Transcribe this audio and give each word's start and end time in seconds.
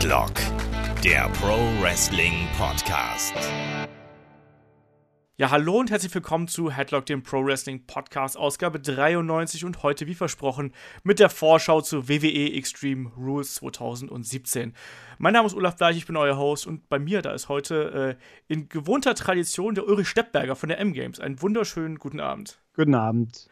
Headlock, 0.00 0.32
der 1.04 1.28
Pro 1.28 1.58
Wrestling 1.82 2.48
Podcast. 2.56 3.34
Ja, 5.36 5.50
hallo 5.50 5.78
und 5.78 5.90
herzlich 5.90 6.14
willkommen 6.14 6.48
zu 6.48 6.70
Headlock, 6.70 7.04
dem 7.04 7.22
Pro 7.22 7.44
Wrestling 7.44 7.86
Podcast, 7.86 8.38
Ausgabe 8.38 8.80
93 8.80 9.66
und 9.66 9.82
heute, 9.82 10.06
wie 10.06 10.14
versprochen, 10.14 10.72
mit 11.02 11.18
der 11.18 11.28
Vorschau 11.28 11.82
zu 11.82 12.08
WWE 12.08 12.50
Extreme 12.54 13.10
Rules 13.14 13.56
2017. 13.56 14.72
Mein 15.18 15.34
Name 15.34 15.46
ist 15.46 15.54
Olaf 15.54 15.76
Bleich, 15.76 15.98
ich 15.98 16.06
bin 16.06 16.16
euer 16.16 16.38
Host 16.38 16.66
und 16.66 16.88
bei 16.88 16.98
mir, 16.98 17.20
da 17.20 17.34
ist 17.34 17.50
heute 17.50 18.16
äh, 18.18 18.52
in 18.52 18.70
gewohnter 18.70 19.14
Tradition 19.14 19.74
der 19.74 19.86
Ulrich 19.86 20.08
Steppberger 20.08 20.56
von 20.56 20.70
der 20.70 20.78
M-Games. 20.78 21.20
Einen 21.20 21.42
wunderschönen 21.42 21.98
guten 21.98 22.20
Abend. 22.20 22.58
Guten 22.74 22.94
Abend. 22.94 23.50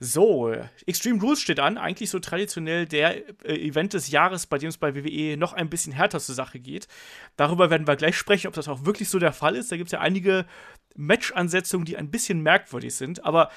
So, 0.00 0.54
Extreme 0.86 1.20
Rules 1.20 1.40
steht 1.40 1.58
an, 1.58 1.76
eigentlich 1.76 2.10
so 2.10 2.20
traditionell 2.20 2.86
der 2.86 3.28
äh, 3.44 3.66
Event 3.66 3.94
des 3.94 4.10
Jahres, 4.10 4.46
bei 4.46 4.58
dem 4.58 4.68
es 4.68 4.78
bei 4.78 4.94
WWE 4.94 5.36
noch 5.36 5.52
ein 5.52 5.68
bisschen 5.68 5.92
härter 5.92 6.20
zur 6.20 6.36
Sache 6.36 6.60
geht. 6.60 6.86
Darüber 7.36 7.70
werden 7.70 7.86
wir 7.86 7.96
gleich 7.96 8.16
sprechen, 8.16 8.46
ob 8.46 8.54
das 8.54 8.68
auch 8.68 8.84
wirklich 8.84 9.08
so 9.08 9.18
der 9.18 9.32
Fall 9.32 9.56
ist. 9.56 9.72
Da 9.72 9.76
gibt 9.76 9.88
es 9.88 9.92
ja 9.92 10.00
einige 10.00 10.46
Match-Ansetzungen, 10.94 11.84
die 11.84 11.96
ein 11.96 12.10
bisschen 12.10 12.42
merkwürdig 12.42 12.94
sind, 12.94 13.24
aber 13.24 13.50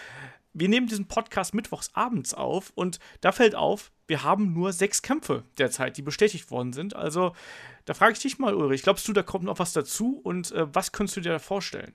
wir 0.53 0.67
nehmen 0.67 0.87
diesen 0.87 1.07
Podcast 1.07 1.53
mittwochs 1.53 1.91
abends 1.93 2.33
auf 2.33 2.71
und 2.75 2.99
da 3.21 3.31
fällt 3.31 3.55
auf, 3.55 3.91
wir 4.07 4.23
haben 4.23 4.51
nur 4.53 4.73
sechs 4.73 5.01
Kämpfe 5.01 5.43
derzeit, 5.57 5.95
die 5.95 6.01
bestätigt 6.01 6.51
worden 6.51 6.73
sind. 6.73 6.95
Also, 6.95 7.33
da 7.85 7.93
frage 7.93 8.13
ich 8.13 8.19
dich 8.19 8.37
mal, 8.39 8.53
Ulrich, 8.53 8.83
glaubst 8.83 9.07
du, 9.07 9.13
da 9.13 9.23
kommt 9.23 9.45
noch 9.45 9.59
was 9.59 9.73
dazu 9.73 10.19
und 10.23 10.51
äh, 10.51 10.73
was 10.73 10.91
könntest 10.91 11.17
du 11.17 11.21
dir 11.21 11.31
da 11.31 11.39
vorstellen? 11.39 11.93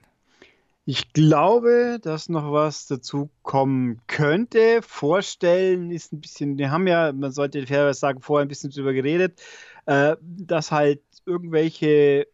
Ich 0.89 1.11
glaube, 1.11 1.99
dass 2.01 2.29
noch 2.29 2.53
was 2.53 2.87
dazu 2.87 3.29
kommen 3.43 3.99
könnte. 4.07 4.81
Vorstellen 4.81 5.91
ist 5.91 6.13
ein 6.13 6.21
bisschen, 6.21 6.57
wir 6.57 6.71
haben 6.71 6.87
ja, 6.87 7.11
man 7.11 7.33
sollte 7.33 7.67
fairerweise 7.67 7.99
sagen, 7.99 8.21
vorher 8.21 8.45
ein 8.45 8.47
bisschen 8.47 8.69
drüber 8.69 8.93
geredet, 8.93 9.37
äh, 9.85 10.15
dass 10.21 10.71
halt 10.71 11.01
irgendwelche 11.25 12.27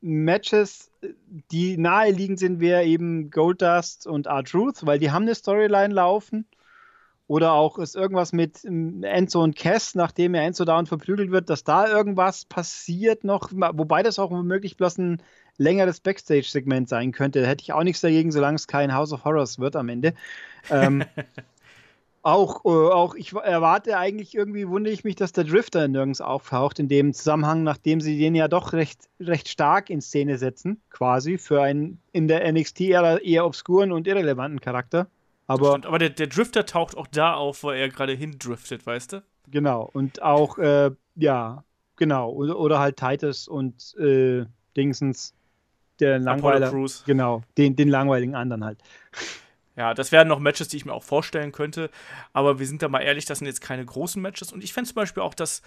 Matches, 0.00 0.90
die 1.52 1.76
naheliegend 1.76 2.40
sind, 2.40 2.58
wäre 2.58 2.82
eben 2.82 3.30
Goldust 3.30 4.08
und 4.08 4.26
R-Truth, 4.26 4.84
weil 4.84 4.98
die 4.98 5.12
haben 5.12 5.22
eine 5.22 5.36
Storyline 5.36 5.94
laufen. 5.94 6.48
Oder 7.28 7.52
auch 7.52 7.78
ist 7.78 7.94
irgendwas 7.94 8.32
mit 8.32 8.64
ähm, 8.64 9.04
Enzo 9.04 9.44
und 9.44 9.54
Cass, 9.54 9.94
nachdem 9.94 10.34
er 10.34 10.42
Enzo 10.42 10.64
dauernd 10.64 10.88
verprügelt 10.88 11.30
wird, 11.30 11.48
dass 11.48 11.62
da 11.62 11.86
irgendwas 11.86 12.46
passiert 12.46 13.22
noch, 13.22 13.52
wobei 13.52 14.02
das 14.02 14.18
auch 14.18 14.32
womöglich 14.32 14.76
bloß 14.76 14.98
ein 14.98 15.22
längeres 15.62 16.00
Backstage-Segment 16.00 16.88
sein 16.88 17.12
könnte. 17.12 17.40
Da 17.40 17.48
hätte 17.48 17.62
ich 17.62 17.72
auch 17.72 17.82
nichts 17.82 18.00
dagegen, 18.00 18.32
solange 18.32 18.56
es 18.56 18.66
kein 18.66 18.94
House 18.94 19.12
of 19.12 19.24
Horrors 19.24 19.58
wird 19.58 19.76
am 19.76 19.88
Ende. 19.88 20.14
Ähm, 20.70 21.04
auch, 22.22 22.64
äh, 22.64 22.68
auch 22.68 23.14
ich 23.14 23.32
erwarte 23.32 23.98
eigentlich 23.98 24.34
irgendwie, 24.34 24.68
wundere 24.68 24.94
ich 24.94 25.04
mich, 25.04 25.16
dass 25.16 25.32
der 25.32 25.44
Drifter 25.44 25.88
nirgends 25.88 26.20
auftaucht 26.20 26.78
in 26.78 26.88
dem 26.88 27.12
Zusammenhang, 27.12 27.62
nachdem 27.62 28.00
sie 28.00 28.18
den 28.18 28.34
ja 28.34 28.48
doch 28.48 28.72
recht, 28.72 29.08
recht 29.20 29.48
stark 29.48 29.90
in 29.90 30.00
Szene 30.00 30.38
setzen, 30.38 30.80
quasi, 30.90 31.38
für 31.38 31.62
einen 31.62 32.00
in 32.12 32.28
der 32.28 32.50
NXT-Ära 32.50 33.18
eher 33.18 33.44
obskuren 33.44 33.92
und 33.92 34.06
irrelevanten 34.06 34.60
Charakter. 34.60 35.08
Aber, 35.48 35.74
aber 35.74 35.98
der, 35.98 36.10
der 36.10 36.28
Drifter 36.28 36.64
taucht 36.64 36.96
auch 36.96 37.08
da 37.08 37.34
auf, 37.34 37.62
wo 37.64 37.70
er 37.70 37.88
gerade 37.88 38.12
hindriftet, 38.12 38.86
weißt 38.86 39.14
du? 39.14 39.22
Genau, 39.50 39.90
und 39.92 40.22
auch, 40.22 40.56
äh, 40.58 40.92
ja, 41.16 41.64
genau, 41.96 42.30
oder, 42.30 42.58
oder 42.58 42.78
halt 42.78 42.96
Titus 42.96 43.48
und 43.48 43.96
äh, 43.98 44.46
Dingsens 44.76 45.34
der 46.02 46.18
Langweiler. 46.18 46.70
Genau, 47.06 47.42
den, 47.56 47.76
den 47.76 47.88
langweiligen 47.88 48.34
anderen 48.34 48.64
halt. 48.64 48.78
Ja, 49.76 49.94
das 49.94 50.12
wären 50.12 50.28
noch 50.28 50.38
Matches, 50.38 50.68
die 50.68 50.76
ich 50.76 50.84
mir 50.84 50.92
auch 50.92 51.02
vorstellen 51.02 51.52
könnte. 51.52 51.90
Aber 52.32 52.58
wir 52.58 52.66
sind 52.66 52.82
da 52.82 52.88
mal 52.88 53.00
ehrlich, 53.00 53.24
das 53.24 53.38
sind 53.38 53.46
jetzt 53.46 53.62
keine 53.62 53.84
großen 53.84 54.20
Matches. 54.20 54.52
Und 54.52 54.62
ich 54.62 54.72
fände 54.72 54.88
zum 54.88 54.96
Beispiel 54.96 55.22
auch, 55.22 55.34
dass 55.34 55.62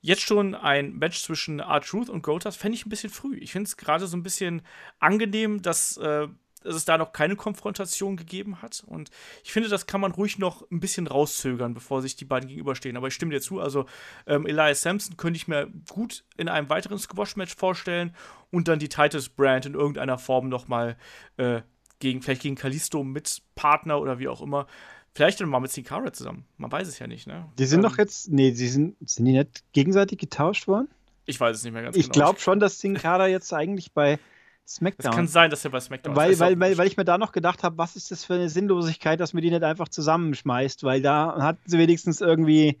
jetzt 0.00 0.22
schon 0.22 0.54
ein 0.54 0.94
Match 0.94 1.22
zwischen 1.22 1.60
R-Truth 1.60 2.08
und 2.08 2.22
Goldust 2.22 2.58
fände 2.58 2.76
ich 2.76 2.86
ein 2.86 2.90
bisschen 2.90 3.10
früh. 3.10 3.36
Ich 3.38 3.52
finde 3.52 3.68
es 3.68 3.76
gerade 3.76 4.06
so 4.06 4.16
ein 4.16 4.22
bisschen 4.22 4.62
angenehm, 4.98 5.60
dass 5.62 5.96
äh, 5.98 6.28
dass 6.64 6.74
es 6.74 6.84
da 6.84 6.98
noch 6.98 7.12
keine 7.12 7.36
Konfrontation 7.36 8.16
gegeben 8.16 8.62
hat. 8.62 8.82
Und 8.86 9.10
ich 9.44 9.52
finde, 9.52 9.68
das 9.68 9.86
kann 9.86 10.00
man 10.00 10.12
ruhig 10.12 10.38
noch 10.38 10.68
ein 10.70 10.80
bisschen 10.80 11.06
rauszögern, 11.06 11.74
bevor 11.74 12.02
sich 12.02 12.16
die 12.16 12.24
beiden 12.24 12.48
gegenüberstehen. 12.48 12.96
Aber 12.96 13.08
ich 13.08 13.14
stimme 13.14 13.32
dir 13.32 13.40
zu, 13.40 13.60
also 13.60 13.86
ähm, 14.26 14.46
Elias 14.46 14.82
Sampson 14.82 15.16
könnte 15.16 15.36
ich 15.36 15.48
mir 15.48 15.70
gut 15.90 16.24
in 16.36 16.48
einem 16.48 16.68
weiteren 16.68 16.98
Squash-Match 16.98 17.56
vorstellen 17.56 18.14
und 18.50 18.68
dann 18.68 18.78
die 18.78 18.88
Titus 18.88 19.28
Brand 19.28 19.66
in 19.66 19.74
irgendeiner 19.74 20.18
Form 20.18 20.48
nochmal 20.48 20.96
äh, 21.36 21.62
gegen, 21.98 22.22
vielleicht 22.22 22.42
gegen 22.42 22.56
Kalisto 22.56 23.04
mit 23.04 23.42
Partner 23.54 24.00
oder 24.00 24.18
wie 24.18 24.28
auch 24.28 24.42
immer. 24.42 24.66
Vielleicht 25.14 25.40
dann 25.40 25.48
mal 25.48 25.60
mit 25.60 25.70
Sin 25.70 25.84
Cara 25.84 26.12
zusammen. 26.12 26.46
Man 26.56 26.72
weiß 26.72 26.88
es 26.88 26.98
ja 26.98 27.06
nicht, 27.06 27.26
ne? 27.26 27.48
Die 27.58 27.66
sind 27.66 27.80
ähm, 27.80 27.90
doch 27.90 27.98
jetzt, 27.98 28.30
nee, 28.30 28.52
sie 28.52 28.68
sind, 28.68 28.96
sind 29.08 29.26
die 29.26 29.32
nicht 29.32 29.62
gegenseitig 29.72 30.18
getauscht 30.18 30.66
worden? 30.68 30.88
Ich 31.26 31.38
weiß 31.38 31.56
es 31.56 31.64
nicht 31.64 31.72
mehr 31.72 31.82
ganz 31.82 31.96
ich 31.96 32.04
genau. 32.04 32.12
Ich 32.12 32.14
glaube 32.14 32.40
schon, 32.40 32.60
dass 32.60 32.80
Sin 32.80 32.94
Cara 32.94 33.28
jetzt 33.28 33.52
eigentlich 33.52 33.92
bei 33.92 34.18
SmackDown. 34.66 35.10
Es 35.10 35.16
kann 35.16 35.26
sein, 35.26 35.50
dass 35.50 35.64
er 35.64 35.70
bei 35.70 35.80
SmackDown 35.80 36.16
weil, 36.16 36.32
ist. 36.32 36.40
Weil, 36.40 36.58
weil, 36.58 36.78
weil 36.78 36.86
ich 36.86 36.96
mir 36.96 37.04
da 37.04 37.18
noch 37.18 37.32
gedacht 37.32 37.62
habe, 37.62 37.78
was 37.78 37.96
ist 37.96 38.10
das 38.10 38.24
für 38.24 38.34
eine 38.34 38.48
Sinnlosigkeit, 38.48 39.20
dass 39.20 39.34
man 39.34 39.42
die 39.42 39.50
nicht 39.50 39.62
einfach 39.62 39.88
zusammenschmeißt, 39.88 40.84
weil 40.84 41.02
da 41.02 41.36
hatten 41.40 41.62
sie 41.66 41.78
wenigstens 41.78 42.20
irgendwie, 42.20 42.78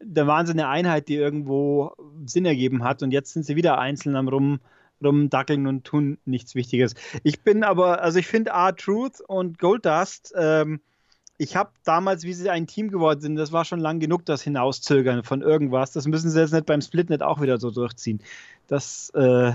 da 0.00 0.26
waren 0.26 0.46
sie 0.46 0.52
eine 0.52 0.68
Einheit, 0.68 1.08
die 1.08 1.16
irgendwo 1.16 1.92
Sinn 2.26 2.44
ergeben 2.44 2.84
hat 2.84 3.02
und 3.02 3.10
jetzt 3.10 3.32
sind 3.32 3.44
sie 3.44 3.56
wieder 3.56 3.78
einzeln 3.78 4.16
am 4.16 4.28
rum 4.28 4.60
rumdackeln 5.02 5.68
und 5.68 5.84
tun 5.84 6.18
nichts 6.24 6.56
Wichtiges. 6.56 6.94
Ich 7.22 7.42
bin 7.42 7.62
aber, 7.62 8.02
also 8.02 8.18
ich 8.18 8.26
finde 8.26 8.50
R-Truth 8.50 9.20
und 9.20 9.60
Goldust, 9.60 10.34
ähm, 10.36 10.80
ich 11.38 11.54
habe 11.54 11.70
damals, 11.84 12.24
wie 12.24 12.32
sie 12.32 12.50
ein 12.50 12.66
Team 12.66 12.90
geworden 12.90 13.20
sind, 13.20 13.36
das 13.36 13.52
war 13.52 13.64
schon 13.64 13.78
lang 13.78 14.00
genug, 14.00 14.26
das 14.26 14.42
Hinauszögern 14.42 15.22
von 15.22 15.40
irgendwas. 15.40 15.92
Das 15.92 16.06
müssen 16.08 16.30
sie 16.30 16.40
jetzt 16.40 16.52
nicht 16.52 16.66
beim 16.66 16.80
Split 16.80 17.10
nicht 17.10 17.22
auch 17.22 17.40
wieder 17.40 17.58
so 17.58 17.70
durchziehen. 17.70 18.20
Das, 18.66 19.10
äh, 19.10 19.52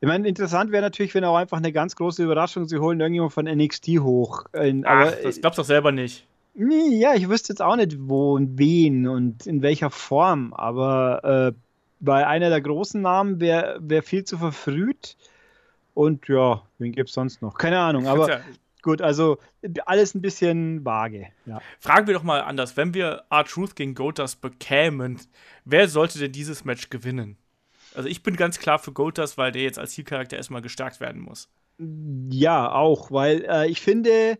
ich 0.00 0.08
meine, 0.08 0.26
interessant 0.26 0.72
wäre 0.72 0.82
natürlich, 0.82 1.14
wenn 1.14 1.24
auch 1.24 1.36
einfach 1.36 1.58
eine 1.58 1.72
ganz 1.72 1.96
große 1.96 2.22
Überraschung, 2.22 2.66
sie 2.66 2.78
holen 2.78 3.00
irgendjemand 3.00 3.32
von 3.32 3.44
NXT 3.44 4.00
hoch. 4.00 4.44
Ach, 4.52 4.60
aber, 4.84 5.10
das 5.10 5.40
glaubst 5.40 5.58
du 5.58 5.62
doch 5.62 5.66
selber 5.66 5.92
nicht. 5.92 6.26
Ja, 6.54 7.14
ich 7.14 7.28
wüsste 7.28 7.52
jetzt 7.52 7.62
auch 7.62 7.76
nicht, 7.76 7.96
wo 8.00 8.34
und 8.34 8.58
wen 8.58 9.06
und 9.06 9.46
in 9.46 9.62
welcher 9.62 9.90
Form, 9.90 10.52
aber 10.52 11.52
äh, 11.54 11.58
bei 12.00 12.26
einer 12.26 12.48
der 12.48 12.60
großen 12.60 13.00
Namen 13.00 13.40
wäre 13.40 13.78
wär 13.80 14.02
viel 14.02 14.24
zu 14.24 14.38
verfrüht. 14.38 15.16
Und 15.94 16.28
ja, 16.28 16.62
wen 16.78 16.92
gibt 16.92 17.10
es 17.10 17.14
sonst 17.14 17.42
noch? 17.42 17.58
Keine 17.58 17.78
Ahnung, 17.78 18.06
aber 18.06 18.28
ja 18.28 18.40
gut, 18.82 19.02
also 19.02 19.38
alles 19.86 20.14
ein 20.14 20.22
bisschen 20.22 20.84
vage. 20.84 21.28
Ja. 21.46 21.60
Fragen 21.78 22.06
wir 22.06 22.14
doch 22.14 22.22
mal 22.22 22.40
anders, 22.40 22.76
wenn 22.76 22.94
wir 22.94 23.24
R-Truth 23.30 23.76
gegen 23.76 23.94
Goldust 23.94 24.40
bekämen, 24.40 25.20
wer 25.64 25.88
sollte 25.88 26.18
denn 26.18 26.32
dieses 26.32 26.64
Match 26.64 26.90
gewinnen? 26.90 27.36
Also 27.94 28.08
ich 28.08 28.22
bin 28.22 28.36
ganz 28.36 28.58
klar 28.58 28.78
für 28.78 28.92
Goldust, 28.92 29.38
weil 29.38 29.52
der 29.52 29.62
jetzt 29.62 29.78
als 29.78 29.92
Zielcharakter 29.92 30.36
erstmal 30.36 30.62
gestärkt 30.62 31.00
werden 31.00 31.20
muss. 31.20 31.48
Ja, 32.30 32.72
auch, 32.72 33.10
weil 33.10 33.44
äh, 33.48 33.68
ich 33.68 33.80
finde, 33.80 34.38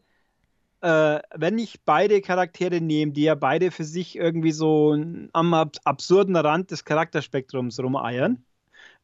äh, 0.83 1.21
wenn 1.35 1.59
ich 1.59 1.81
beide 1.85 2.21
Charaktere 2.21 2.81
nehme, 2.81 3.13
die 3.13 3.23
ja 3.23 3.35
beide 3.35 3.71
für 3.71 3.85
sich 3.85 4.17
irgendwie 4.17 4.53
so 4.53 4.97
am 5.33 5.55
ab 5.55 5.77
absurden 5.85 6.37
Rand 6.37 6.71
des 6.71 6.85
Charakterspektrums 6.85 7.81
rumeiern, 7.81 8.45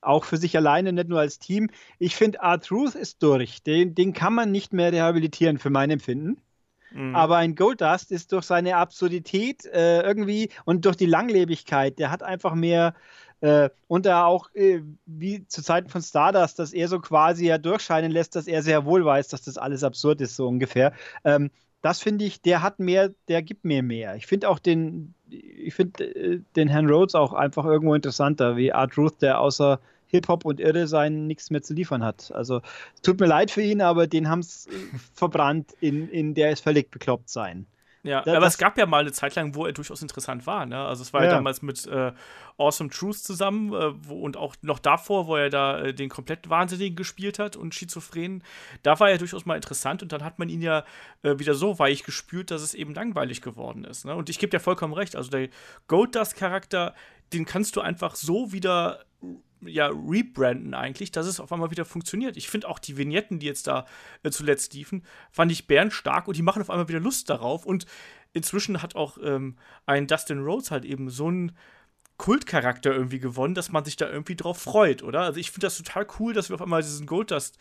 auch 0.01 0.25
für 0.25 0.37
sich 0.37 0.57
alleine, 0.57 0.93
nicht 0.93 1.09
nur 1.09 1.21
als 1.21 1.39
Team, 1.39 1.71
ich 1.99 2.15
finde, 2.15 2.39
R-Truth 2.39 2.95
ist 2.95 3.23
durch. 3.23 3.63
Den, 3.63 3.95
den 3.95 4.13
kann 4.13 4.35
man 4.35 4.53
nicht 4.53 4.73
mehr 4.73 4.93
rehabilitieren, 4.93 5.59
für 5.59 5.71
mein 5.71 5.91
Empfinden. 5.91 6.41
Mhm. 6.93 7.15
Aber 7.15 7.37
ein 7.37 7.55
Goldust 7.55 8.13
ist 8.13 8.33
durch 8.33 8.45
seine 8.45 8.77
Absurdität 8.77 9.65
äh, 9.67 10.03
irgendwie 10.03 10.51
und 10.65 10.85
durch 10.85 10.97
die 10.97 11.07
Langlebigkeit, 11.07 11.99
der 11.99 12.11
hat 12.11 12.23
einfach 12.23 12.55
mehr 12.55 12.95
äh, 13.41 13.71
und 13.87 14.07
da 14.07 14.25
auch, 14.25 14.49
äh, 14.55 14.81
wie 15.05 15.47
zu 15.47 15.63
Zeiten 15.63 15.89
von 15.89 16.03
Stardust, 16.03 16.59
dass 16.59 16.73
er 16.73 16.89
so 16.89 17.01
quasi 17.01 17.47
ja 17.47 17.59
durchscheinen 17.59 18.11
lässt, 18.11 18.37
dass 18.37 18.47
er 18.47 18.63
sehr 18.63 18.85
wohl 18.85 19.05
weiß, 19.05 19.29
dass 19.29 19.43
das 19.43 19.59
alles 19.59 19.85
absurd 19.85 20.21
ist, 20.21 20.37
so 20.37 20.49
ungefähr. 20.49 20.93
Ähm, 21.25 21.51
das 21.83 22.01
finde 22.01 22.25
ich, 22.25 22.41
der 22.41 22.63
hat 22.63 22.79
mehr, 22.81 23.13
der 23.29 23.43
gibt 23.43 23.65
mir 23.65 23.83
mehr. 23.83 24.17
Ich 24.17 24.27
finde 24.27 24.49
auch 24.49 24.59
den, 24.59 25.15
ich 25.29 25.75
finde 25.75 26.05
äh, 26.05 26.41
den 26.57 26.69
Herrn 26.69 26.89
Rhodes 26.89 27.15
auch 27.15 27.33
einfach 27.33 27.65
irgendwo 27.65 27.95
interessanter, 27.95 28.57
wie 28.57 28.73
Art 28.73 28.97
Ruth, 28.97 29.21
der 29.23 29.41
außer 29.41 29.81
Hip-Hop 30.09 30.45
und 30.45 30.61
Irre 30.61 30.87
sein 30.87 31.27
nichts 31.27 31.51
mehr 31.51 31.63
zu 31.63 31.75
liefern 31.75 32.03
hat. 32.03 32.33
Also 32.33 32.63
tut 33.03 33.21
mir 33.21 33.27
leid 33.27 33.51
für 33.51 33.63
ihn, 33.63 33.83
aber 33.83 34.07
den 34.07 34.29
haben 34.29 34.41
es 34.41 34.69
verbrannt, 35.15 35.73
in, 35.81 36.09
in 36.09 36.35
der 36.35 36.51
es 36.51 36.61
völlig 36.61 36.91
bekloppt 36.91 37.29
sein. 37.29 37.67
Ja, 38.07 38.23
das, 38.23 38.35
aber 38.35 38.47
es 38.47 38.59
gab 38.59 38.79
ja 38.79 38.87
mal 38.87 39.01
eine 39.01 39.13
Zeit 39.13 39.35
lang, 39.35 39.55
wo 39.55 39.67
er 39.67 39.73
durchaus 39.73 40.01
interessant 40.01 40.47
war. 40.47 40.65
Ne? 40.65 40.79
Also 40.79 41.03
es 41.03 41.13
war 41.13 41.23
ja, 41.23 41.29
ja 41.29 41.35
damals 41.35 41.61
mit 41.61 41.87
äh, 41.87 42.13
Awesome 42.57 42.91
Truth 42.91 43.19
zusammen 43.19 43.73
äh, 43.73 43.93
wo, 44.09 44.21
und 44.21 44.37
auch 44.37 44.55
noch 44.63 44.79
davor, 44.79 45.27
wo 45.27 45.37
er 45.37 45.51
da 45.51 45.81
äh, 45.81 45.95
den 45.95 46.09
komplett 46.09 46.49
Wahnsinnigen 46.49 46.97
gespielt 46.97 47.39
hat 47.39 47.57
und 47.57 47.75
Schizophren. 47.75 48.43
Da 48.83 48.99
war 49.01 49.11
er 49.11 49.19
durchaus 49.19 49.45
mal 49.45 49.57
interessant 49.57 50.03
und 50.03 50.13
dann 50.13 50.23
hat 50.23 50.39
man 50.39 50.49
ihn 50.49 50.63
ja 50.63 50.85
äh, 51.23 51.39
wieder 51.39 51.55
so 51.55 51.79
weich 51.79 52.05
gespürt, 52.05 52.51
dass 52.51 52.63
es 52.63 52.75
eben 52.75 52.95
langweilig 52.95 53.43
geworden 53.43 53.85
ist. 53.85 54.05
Ne? 54.05 54.15
Und 54.15 54.31
ich 54.31 54.39
gebe 54.39 54.51
dir 54.51 54.61
vollkommen 54.61 54.95
recht. 54.95 55.17
Also 55.17 55.31
der 55.31 55.49
Goldust-Charakter, 55.89 56.95
den 57.33 57.45
kannst 57.45 57.75
du 57.75 57.81
einfach 57.81 58.15
so 58.15 58.53
wieder 58.53 59.06
ja, 59.69 59.89
rebranden 59.89 60.75
eigentlich, 60.75 61.13
dass 61.13 61.27
es 61.27 61.41
auf 61.41 61.53
einmal 61.53 61.71
wieder 61.71 61.85
funktioniert. 61.85 62.37
Ich 62.37 62.49
finde 62.49 62.69
auch 62.69 62.79
die 62.79 62.97
Vignetten, 62.97 63.39
die 63.39 63.47
jetzt 63.47 63.67
da 63.67 63.87
äh, 64.23 64.31
zuletzt 64.31 64.75
liefen, 64.75 65.05
fand 65.31 65.53
ich 65.53 65.67
bärenstark 65.67 66.29
und 66.29 66.37
die 66.37 66.43
machen 66.43 66.63
auf 66.63 66.71
einmal 66.71 66.89
wieder 66.89 67.01
Lust 67.01 67.31
darauf. 67.31 67.67
Und 67.67 67.87
inzwischen 68.33 68.83
hat 68.83 68.97
auch 68.97 69.19
ähm, 69.23 69.57
ein 69.87 70.07
Dustin 70.07 70.41
Rhodes 70.41 70.71
halt 70.71 70.85
eben 70.85 71.11
so 71.11 71.31
ein 71.31 71.53
Kultcharakter 72.19 72.93
irgendwie 72.93 73.19
gewonnen, 73.19 73.55
dass 73.55 73.71
man 73.71 73.85
sich 73.85 73.97
da 73.97 74.09
irgendwie 74.09 74.37
drauf 74.37 74.59
freut, 74.59 75.03
oder? 75.03 75.21
Also 75.21 75.39
ich 75.39 75.51
finde 75.51 75.67
das 75.67 75.77
total 75.77 76.07
cool, 76.19 76.33
dass 76.33 76.49
wir 76.49 76.55
auf 76.55 76.63
einmal 76.63 76.83
diesen 76.83 77.07
Goldust, 77.07 77.59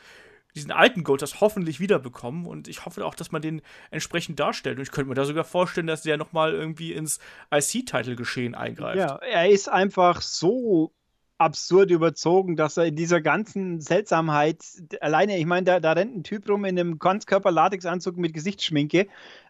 diesen 0.56 0.72
alten 0.72 1.04
Goldust 1.04 1.42
hoffentlich 1.42 1.80
wiederbekommen 1.82 2.46
und 2.46 2.70
ich 2.70 2.86
hoffe 2.86 3.06
auch, 3.06 3.16
dass 3.16 3.32
man 3.32 3.42
den 3.42 3.62
entsprechend 3.92 4.40
darstellt 4.40 4.78
und 4.78 4.84
ich 4.84 4.92
könnte 4.92 5.10
mir 5.10 5.16
da 5.16 5.26
sogar 5.26 5.44
vorstellen, 5.44 5.88
dass 5.88 6.04
der 6.04 6.18
nochmal 6.18 6.54
irgendwie 6.54 6.94
ins 6.94 7.20
IC-Title-Geschehen 7.54 8.56
eingreift. 8.56 8.98
Ja, 8.98 9.18
er 9.18 9.50
ist 9.50 9.68
einfach 9.68 10.22
so 10.22 10.94
absurd 11.38 11.92
überzogen, 11.92 12.56
dass 12.56 12.78
er 12.78 12.86
in 12.86 12.96
dieser 12.96 13.22
ganzen 13.22 13.82
Seltsamheit 13.82 14.64
alleine, 15.02 15.38
ich 15.38 15.46
meine, 15.46 15.66
da, 15.66 15.80
da 15.80 15.92
rennt 15.92 16.16
ein 16.16 16.24
Typ 16.24 16.50
rum 16.50 16.66
in 16.66 16.80
einem 16.80 16.98
Ganzkörper-Latexanzug 17.00 18.18
mit 18.18 18.34
Gesichtsschminke 18.34 19.08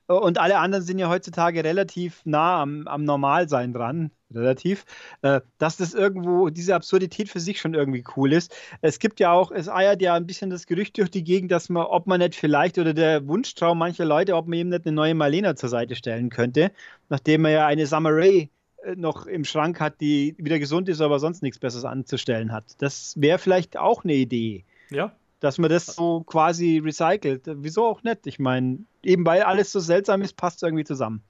und 0.07 0.37
alle 0.39 0.59
anderen 0.59 0.83
sind 0.83 0.99
ja 0.99 1.09
heutzutage 1.09 1.63
relativ 1.63 2.21
nah 2.25 2.61
am, 2.61 2.87
am 2.87 3.03
Normalsein 3.03 3.73
dran, 3.73 4.11
relativ, 4.31 4.85
äh, 5.23 5.41
dass 5.57 5.77
das 5.77 5.93
irgendwo, 5.93 6.49
diese 6.49 6.75
Absurdität 6.75 7.29
für 7.29 7.39
sich 7.39 7.59
schon 7.59 7.73
irgendwie 7.73 8.03
cool 8.15 8.33
ist. 8.33 8.55
Es 8.81 8.99
gibt 8.99 9.19
ja 9.19 9.31
auch, 9.31 9.51
es 9.51 9.67
eiert 9.67 10.01
ja 10.01 10.13
ein 10.13 10.27
bisschen 10.27 10.49
das 10.49 10.67
Gerücht 10.67 10.97
durch 10.97 11.09
die 11.09 11.23
Gegend, 11.23 11.51
dass 11.51 11.69
man, 11.69 11.85
ob 11.85 12.05
man 12.05 12.19
nicht 12.19 12.35
vielleicht 12.35 12.77
oder 12.77 12.93
der 12.93 13.27
Wunschtraum 13.27 13.79
mancher 13.79 14.05
Leute, 14.05 14.35
ob 14.35 14.47
man 14.47 14.59
eben 14.59 14.69
nicht 14.69 14.85
eine 14.85 14.95
neue 14.95 15.15
Marlena 15.15 15.55
zur 15.55 15.69
Seite 15.69 15.95
stellen 15.95 16.29
könnte, 16.29 16.71
nachdem 17.09 17.41
man 17.41 17.51
ja 17.53 17.65
eine 17.65 17.87
Summer 17.87 18.11
äh, 18.11 18.49
noch 18.95 19.25
im 19.25 19.45
Schrank 19.45 19.79
hat, 19.79 20.01
die 20.01 20.35
wieder 20.37 20.59
gesund 20.59 20.89
ist, 20.89 21.01
aber 21.01 21.19
sonst 21.19 21.41
nichts 21.41 21.59
Besseres 21.59 21.85
anzustellen 21.85 22.51
hat. 22.51 22.65
Das 22.79 23.19
wäre 23.19 23.39
vielleicht 23.39 23.77
auch 23.77 24.03
eine 24.03 24.13
Idee. 24.13 24.65
Ja, 24.89 25.13
dass 25.45 25.57
man 25.59 25.69
das 25.69 25.85
so 25.85 26.21
quasi 26.21 26.79
recycelt. 26.83 27.43
Wieso 27.45 27.85
auch 27.85 28.03
nicht? 28.03 28.25
Ich 28.25 28.39
meine, 28.39 28.79
eben 29.03 29.25
weil 29.25 29.43
alles 29.43 29.71
so 29.71 29.79
seltsam 29.79 30.21
ist, 30.21 30.33
passt 30.33 30.57
es 30.57 30.63
irgendwie 30.63 30.83
zusammen. 30.83 31.23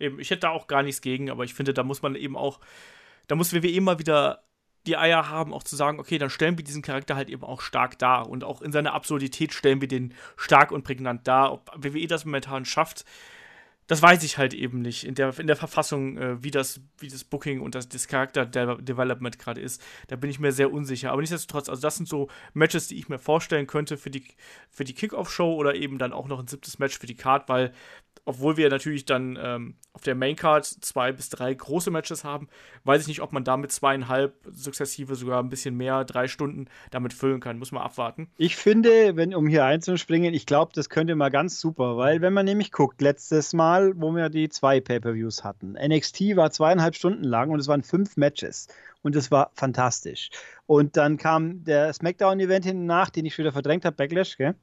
Eben, 0.00 0.18
ich 0.20 0.30
hätte 0.30 0.40
da 0.40 0.50
auch 0.50 0.68
gar 0.68 0.82
nichts 0.82 1.00
gegen, 1.00 1.30
aber 1.30 1.44
ich 1.44 1.54
finde, 1.54 1.74
da 1.74 1.82
muss 1.82 2.00
man 2.02 2.14
eben 2.14 2.36
auch, 2.36 2.60
da 3.26 3.34
muss 3.34 3.52
WWE 3.52 3.80
mal 3.80 3.98
wieder 3.98 4.42
die 4.86 4.96
Eier 4.96 5.28
haben, 5.28 5.52
auch 5.52 5.64
zu 5.64 5.76
sagen, 5.76 6.00
okay, 6.00 6.16
dann 6.16 6.30
stellen 6.30 6.56
wir 6.56 6.64
diesen 6.64 6.80
Charakter 6.82 7.14
halt 7.14 7.28
eben 7.28 7.42
auch 7.42 7.60
stark 7.60 7.98
dar 7.98 8.30
und 8.30 8.42
auch 8.42 8.62
in 8.62 8.72
seiner 8.72 8.94
Absurdität 8.94 9.52
stellen 9.52 9.82
wir 9.82 9.88
den 9.88 10.14
stark 10.36 10.72
und 10.72 10.84
prägnant 10.84 11.26
dar. 11.28 11.52
Ob 11.52 11.70
WWE 11.76 12.06
das 12.06 12.24
momentan 12.24 12.64
schafft, 12.64 13.04
das 13.88 14.02
weiß 14.02 14.22
ich 14.22 14.36
halt 14.36 14.52
eben 14.52 14.82
nicht 14.82 15.04
in 15.04 15.14
der, 15.14 15.36
in 15.38 15.46
der 15.46 15.56
Verfassung, 15.56 16.18
äh, 16.18 16.42
wie, 16.44 16.50
das, 16.50 16.80
wie 16.98 17.08
das 17.08 17.24
Booking 17.24 17.60
und 17.60 17.74
das, 17.74 17.88
das 17.88 18.06
Charakter-Development 18.06 19.38
gerade 19.38 19.62
ist. 19.62 19.82
Da 20.08 20.16
bin 20.16 20.28
ich 20.28 20.38
mir 20.38 20.52
sehr 20.52 20.70
unsicher. 20.70 21.10
Aber 21.10 21.22
nichtsdestotrotz, 21.22 21.70
also 21.70 21.80
das 21.80 21.96
sind 21.96 22.06
so 22.06 22.28
Matches, 22.52 22.88
die 22.88 22.98
ich 22.98 23.08
mir 23.08 23.18
vorstellen 23.18 23.66
könnte 23.66 23.96
für 23.96 24.10
die, 24.10 24.24
für 24.70 24.84
die 24.84 24.92
Kickoff-Show 24.92 25.54
oder 25.54 25.74
eben 25.74 25.96
dann 25.96 26.12
auch 26.12 26.28
noch 26.28 26.38
ein 26.38 26.46
siebtes 26.46 26.78
Match 26.78 26.98
für 26.98 27.06
die 27.06 27.16
Card, 27.16 27.48
weil 27.48 27.72
obwohl 28.24 28.56
wir 28.56 28.68
natürlich 28.68 29.04
dann 29.04 29.38
ähm, 29.40 29.76
auf 29.92 30.02
der 30.02 30.14
Maincard 30.14 30.64
zwei 30.64 31.12
bis 31.12 31.28
drei 31.28 31.52
große 31.52 31.90
Matches 31.90 32.24
haben, 32.24 32.48
weiß 32.84 33.02
ich 33.02 33.08
nicht, 33.08 33.20
ob 33.20 33.32
man 33.32 33.44
damit 33.44 33.72
zweieinhalb 33.72 34.34
sukzessive 34.52 35.16
sogar 35.16 35.42
ein 35.42 35.48
bisschen 35.48 35.76
mehr, 35.76 36.04
drei 36.04 36.28
Stunden 36.28 36.66
damit 36.90 37.12
füllen 37.12 37.40
kann. 37.40 37.58
Muss 37.58 37.72
man 37.72 37.82
abwarten. 37.82 38.28
Ich 38.36 38.56
finde, 38.56 39.16
wenn, 39.16 39.34
um 39.34 39.46
hier 39.46 39.64
einzuspringen, 39.64 40.34
ich 40.34 40.46
glaube, 40.46 40.72
das 40.74 40.88
könnte 40.88 41.16
mal 41.16 41.30
ganz 41.30 41.60
super, 41.60 41.96
weil 41.96 42.20
wenn 42.20 42.32
man 42.32 42.44
nämlich 42.44 42.70
guckt, 42.70 43.00
letztes 43.00 43.52
Mal, 43.52 43.92
wo 43.96 44.14
wir 44.14 44.28
die 44.28 44.48
zwei 44.48 44.80
Pay-Per-Views 44.80 45.42
hatten, 45.42 45.72
NXT 45.72 46.36
war 46.36 46.50
zweieinhalb 46.50 46.94
Stunden 46.94 47.24
lang 47.24 47.50
und 47.50 47.58
es 47.58 47.68
waren 47.68 47.82
fünf 47.82 48.16
Matches 48.16 48.68
und 49.02 49.16
es 49.16 49.30
war 49.30 49.50
fantastisch. 49.54 50.30
Und 50.66 50.96
dann 50.96 51.16
kam 51.16 51.64
der 51.64 51.92
SmackDown-Event 51.92 52.64
hinten 52.64 52.86
nach, 52.86 53.10
den 53.10 53.26
ich 53.26 53.36
wieder 53.38 53.52
verdrängt 53.52 53.84
habe, 53.84 53.96
Backlash, 53.96 54.36
gell? 54.36 54.54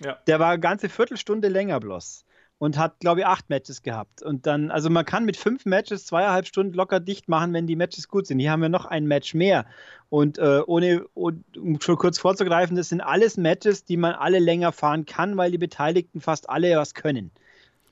Ja. 0.00 0.18
Der 0.26 0.40
war 0.40 0.50
eine 0.50 0.60
ganze 0.60 0.88
Viertelstunde 0.88 1.48
länger 1.48 1.80
bloß 1.80 2.24
und 2.58 2.78
hat, 2.78 3.00
glaube 3.00 3.20
ich, 3.20 3.26
acht 3.26 3.50
Matches 3.50 3.82
gehabt. 3.82 4.22
Und 4.22 4.46
dann, 4.46 4.70
also 4.70 4.88
man 4.90 5.04
kann 5.04 5.24
mit 5.24 5.36
fünf 5.36 5.66
Matches 5.66 6.06
zweieinhalb 6.06 6.46
Stunden 6.46 6.74
locker 6.74 7.00
dicht 7.00 7.28
machen, 7.28 7.52
wenn 7.52 7.66
die 7.66 7.76
Matches 7.76 8.08
gut 8.08 8.26
sind. 8.26 8.38
Hier 8.38 8.50
haben 8.50 8.62
wir 8.62 8.68
noch 8.68 8.86
ein 8.86 9.06
Match 9.06 9.34
mehr. 9.34 9.66
Und 10.08 10.38
äh, 10.38 10.60
ohne, 10.66 11.04
um 11.14 11.80
schon 11.80 11.96
kurz 11.96 12.18
vorzugreifen, 12.18 12.76
das 12.76 12.88
sind 12.88 13.00
alles 13.00 13.36
Matches, 13.36 13.84
die 13.84 13.96
man 13.96 14.14
alle 14.14 14.38
länger 14.38 14.72
fahren 14.72 15.04
kann, 15.06 15.36
weil 15.36 15.50
die 15.50 15.58
Beteiligten 15.58 16.20
fast 16.20 16.48
alle 16.48 16.76
was 16.76 16.94
können. 16.94 17.30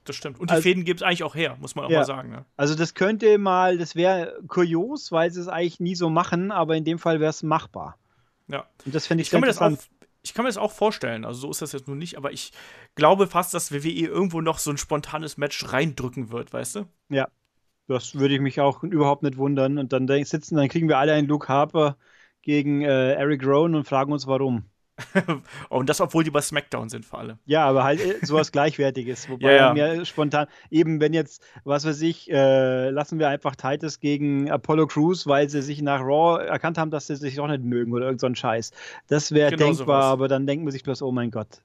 Das 0.05 0.17
stimmt. 0.17 0.41
Und 0.41 0.50
die 0.50 0.55
also, 0.55 0.62
Fäden 0.62 0.85
gibt 0.85 1.00
es 1.00 1.06
eigentlich 1.06 1.23
auch 1.23 1.35
her, 1.35 1.56
muss 1.61 1.75
man 1.75 1.85
auch 1.85 1.91
ja. 1.91 2.00
mal 2.00 2.05
sagen. 2.05 2.31
Ne? 2.31 2.44
Also 2.56 2.75
das 2.75 2.94
könnte 2.94 3.38
mal, 3.38 3.79
das 3.79 3.94
wäre 3.94 4.41
kurios, 4.49 5.12
weil 5.12 5.31
sie 5.31 5.41
es 5.41 5.49
eigentlich 5.49 5.81
nie 5.81 5.94
so 5.94 6.11
machen, 6.11 6.50
aber 6.50 6.76
in 6.76 6.85
dem 6.85 6.99
Fall 6.99 7.20
wäre 7.20 7.31
es 7.31 7.43
machbar. 7.43 7.97
Ja. 8.49 8.67
Und 8.85 8.94
das 8.94 9.06
finde 9.06 9.23
ich, 9.23 9.29
ich 9.29 9.31
kann 9.31 9.41
mir 9.41 9.47
das 9.47 9.59
auch 9.59 9.70
ich 10.22 10.34
kann 10.34 10.44
mir 10.44 10.48
das 10.48 10.56
auch 10.58 10.72
vorstellen, 10.72 11.24
also 11.24 11.40
so 11.40 11.50
ist 11.50 11.62
das 11.62 11.72
jetzt 11.72 11.88
nun 11.88 11.98
nicht, 11.98 12.16
aber 12.16 12.32
ich 12.32 12.52
glaube 12.94 13.26
fast, 13.26 13.54
dass 13.54 13.72
WWE 13.72 14.06
irgendwo 14.06 14.40
noch 14.40 14.58
so 14.58 14.70
ein 14.70 14.78
spontanes 14.78 15.36
Match 15.36 15.72
reindrücken 15.72 16.30
wird, 16.30 16.52
weißt 16.52 16.76
du? 16.76 16.86
Ja, 17.08 17.28
das 17.88 18.14
würde 18.14 18.34
ich 18.34 18.40
mich 18.40 18.60
auch 18.60 18.82
überhaupt 18.82 19.22
nicht 19.22 19.36
wundern. 19.36 19.78
Und 19.78 19.92
dann 19.92 20.06
sitzen, 20.24 20.56
dann 20.56 20.69
kriegen 20.69 20.88
wir 20.88 20.98
alle 20.98 21.12
einen 21.14 21.28
Luke 21.28 21.48
Harper 21.48 21.96
gegen 22.42 22.82
äh, 22.82 23.14
Eric 23.14 23.44
Rowan 23.44 23.74
und 23.74 23.84
fragen 23.86 24.12
uns, 24.12 24.26
warum. 24.26 24.64
und 25.69 25.88
das, 25.88 26.00
obwohl 26.00 26.25
die 26.25 26.31
bei 26.31 26.40
SmackDown 26.40 26.88
sind, 26.88 27.04
vor 27.04 27.20
allem. 27.20 27.38
Ja, 27.46 27.64
aber 27.64 27.84
halt 27.84 28.00
äh, 28.00 28.25
sowas 28.25 28.52
Gleichwertiges. 28.52 29.28
Wobei 29.28 29.54
ja, 29.54 29.75
ja. 29.75 29.96
mir 29.96 30.04
spontan, 30.04 30.46
eben 30.70 31.00
wenn 31.00 31.12
jetzt, 31.12 31.43
was 31.64 31.84
weiß 31.84 32.00
ich, 32.02 32.31
äh, 32.31 32.90
lassen 32.90 33.19
wir 33.19 33.28
einfach 33.28 33.56
Titus 33.56 34.00
gegen 34.00 34.50
Apollo 34.50 34.88
Crews, 34.88 35.26
weil 35.26 35.49
sie 35.49 35.62
sich 35.62 35.82
nach 35.82 36.00
Raw 36.00 36.43
erkannt 36.43 36.78
haben, 36.78 36.90
dass 36.90 37.06
sie 37.06 37.16
sich 37.16 37.40
auch 37.40 37.49
nicht 37.49 37.64
mögen 37.64 37.93
oder 37.93 38.06
irgend 38.06 38.20
so 38.20 38.26
ein 38.26 38.37
Scheiß. 38.37 38.72
Das 39.08 39.32
wäre 39.32 39.50
genau 39.50 39.66
denkbar, 39.66 40.02
sowas. 40.02 40.04
aber 40.12 40.28
dann 40.28 40.46
denkt 40.46 40.64
man 40.64 40.72
sich 40.72 40.82
bloß, 40.82 41.02
oh 41.02 41.12
mein 41.12 41.31
Gott. 41.31 41.62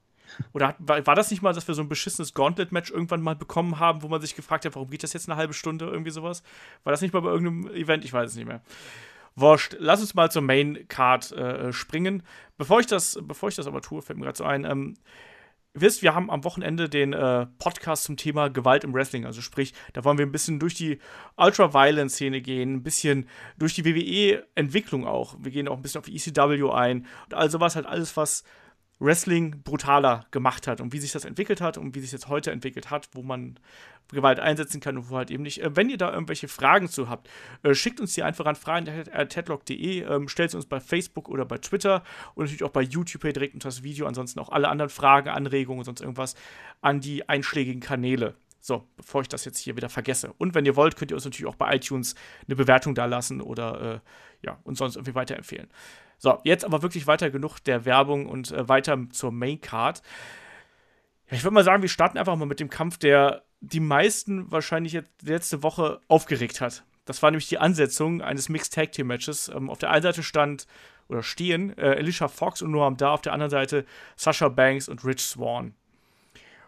Oder 0.54 0.70
hat, 0.70 0.76
war, 0.80 1.06
war, 1.06 1.16
das 1.16 1.32
nicht 1.32 1.42
mal, 1.42 1.54
dass 1.54 1.68
wir 1.68 1.76
so 1.76 1.82
ein 1.82 1.90
beschissenes 1.90 2.34
Gauntlet-Match 2.34 2.92
irgendwann 2.92 3.22
mal 3.22 3.36
bekommen 3.36 3.80
haben, 3.80 4.04
wo 4.04 4.08
man 4.08 4.22
sich 4.22 4.36
gefragt 4.36 4.66
hat, 4.66 4.76
warum 4.76 4.90
geht 4.90 5.04
das 5.04 5.14
jetzt 5.14 5.30
eine 5.30 5.38
halbe 5.38 5.54
Stunde, 5.54 5.86
irgendwie 5.86 6.12
sowas? 6.12 6.44
War 6.84 6.92
das 6.92 7.02
nicht 7.02 7.14
mal 7.14 7.22
bei 7.22 7.30
irgendeinem 7.30 7.74
Event? 7.76 8.06
Ich 8.06 8.14
weiß 8.14 8.32
es 8.32 8.36
nicht 8.36 8.48
mehr. 8.48 8.62
Wurscht. 9.38 9.76
Lass 9.80 10.02
uns 10.02 10.16
mal 10.16 10.32
zur 10.32 10.42
Main 10.42 10.88
Card 10.88 11.32
äh, 11.32 11.72
springen. 11.72 12.24
Bevor 12.58 12.80
ich 12.80 12.88
das, 12.88 13.20
bevor 13.22 13.50
ich 13.50 13.56
das 13.56 13.68
aber 13.68 13.82
tue, 13.82 14.02
fällt 14.02 14.18
mir 14.18 14.26
gerade 14.26 14.38
so 14.38 14.44
ein. 14.44 14.66
Ähm, 14.66 14.96
wisst, 15.74 16.02
wir 16.02 16.16
haben 16.16 16.32
am 16.32 16.44
Wochenende 16.44 16.90
den 16.90 17.14
äh, 17.14 17.46
Podcast 17.60 18.06
zum 18.06 18.18
Thema 18.18 18.50
Gewalt 18.50 18.84
im 18.84 18.96
Wrestling. 18.96 19.26
Also 19.26 19.42
sprich, 19.42 19.74
da 19.94 20.04
wollen 20.04 20.18
wir 20.18 20.26
ein 20.26 20.32
bisschen 20.32 20.60
durch 20.60 20.74
die 20.74 20.98
Ultra-Violence-Szene 21.36 22.42
gehen, 22.42 22.74
ein 22.74 22.84
bisschen 22.84 23.30
durch 23.60 23.76
die 23.76 23.86
WWE-Entwicklung 23.86 25.06
auch. 25.06 25.36
Wir 25.40 25.52
gehen 25.52 25.68
auch 25.68 25.78
ein 25.78 25.84
bisschen 25.84 26.02
auf 26.02 26.08
ECW 26.08 26.72
ein 26.72 27.06
und 27.26 27.34
all 27.36 27.52
sowas 27.52 27.76
halt 27.76 27.86
alles, 27.86 28.18
was 28.18 28.44
Wrestling 29.00 29.62
brutaler 29.64 30.26
gemacht 30.32 30.68
hat 30.68 30.82
und 30.82 30.92
wie 30.92 31.00
sich 31.00 31.12
das 31.12 31.26
entwickelt 31.26 31.62
hat 31.62 31.78
und 31.78 31.96
wie 31.96 32.00
sich 32.00 32.12
jetzt 32.12 32.30
heute 32.30 32.52
entwickelt 32.52 32.90
hat, 32.90 33.10
wo 33.14 33.22
man 33.22 33.60
Gewalt 34.10 34.40
einsetzen 34.40 34.80
kann 34.80 34.98
und 34.98 35.10
wo 35.10 35.18
halt 35.18 35.32
eben 35.32 35.44
nicht. 35.44 35.62
Äh, 35.62 35.76
wenn 35.76 35.90
ihr 35.90 35.98
da 35.98 36.12
irgendwelche 36.12 36.48
Fragen 36.48 36.88
zu 36.88 37.10
habt, 37.10 37.30
äh, 37.64 37.74
schickt 37.74 38.00
uns 38.00 38.14
die 38.14 38.24
einfach 38.24 38.46
an 38.46 38.56
fragen.tedlock.de, 38.56 40.02
ähm, 40.04 40.28
stellt 40.28 40.52
sie 40.52 40.58
uns 40.58 40.66
bei 40.66 40.80
Facebook 40.80 41.30
oder 41.30 41.46
bei 41.46 41.58
Twitter 41.58 42.04
und 42.34 42.46
natürlich 42.46 42.64
auch 42.64 42.72
bei 42.72 42.82
YouTube 42.82 43.22
direkt 43.22 43.54
unter 43.54 43.68
das 43.68 43.84
Video. 43.84 44.08
Ansonsten 44.08 44.40
auch 44.40 44.50
alle 44.50 44.70
anderen 44.70 44.90
Fragen, 44.90 45.30
Anregungen 45.30 45.80
und 45.80 45.86
sonst 45.86 46.02
irgendwas 46.02 46.36
an 46.82 47.02
die 47.02 47.28
einschlägigen 47.28 47.82
Kanäle. 47.82 48.36
So, 48.60 48.88
bevor 48.98 49.22
ich 49.22 49.28
das 49.30 49.46
jetzt 49.46 49.60
hier 49.60 49.76
wieder 49.78 49.90
vergesse. 49.90 50.34
Und 50.38 50.56
wenn 50.56 50.66
ihr 50.66 50.76
wollt, 50.76 50.98
könnt 50.98 51.12
ihr 51.12 51.16
uns 51.16 51.24
natürlich 51.24 51.46
auch 51.46 51.56
bei 51.56 51.76
iTunes 51.76 52.16
eine 52.48 52.56
Bewertung 52.56 52.96
da 52.96 53.06
lassen 53.06 53.42
oder 53.42 53.96
äh, 53.96 54.00
ja, 54.46 54.60
uns 54.64 54.80
sonst 54.80 54.96
irgendwie 54.96 55.16
weiterempfehlen. 55.16 55.70
So, 56.18 56.40
jetzt 56.44 56.66
aber 56.66 56.82
wirklich 56.82 57.08
weiter 57.08 57.30
genug 57.30 57.60
der 57.60 57.86
Werbung 57.86 58.26
und 58.26 58.52
äh, 58.52 58.68
weiter 58.68 58.98
zur 59.12 59.32
Main 59.32 59.62
Card. 59.62 60.02
Ich 61.30 61.44
würde 61.44 61.54
mal 61.54 61.64
sagen, 61.64 61.82
wir 61.82 61.90
starten 61.90 62.18
einfach 62.18 62.36
mal 62.36 62.46
mit 62.46 62.60
dem 62.60 62.70
Kampf, 62.70 62.98
der 62.98 63.44
die 63.60 63.80
meisten 63.80 64.52
wahrscheinlich 64.52 64.94
jetzt 64.94 65.12
letzte 65.22 65.64
Woche 65.64 66.00
aufgeregt 66.08 66.62
hat. 66.62 66.84
Das 67.06 67.22
war 67.24 67.32
nämlich 67.32 67.48
die 67.48 67.58
Ansetzung 67.58 68.22
eines 68.22 68.50
Mixed 68.50 68.74
Tag 68.74 68.92
Team 68.92 69.08
Matches. 69.08 69.50
Ähm, 69.50 69.70
auf 69.70 69.80
der 69.80 69.92
einen 69.92 70.04
Seite 70.04 70.24
stand 70.24 70.68
oder 71.08 71.24
stehen 71.24 71.78
äh, 71.78 71.96
Alicia 71.98 72.28
Fox 72.28 72.62
und 72.62 72.72
Noam 72.72 72.98
Da, 72.98 73.12
auf 73.12 73.22
der 73.22 73.34
anderen 73.34 73.50
Seite 73.50 73.86
Sasha 74.16 74.50
Banks 74.50 74.90
und 74.90 75.06
Rich 75.06 75.22
Swan. 75.22 75.74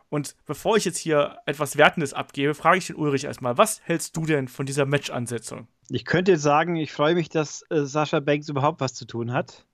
Und 0.10 0.36
bevor 0.46 0.76
ich 0.76 0.86
jetzt 0.86 0.98
hier 0.98 1.38
etwas 1.46 1.78
Wertendes 1.78 2.14
abgebe, 2.14 2.56
frage 2.56 2.80
ich 2.80 2.88
den 2.88 2.96
Ulrich 2.96 3.26
erstmal, 3.26 3.58
was 3.58 3.82
hältst 3.84 4.18
du 4.18 4.26
denn 4.26 4.48
von 4.48 4.66
dieser 4.66 4.86
Match-Ansetzung? 4.86 5.68
Ich 5.90 6.06
könnte 6.06 6.38
sagen, 6.38 6.76
ich 6.76 6.92
freue 6.92 7.16
mich, 7.16 7.30
dass 7.30 7.64
äh, 7.70 7.84
Sascha 7.84 8.20
Banks 8.20 8.50
überhaupt 8.50 8.80
was 8.80 8.94
zu 8.94 9.06
tun 9.06 9.34
hat. 9.34 9.66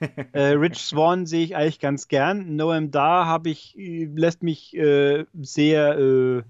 äh, 0.32 0.40
Rich 0.40 0.78
Swan 0.78 1.26
sehe 1.26 1.44
ich 1.44 1.56
eigentlich 1.56 1.80
ganz 1.80 2.08
gern. 2.08 2.56
Noam 2.56 2.90
Da 2.90 3.26
habe 3.26 3.50
ich, 3.50 3.78
äh, 3.78 4.04
lässt 4.14 4.42
mich 4.42 4.76
äh, 4.76 5.24
sehr, 5.40 5.98
äh, 5.98 6.38
äh, 6.38 6.42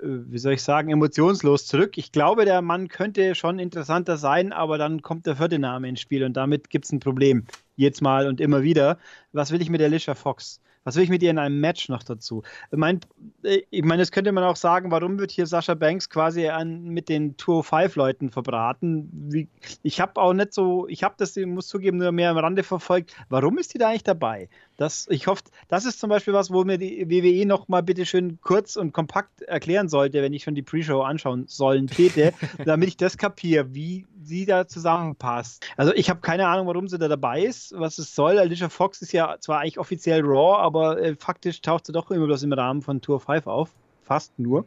wie 0.00 0.38
soll 0.38 0.52
ich 0.52 0.62
sagen, 0.62 0.90
emotionslos 0.90 1.66
zurück. 1.66 1.98
Ich 1.98 2.12
glaube, 2.12 2.44
der 2.44 2.62
Mann 2.62 2.88
könnte 2.88 3.34
schon 3.34 3.58
interessanter 3.58 4.16
sein, 4.16 4.52
aber 4.52 4.78
dann 4.78 5.02
kommt 5.02 5.26
der 5.26 5.36
vierte 5.36 5.58
Name 5.58 5.88
ins 5.88 6.00
Spiel 6.00 6.22
und 6.24 6.34
damit 6.36 6.70
gibt 6.70 6.84
es 6.84 6.92
ein 6.92 7.00
Problem. 7.00 7.46
Jetzt 7.76 8.00
mal 8.02 8.28
und 8.28 8.40
immer 8.40 8.62
wieder. 8.62 8.98
Was 9.32 9.50
will 9.50 9.62
ich 9.62 9.70
mit 9.70 9.82
Alicia 9.82 10.14
Fox? 10.14 10.60
Was 10.86 10.94
will 10.94 11.02
ich 11.02 11.10
mit 11.10 11.20
ihr 11.20 11.30
in 11.30 11.38
einem 11.38 11.58
Match 11.58 11.88
noch 11.88 12.04
dazu? 12.04 12.44
Ich 12.70 12.78
meine, 12.78 13.00
ich 13.42 13.82
mein, 13.82 13.98
das 13.98 14.12
könnte 14.12 14.30
man 14.30 14.44
auch 14.44 14.54
sagen, 14.54 14.92
warum 14.92 15.18
wird 15.18 15.32
hier 15.32 15.44
Sascha 15.46 15.74
Banks 15.74 16.08
quasi 16.08 16.46
an, 16.46 16.84
mit 16.84 17.08
den 17.08 17.36
Tour 17.36 17.64
5 17.64 17.96
Leuten 17.96 18.30
verbraten? 18.30 19.10
Wie, 19.12 19.48
ich 19.82 20.00
habe 20.00 20.20
auch 20.20 20.32
nicht 20.32 20.54
so, 20.54 20.86
ich 20.86 21.02
habe 21.02 21.16
das, 21.18 21.36
ich 21.36 21.44
muss 21.44 21.66
zugeben, 21.66 21.98
nur 21.98 22.12
mehr 22.12 22.30
am 22.30 22.38
Rande 22.38 22.62
verfolgt. 22.62 23.16
Warum 23.28 23.58
ist 23.58 23.74
die 23.74 23.78
da 23.78 23.88
eigentlich 23.88 24.04
dabei? 24.04 24.48
Das, 24.76 25.08
ich 25.10 25.26
hoffe, 25.26 25.42
das 25.68 25.86
ist 25.86 25.98
zum 25.98 26.10
Beispiel 26.10 26.34
was, 26.34 26.52
wo 26.52 26.62
mir 26.62 26.78
die 26.78 27.10
WWE 27.10 27.46
noch 27.46 27.66
mal 27.66 27.82
bitte 27.82 28.06
schön 28.06 28.38
kurz 28.40 28.76
und 28.76 28.92
kompakt 28.92 29.42
erklären 29.42 29.88
sollte, 29.88 30.22
wenn 30.22 30.34
ich 30.34 30.44
schon 30.44 30.54
die 30.54 30.62
Pre-Show 30.62 31.00
anschauen 31.00 31.46
sollen 31.48 31.88
täte, 31.88 32.32
damit 32.64 32.90
ich 32.90 32.96
das 32.96 33.18
kapiere, 33.18 33.74
wie 33.74 34.06
sie 34.22 34.44
da 34.44 34.68
zusammenpasst. 34.68 35.66
Also 35.76 35.92
ich 35.94 36.10
habe 36.10 36.20
keine 36.20 36.46
Ahnung, 36.46 36.66
warum 36.66 36.88
sie 36.88 36.98
da 36.98 37.08
dabei 37.08 37.42
ist, 37.42 37.74
was 37.76 37.98
es 37.98 38.14
soll. 38.14 38.38
Alicia 38.38 38.68
Fox 38.68 39.00
ist 39.02 39.12
ja 39.12 39.36
zwar 39.40 39.60
eigentlich 39.60 39.78
offiziell 39.78 40.20
Raw, 40.20 40.58
aber 40.58 40.75
äh, 40.82 41.16
faktisch 41.16 41.60
taucht 41.60 41.86
sie 41.86 41.92
doch 41.92 42.10
immer 42.10 42.26
bloß 42.26 42.42
im 42.42 42.52
Rahmen 42.52 42.82
von 42.82 43.00
Tour 43.00 43.20
5 43.20 43.46
auf. 43.46 43.70
Fast 44.02 44.38
nur. 44.38 44.66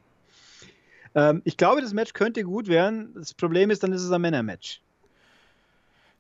Ähm, 1.16 1.42
ich 1.46 1.58
glaube, 1.58 1.82
das 1.82 1.94
Match 1.94 2.14
könnte 2.14 2.44
gut 2.44 2.68
werden. 2.68 3.14
Das 3.16 3.34
Problem 3.34 3.70
ist, 3.70 3.84
dann 3.84 3.94
ist 3.94 4.04
es 4.04 4.12
ein 4.12 4.22
Männermatch. 4.22 4.82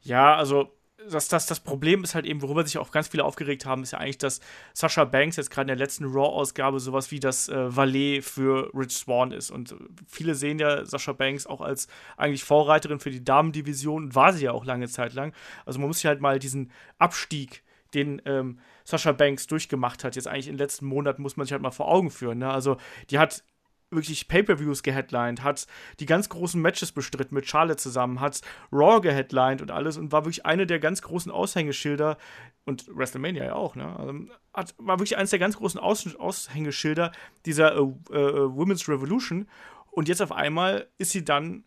Ja, 0.01 0.35
also 0.35 0.71
das, 1.09 1.27
das, 1.27 1.45
das 1.45 1.59
Problem 1.59 2.03
ist 2.03 2.15
halt 2.15 2.25
eben, 2.25 2.41
worüber 2.41 2.65
sich 2.65 2.77
auch 2.77 2.91
ganz 2.91 3.07
viele 3.07 3.23
aufgeregt 3.23 3.65
haben, 3.65 3.83
ist 3.83 3.91
ja 3.91 3.99
eigentlich, 3.99 4.17
dass 4.17 4.41
Sascha 4.73 5.05
Banks 5.05 5.37
jetzt 5.37 5.49
gerade 5.49 5.71
in 5.71 5.77
der 5.77 5.85
letzten 5.85 6.05
Raw-Ausgabe 6.05 6.79
sowas 6.79 7.11
wie 7.11 7.19
das 7.19 7.47
äh, 7.47 7.75
Valet 7.75 8.23
für 8.23 8.71
Rich 8.73 8.91
Swan 8.91 9.31
ist. 9.31 9.49
Und 9.49 9.75
viele 10.07 10.35
sehen 10.35 10.59
ja 10.59 10.85
Sascha 10.85 11.13
Banks 11.13 11.47
auch 11.47 11.61
als 11.61 11.87
eigentlich 12.17 12.43
Vorreiterin 12.43 12.99
für 12.99 13.11
die 13.11 13.23
Damendivision 13.23 14.05
und 14.05 14.15
war 14.15 14.33
sie 14.33 14.45
ja 14.45 14.51
auch 14.51 14.65
lange 14.65 14.87
Zeit 14.87 15.13
lang. 15.13 15.33
Also 15.65 15.79
man 15.79 15.87
muss 15.87 15.97
sich 15.97 16.05
halt 16.05 16.21
mal 16.21 16.39
diesen 16.39 16.71
Abstieg, 16.97 17.63
den 17.93 18.21
ähm, 18.25 18.59
Sascha 18.89 19.11
Banks 19.11 19.47
durchgemacht 19.47 20.03
hat, 20.03 20.15
jetzt 20.15 20.27
eigentlich 20.27 20.47
in 20.47 20.53
den 20.53 20.59
letzten 20.59 20.85
Monaten, 20.85 21.21
muss 21.21 21.37
man 21.37 21.45
sich 21.45 21.53
halt 21.53 21.61
mal 21.61 21.71
vor 21.71 21.87
Augen 21.87 22.09
führen. 22.09 22.39
Ne? 22.39 22.51
Also 22.51 22.77
die 23.09 23.19
hat 23.19 23.43
wirklich 23.91 24.27
Pay-per-Views 24.27 24.83
geheadlined, 24.83 25.43
hat 25.43 25.67
die 25.99 26.05
ganz 26.05 26.29
großen 26.29 26.61
Matches 26.61 26.91
bestritten 26.91 27.35
mit 27.35 27.47
Charlotte 27.47 27.77
zusammen, 27.77 28.19
hat 28.19 28.41
Raw 28.71 29.01
geheadlined 29.01 29.61
und 29.61 29.71
alles 29.71 29.97
und 29.97 30.11
war 30.11 30.25
wirklich 30.25 30.45
eine 30.45 30.67
der 30.67 30.79
ganz 30.79 31.01
großen 31.01 31.31
Aushängeschilder 31.31 32.17
und 32.65 32.87
WrestleMania 32.87 33.45
ja 33.45 33.55
auch, 33.55 33.75
ne? 33.75 33.95
Also, 33.97 34.13
hat, 34.53 34.75
war 34.77 34.99
wirklich 34.99 35.17
eines 35.17 35.31
der 35.31 35.39
ganz 35.39 35.57
großen 35.57 35.79
Aus 35.79 36.15
Aushängeschilder 36.15 37.11
dieser 37.45 37.75
äh, 37.75 37.79
äh, 37.79 38.55
Women's 38.55 38.87
Revolution 38.87 39.47
und 39.91 40.07
jetzt 40.07 40.21
auf 40.21 40.31
einmal 40.31 40.87
ist 40.97 41.11
sie 41.11 41.25
dann 41.25 41.63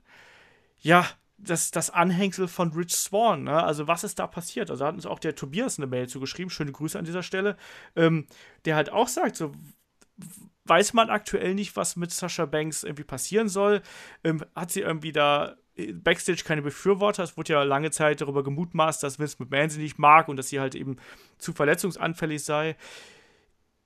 ja 0.79 1.07
das, 1.43 1.71
das 1.71 1.91
Anhängsel 1.91 2.49
von 2.49 2.73
Rich 2.73 2.95
Swan. 2.95 3.45
Ne? 3.45 3.63
Also, 3.63 3.89
was 3.89 4.05
ist 4.05 4.19
da 4.19 4.27
passiert? 4.27 4.71
Also, 4.71 4.85
hat 4.85 4.95
uns 4.95 5.07
auch 5.07 5.19
der 5.19 5.35
Tobias 5.35 5.79
eine 5.79 5.87
Mail 5.87 6.09
zugeschrieben. 6.09 6.51
Schöne 6.51 6.73
Grüße 6.73 6.99
an 6.99 7.05
dieser 7.05 7.23
Stelle. 7.23 7.57
Ähm, 7.97 8.27
der 8.65 8.77
halt 8.77 8.91
auch 8.91 9.09
sagt, 9.09 9.37
so, 9.37 9.53
weiß 10.65 10.93
man 10.93 11.11
aktuell 11.11 11.55
nicht, 11.55 11.77
was 11.77 11.97
mit 11.97 12.11
Sascha 12.13 12.47
Banks 12.47 12.85
irgendwie 12.85 13.05
passieren 13.05 13.49
soll. 13.49 13.83
Ähm, 14.25 14.45
hat 14.55 14.71
sie 14.71 14.81
irgendwie 14.81 15.13
da 15.13 15.57
äh, 15.77 15.93
Backstage 15.93 16.45
keine 16.45 16.63
Befürworter. 16.63 17.23
Es 17.23 17.37
wurde 17.37 17.55
ja 17.55 17.63
lange 17.63 17.91
Zeit 17.91 18.21
darüber 18.21 18.45
gemutmaßt, 18.45 19.03
dass 19.03 19.19
Vince 19.19 19.37
McMahon 19.39 19.71
sie 19.71 19.81
nicht 19.81 19.99
mag 19.99 20.29
und 20.29 20.37
dass 20.37 20.49
sie 20.49 20.61
halt 20.61 20.75
eben 20.75 20.97
zu 21.39 21.53
verletzungsanfällig 21.53 22.45
sei. 22.45 22.77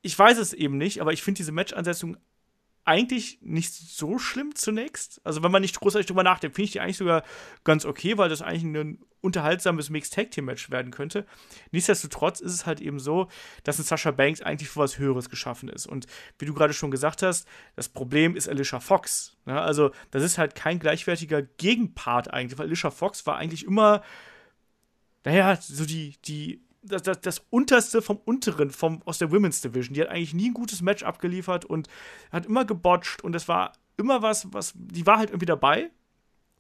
Ich 0.03 0.19
weiß 0.19 0.39
es 0.39 0.53
eben 0.53 0.77
nicht, 0.77 1.01
aber 1.01 1.13
ich 1.13 1.23
finde 1.23 1.39
diese 1.39 1.53
Match-Ansetzung 1.53 2.17
eigentlich 2.87 3.39
nicht 3.43 3.75
so 3.75 4.19
schlimm 4.19 4.55
zunächst. 4.55 5.21
Also, 5.25 5.43
wenn 5.43 5.51
man 5.51 5.61
nicht 5.61 5.79
großartig 5.79 6.07
drüber 6.07 6.23
nachdenkt, 6.23 6.55
finde 6.55 6.67
ich 6.67 6.73
die 6.73 6.81
eigentlich 6.81 6.97
sogar 6.97 7.25
ganz 7.65 7.85
okay, 7.85 8.17
weil 8.17 8.29
das 8.29 8.43
eigentlich 8.43 8.63
ein 8.63 8.99
unterhaltsames 9.21 9.91
Mixed 9.91 10.15
Tag 10.15 10.31
Team 10.31 10.45
Match 10.45 10.71
werden 10.71 10.93
könnte. 10.93 11.27
Nichtsdestotrotz 11.73 12.39
ist 12.39 12.53
es 12.53 12.65
halt 12.65 12.81
eben 12.81 13.01
so, 13.01 13.29
dass 13.65 13.79
ein 13.79 13.85
Sasha 13.85 14.13
Banks 14.13 14.41
eigentlich 14.41 14.69
für 14.69 14.81
was 14.81 14.99
Höheres 14.99 15.29
geschaffen 15.29 15.69
ist. 15.69 15.87
Und 15.87 16.07
wie 16.39 16.47
du 16.47 16.55
gerade 16.55 16.73
schon 16.73 16.93
gesagt 16.93 17.23
hast, 17.23 17.49
das 17.75 17.89
Problem 17.89 18.37
ist 18.37 18.49
Alicia 18.49 18.79
Fox. 18.79 19.37
Ne? 19.47 19.61
Also, 19.61 19.91
das 20.13 20.23
ist 20.23 20.39
halt 20.39 20.55
kein 20.55 20.79
gleichwertiger 20.79 21.43
Gegenpart 21.43 22.33
eigentlich, 22.33 22.57
weil 22.57 22.67
Alicia 22.67 22.93
Fox 22.93 23.27
war 23.27 23.37
eigentlich 23.37 23.65
immer, 23.65 24.03
naja, 25.25 25.57
so 25.61 25.85
die, 25.85 26.17
die 26.25 26.66
das, 26.87 27.03
das, 27.03 27.21
das 27.21 27.47
unterste 27.51 28.03
vom 28.03 28.17
unteren 28.25 28.71
vom, 28.71 29.03
aus 29.05 29.19
der 29.19 29.31
Women's 29.31 29.61
Division. 29.61 29.95
Die 29.95 30.01
hat 30.01 30.09
eigentlich 30.09 30.35
nie 30.35 30.51
ein 30.51 30.55
gutes 30.55 30.83
Match 30.83 31.03
abgeliefert 31.03 31.65
und 31.65 31.89
hat 32.33 32.47
immer 32.47 32.65
gebotcht 32.65 33.23
und 33.23 33.35
es 33.35 33.49
war 33.49 33.73
immer 33.97 34.23
was, 34.23 34.53
was, 34.53 34.73
die 34.77 35.07
war 35.07 35.19
halt 35.19 35.31
irgendwie 35.31 35.47
dabei, 35.47 35.91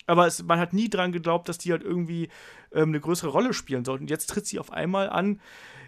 aber 0.07 0.27
es, 0.27 0.43
man 0.43 0.59
hat 0.59 0.73
nie 0.73 0.89
dran 0.89 1.13
geglaubt, 1.13 1.49
dass 1.49 1.59
die 1.59 1.73
halt 1.73 1.83
irgendwie 1.83 2.29
ähm, 2.73 2.91
eine 2.91 3.01
größere 3.01 3.31
Rolle 3.31 3.53
spielen 3.53 3.85
sollten. 3.85 4.05
Und 4.05 4.11
jetzt 4.11 4.27
tritt 4.27 4.47
sie 4.47 4.59
auf 4.59 4.73
einmal 4.73 5.11
an 5.11 5.41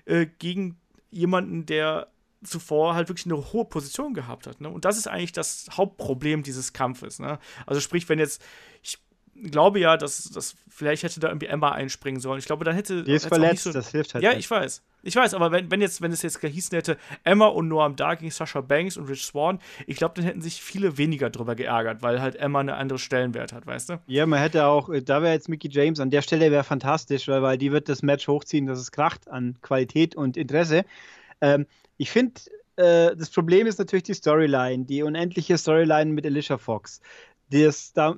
äh, 0.04 0.26
gegen 0.26 0.78
jemanden, 1.10 1.66
der 1.66 2.08
zuvor 2.42 2.94
halt 2.94 3.08
wirklich 3.08 3.26
eine 3.26 3.52
hohe 3.52 3.64
Position 3.64 4.14
gehabt 4.14 4.46
hat. 4.46 4.60
Ne? 4.60 4.68
Und 4.68 4.84
das 4.84 4.96
ist 4.96 5.08
eigentlich 5.08 5.32
das 5.32 5.66
Hauptproblem 5.72 6.42
dieses 6.42 6.72
Kampfes. 6.72 7.18
Ne? 7.18 7.38
Also 7.66 7.80
sprich, 7.80 8.08
wenn 8.08 8.18
jetzt, 8.18 8.42
ich 8.82 8.98
glaube 9.42 9.80
ja, 9.80 9.96
dass, 9.96 10.24
dass 10.24 10.54
vielleicht 10.68 11.02
hätte 11.02 11.20
da 11.20 11.28
irgendwie 11.28 11.46
Emma 11.46 11.72
einspringen 11.72 12.20
sollen. 12.20 12.38
Ich 12.38 12.46
glaube, 12.46 12.64
dann 12.64 12.74
hätte. 12.74 13.04
Die 13.04 13.12
ist 13.12 13.26
verletzt, 13.26 13.64
so, 13.64 13.72
das 13.72 13.90
hilft 13.90 14.14
halt. 14.14 14.24
Ja, 14.24 14.30
nicht. 14.30 14.40
ich 14.40 14.50
weiß. 14.50 14.82
Ich 15.02 15.14
weiß, 15.14 15.34
aber 15.34 15.52
wenn, 15.52 15.70
wenn, 15.70 15.80
jetzt, 15.80 16.02
wenn 16.02 16.10
es 16.10 16.22
jetzt 16.22 16.40
gehießen 16.40 16.74
hätte, 16.74 16.96
Emma 17.22 17.46
und 17.46 17.68
Noam 17.68 17.94
Dar 17.94 18.16
gegen 18.16 18.30
Sasha 18.30 18.60
Banks 18.60 18.96
und 18.96 19.08
Rich 19.08 19.24
Swan, 19.24 19.60
ich 19.86 19.96
glaube, 19.96 20.14
dann 20.14 20.24
hätten 20.24 20.42
sich 20.42 20.60
viele 20.60 20.98
weniger 20.98 21.30
drüber 21.30 21.54
geärgert, 21.54 22.02
weil 22.02 22.20
halt 22.20 22.36
Emma 22.36 22.60
eine 22.60 22.74
andere 22.74 22.98
Stellenwert 22.98 23.52
hat, 23.52 23.66
weißt 23.66 23.90
du? 23.90 24.00
Ja, 24.06 24.26
man 24.26 24.40
hätte 24.40 24.66
auch, 24.66 24.90
da 25.04 25.22
wäre 25.22 25.32
jetzt 25.32 25.48
Mickey 25.48 25.68
James 25.70 26.00
an 26.00 26.10
der 26.10 26.22
Stelle 26.22 26.50
wäre 26.50 26.64
fantastisch, 26.64 27.28
weil, 27.28 27.42
weil 27.42 27.58
die 27.58 27.70
wird 27.70 27.88
das 27.88 28.02
Match 28.02 28.26
hochziehen, 28.26 28.66
dass 28.66 28.80
es 28.80 28.90
kracht 28.90 29.28
an 29.28 29.56
Qualität 29.62 30.16
und 30.16 30.36
Interesse. 30.36 30.84
Ähm, 31.40 31.66
ich 31.96 32.10
finde, 32.10 32.40
äh, 32.78 33.16
das 33.16 33.30
Problem 33.30 33.66
ist 33.66 33.78
natürlich 33.78 34.04
die 34.04 34.14
Storyline, 34.14 34.84
die 34.84 35.02
unendliche 35.02 35.58
Storyline 35.58 36.12
mit 36.12 36.24
Alicia 36.24 36.58
Fox 36.58 37.00
das, 37.50 37.92
da, 37.94 38.14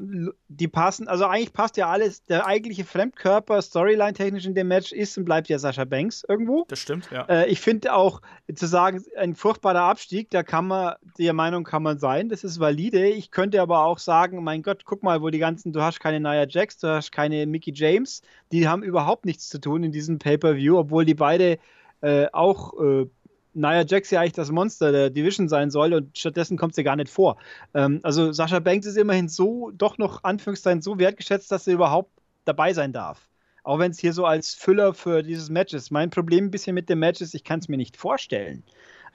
die 0.49 0.69
passen, 0.69 1.07
also 1.07 1.25
eigentlich 1.27 1.53
passt 1.53 1.77
ja 1.77 1.89
alles, 1.89 2.25
der 2.25 2.47
eigentliche 2.47 2.85
Fremdkörper 2.85 3.63
Storyline-technisch 3.63 4.45
in 4.45 4.55
dem 4.55 4.69
Match 4.69 4.93
ist 4.93 5.17
und 5.19 5.25
bleibt 5.25 5.49
ja 5.49 5.59
Sascha 5.59 5.85
Banks 5.85 6.25
irgendwo. 6.29 6.65
Das 6.69 6.81
stimmt, 6.81 7.09
ja. 7.13 7.25
Äh, 7.27 7.49
ich 7.49 7.61
finde 7.61 7.95
auch, 7.95 8.23
zu 8.53 8.67
sagen, 8.67 9.05
ein 9.17 9.35
furchtbarer 9.37 9.83
Abstieg, 9.83 10.31
da 10.31 10.43
kann 10.43 10.67
man, 10.67 10.95
der 11.19 11.33
Meinung 11.33 11.63
kann 11.63 11.83
man 11.83 11.99
sein, 11.99 12.29
das 12.29 12.43
ist 12.43 12.59
valide. 12.59 13.07
Ich 13.07 13.31
könnte 13.31 13.63
aber 13.63 13.85
auch 13.85 13.99
sagen, 13.99 14.43
mein 14.43 14.63
Gott, 14.63 14.85
guck 14.85 15.03
mal, 15.03 15.23
wo 15.23 15.31
die 15.31 15.39
ganzen, 15.39 15.73
du 15.73 15.81
hast 15.81 16.01
keine 16.01 16.19
Nia 16.19 16.47
Jax, 16.49 16.79
du 16.79 16.89
hast 16.89 17.13
keine 17.13 17.47
Mickey 17.47 17.73
James, 17.73 18.23
die 18.51 18.67
haben 18.67 18.83
überhaupt 18.83 19.27
nichts 19.27 19.49
zu 19.49 19.61
tun 19.61 19.85
in 19.85 19.93
diesem 19.93 20.19
Pay-Per-View, 20.19 20.77
obwohl 20.77 21.05
die 21.05 21.15
beide 21.15 21.59
äh, 22.01 22.27
auch 22.33 22.81
äh, 22.81 23.07
Nia 23.53 23.85
Jax 23.85 24.11
ja 24.11 24.21
eigentlich 24.21 24.33
das 24.33 24.51
Monster 24.51 24.93
der 24.93 25.11
Division 25.11 25.49
sein 25.49 25.71
soll 25.71 25.93
und 25.95 26.17
stattdessen 26.17 26.57
kommt 26.57 26.75
sie 26.75 26.85
gar 26.85 26.97
nicht 26.97 27.09
vor. 27.11 27.37
Ähm, 27.75 28.01
also 28.03 28.33
Sascha 28.33 28.61
Banks 28.61 28.87
ist 28.87 28.97
immerhin 28.97 29.29
so, 29.29 29.71
doch 29.73 29.99
noch 29.99 30.25
Anführungszeichen 30.25 30.83
so 30.83 30.99
wertgeschätzt, 30.99 31.51
dass 31.51 31.65
sie 31.65 31.73
überhaupt 31.73 32.11
dabei 32.45 32.73
sein 32.73 32.93
darf. 32.93 33.29
Auch 33.63 33.79
wenn 33.79 33.91
es 33.91 33.99
hier 33.99 34.13
so 34.13 34.25
als 34.25 34.55
Füller 34.55 34.95
für 34.95 35.23
dieses 35.23 35.51
Match 35.51 35.75
ist. 35.75 35.91
Mein 35.91 36.11
Problem 36.11 36.47
ein 36.47 36.51
bisschen 36.51 36.75
mit 36.75 36.89
dem 36.89 37.01
Match 37.01 37.21
ist, 37.21 37.35
ich 37.35 37.45
kann 37.45 37.61
es 37.61 37.69
mir 37.69 37.77
nicht 37.77 37.97
vorstellen, 37.97 38.63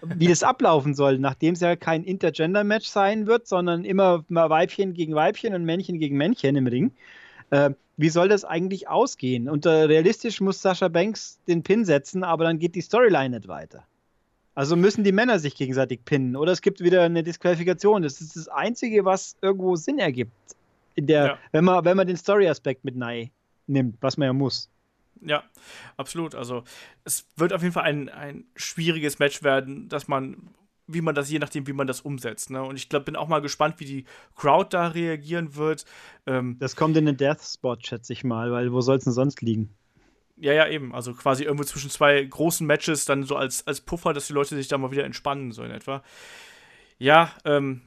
wie 0.01 0.27
das 0.27 0.43
ablaufen 0.43 0.93
soll, 0.93 1.17
nachdem 1.17 1.53
es 1.53 1.61
ja 1.61 1.75
kein 1.75 2.03
Intergender-Match 2.03 2.87
sein 2.87 3.27
wird, 3.27 3.47
sondern 3.47 3.85
immer 3.85 4.23
mal 4.27 4.49
Weibchen 4.49 4.93
gegen 4.93 5.15
Weibchen 5.15 5.55
und 5.55 5.65
Männchen 5.65 5.97
gegen 5.97 6.17
Männchen 6.17 6.55
im 6.55 6.67
Ring. 6.67 6.91
Äh, 7.49 7.71
wie 7.97 8.09
soll 8.09 8.27
das 8.27 8.43
eigentlich 8.43 8.87
ausgehen? 8.89 9.49
Und 9.49 9.65
äh, 9.65 9.69
realistisch 9.69 10.41
muss 10.41 10.61
Sascha 10.61 10.89
Banks 10.89 11.39
den 11.47 11.63
Pin 11.63 11.85
setzen, 11.85 12.23
aber 12.23 12.43
dann 12.43 12.59
geht 12.59 12.75
die 12.75 12.81
Storyline 12.81 13.37
nicht 13.37 13.47
weiter. 13.47 13.85
Also 14.55 14.77
müssen 14.77 15.03
die 15.03 15.11
Männer 15.11 15.37
sich 15.37 15.55
gegenseitig 15.55 16.05
pinnen 16.05 16.35
oder 16.37 16.53
es 16.53 16.61
gibt 16.61 16.79
wieder 16.79 17.03
eine 17.03 17.23
Disqualifikation. 17.23 18.01
Das 18.01 18.21
ist 18.21 18.37
das 18.37 18.47
Einzige, 18.47 19.03
was 19.03 19.35
irgendwo 19.41 19.75
Sinn 19.75 19.99
ergibt. 19.99 20.31
In 20.95 21.07
der, 21.07 21.25
ja. 21.25 21.39
wenn, 21.51 21.65
man, 21.65 21.83
wenn 21.83 21.97
man 21.97 22.07
den 22.07 22.15
Story-Aspekt 22.15 22.85
mit 22.85 22.95
Nei 22.95 23.31
nimmt, 23.67 23.97
was 23.99 24.15
man 24.15 24.27
ja 24.27 24.33
muss. 24.33 24.69
Ja, 25.21 25.43
absolut. 25.97 26.35
Also 26.35 26.63
es 27.03 27.25
wird 27.35 27.51
auf 27.51 27.61
jeden 27.61 27.73
Fall 27.73 27.83
ein, 27.83 28.07
ein 28.09 28.45
schwieriges 28.55 29.19
Match 29.19 29.43
werden, 29.43 29.89
dass 29.89 30.07
man, 30.07 30.37
wie 30.87 31.01
man 31.01 31.15
das, 31.15 31.29
je 31.29 31.39
nachdem, 31.39 31.67
wie 31.67 31.73
man 31.73 31.87
das 31.87 31.99
umsetzt. 31.99 32.49
Ne? 32.49 32.63
Und 32.63 32.77
ich 32.77 32.87
glaube, 32.87 33.05
bin 33.05 33.17
auch 33.17 33.27
mal 33.27 33.41
gespannt, 33.41 33.79
wie 33.79 33.85
die 33.85 34.05
Crowd 34.35 34.69
da 34.71 34.87
reagieren 34.87 35.55
wird. 35.55 35.83
Ähm, 36.27 36.55
das 36.59 36.77
kommt 36.77 36.95
in 36.95 37.05
den 37.05 37.17
Death 37.17 37.41
Spot, 37.41 37.75
schätze 37.81 38.13
ich 38.13 38.23
mal, 38.23 38.53
weil 38.53 38.71
wo 38.71 38.79
soll 38.79 38.97
es 38.97 39.03
denn 39.03 39.13
sonst 39.13 39.41
liegen? 39.41 39.69
Ja, 40.37 40.53
ja, 40.53 40.67
eben. 40.67 40.93
Also 40.93 41.13
quasi 41.13 41.43
irgendwo 41.43 41.63
zwischen 41.63 41.89
zwei 41.89 42.21
großen 42.23 42.67
Matches 42.67 43.05
dann 43.05 43.23
so 43.23 43.35
als, 43.35 43.65
als 43.67 43.81
Puffer, 43.81 44.13
dass 44.13 44.27
die 44.27 44.33
Leute 44.33 44.55
sich 44.55 44.67
da 44.67 44.77
mal 44.77 44.91
wieder 44.91 45.05
entspannen, 45.05 45.51
so 45.51 45.63
in 45.63 45.71
etwa. 45.71 46.03
Ja, 46.97 47.31
ähm, 47.45 47.81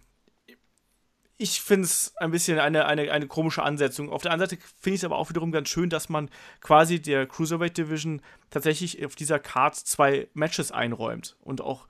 ich 1.36 1.60
finde 1.60 1.84
es 1.84 2.16
ein 2.16 2.32
bisschen 2.32 2.58
eine, 2.58 2.86
eine, 2.86 3.12
eine 3.12 3.28
komische 3.28 3.62
Ansetzung. 3.62 4.10
Auf 4.10 4.22
der 4.22 4.32
anderen 4.32 4.50
Seite 4.50 4.62
finde 4.80 4.94
ich 4.94 5.00
es 5.00 5.04
aber 5.04 5.18
auch 5.18 5.30
wiederum 5.30 5.52
ganz 5.52 5.68
schön, 5.68 5.88
dass 5.88 6.08
man 6.08 6.30
quasi 6.60 7.00
der 7.00 7.26
Cruiserweight 7.26 7.78
Division 7.78 8.20
tatsächlich 8.50 9.04
auf 9.06 9.14
dieser 9.14 9.38
Card 9.38 9.76
zwei 9.76 10.28
Matches 10.34 10.72
einräumt 10.72 11.36
und 11.40 11.60
auch 11.60 11.86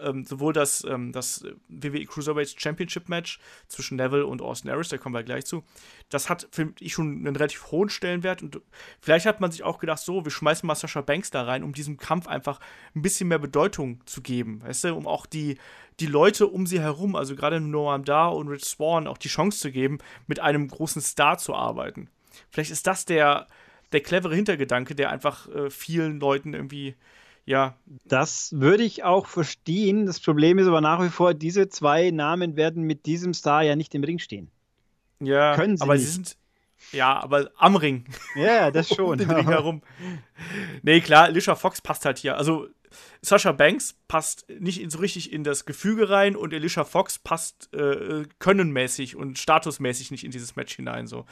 ähm, 0.00 0.24
sowohl 0.24 0.52
das, 0.52 0.84
ähm, 0.84 1.12
das 1.12 1.44
WWE 1.68 2.04
Cruiserweight 2.04 2.60
Championship 2.60 3.08
Match 3.08 3.38
zwischen 3.68 3.96
Neville 3.96 4.26
und 4.26 4.42
Austin 4.42 4.70
Harris, 4.70 4.88
da 4.88 4.98
kommen 4.98 5.14
wir 5.14 5.22
gleich 5.22 5.44
zu, 5.46 5.64
das 6.08 6.28
hat, 6.28 6.48
finde 6.50 6.74
ich, 6.80 6.92
schon 6.92 7.26
einen 7.26 7.36
relativ 7.36 7.70
hohen 7.70 7.88
Stellenwert 7.88 8.42
und 8.42 8.60
vielleicht 9.00 9.26
hat 9.26 9.40
man 9.40 9.50
sich 9.50 9.62
auch 9.62 9.78
gedacht, 9.78 10.00
so, 10.00 10.24
wir 10.24 10.30
schmeißen 10.30 10.66
mal 10.66 10.74
Sasha 10.74 11.00
Banks 11.00 11.30
da 11.30 11.42
rein, 11.42 11.62
um 11.62 11.72
diesem 11.72 11.96
Kampf 11.96 12.26
einfach 12.26 12.60
ein 12.94 13.02
bisschen 13.02 13.28
mehr 13.28 13.38
Bedeutung 13.38 14.00
zu 14.06 14.22
geben, 14.22 14.62
weißt 14.62 14.84
du, 14.84 14.94
um 14.94 15.06
auch 15.06 15.26
die, 15.26 15.58
die 16.00 16.06
Leute 16.06 16.46
um 16.46 16.66
sie 16.66 16.80
herum, 16.80 17.16
also 17.16 17.34
gerade 17.36 17.60
Noam 17.60 18.04
Dar 18.04 18.34
und 18.34 18.48
Rich 18.48 18.64
Swan, 18.64 19.06
auch 19.06 19.18
die 19.18 19.28
Chance 19.28 19.58
zu 19.58 19.72
geben, 19.72 19.98
mit 20.26 20.40
einem 20.40 20.68
großen 20.68 21.00
Star 21.02 21.38
zu 21.38 21.54
arbeiten. 21.54 22.10
Vielleicht 22.50 22.70
ist 22.70 22.86
das 22.86 23.06
der, 23.06 23.46
der 23.92 24.00
clevere 24.00 24.34
Hintergedanke, 24.34 24.94
der 24.94 25.10
einfach 25.10 25.48
äh, 25.48 25.70
vielen 25.70 26.20
Leuten 26.20 26.54
irgendwie 26.54 26.96
ja. 27.46 27.74
Das 28.04 28.52
würde 28.52 28.82
ich 28.82 29.04
auch 29.04 29.26
verstehen. 29.26 30.04
Das 30.06 30.20
Problem 30.20 30.58
ist 30.58 30.66
aber 30.66 30.80
nach 30.80 31.02
wie 31.02 31.08
vor, 31.08 31.32
diese 31.32 31.68
zwei 31.68 32.10
Namen 32.10 32.56
werden 32.56 32.82
mit 32.82 33.06
diesem 33.06 33.32
Star 33.32 33.62
ja 33.62 33.76
nicht 33.76 33.94
im 33.94 34.04
Ring 34.04 34.18
stehen. 34.18 34.50
Ja, 35.20 35.54
Können 35.54 35.76
sie 35.78 35.82
aber 35.82 35.94
nicht. 35.94 36.04
sie 36.04 36.10
sind 36.12 36.36
Ja, 36.92 37.18
aber 37.18 37.50
am 37.56 37.76
Ring. 37.76 38.04
Ja, 38.34 38.70
das 38.70 38.88
schon. 38.94 39.12
um 39.12 39.18
den 39.18 39.30
Ring 39.30 39.48
herum. 39.48 39.82
Nee, 40.82 41.00
klar, 41.00 41.24
Alicia 41.24 41.54
Fox 41.54 41.80
passt 41.80 42.04
halt 42.04 42.18
hier. 42.18 42.36
Also 42.36 42.66
Sasha 43.22 43.52
Banks 43.52 43.94
passt 44.08 44.46
nicht 44.48 44.90
so 44.90 44.98
richtig 44.98 45.32
in 45.32 45.42
das 45.44 45.64
Gefüge 45.66 46.10
rein 46.10 46.36
und 46.36 46.52
Alicia 46.52 46.84
Fox 46.84 47.18
passt 47.18 47.72
äh, 47.74 48.24
könnenmäßig 48.38 49.16
und 49.16 49.38
statusmäßig 49.38 50.10
nicht 50.10 50.24
in 50.24 50.30
dieses 50.30 50.56
Match 50.56 50.76
hinein. 50.76 51.06
So. 51.06 51.24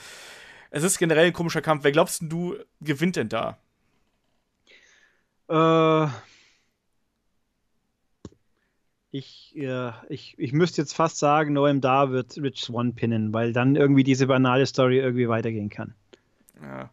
Es 0.70 0.82
ist 0.82 0.98
generell 0.98 1.26
ein 1.26 1.32
komischer 1.32 1.62
Kampf. 1.62 1.84
Wer 1.84 1.92
glaubst 1.92 2.22
du 2.24 2.56
gewinnt 2.80 3.16
denn 3.16 3.28
da? 3.28 3.58
Äh, 5.48 6.06
ich, 9.10 9.54
äh, 9.56 9.92
ich, 10.08 10.34
ich 10.38 10.52
müsste 10.52 10.82
jetzt 10.82 10.94
fast 10.94 11.18
sagen, 11.18 11.52
Noam 11.52 11.80
Da 11.80 12.10
wird 12.10 12.36
Rich 12.36 12.62
Swan 12.62 12.94
pinnen, 12.94 13.32
weil 13.32 13.52
dann 13.52 13.76
irgendwie 13.76 14.02
diese 14.04 14.26
banale 14.26 14.66
Story 14.66 14.98
irgendwie 14.98 15.28
weitergehen 15.28 15.70
kann. 15.70 15.94
Ja. 16.60 16.90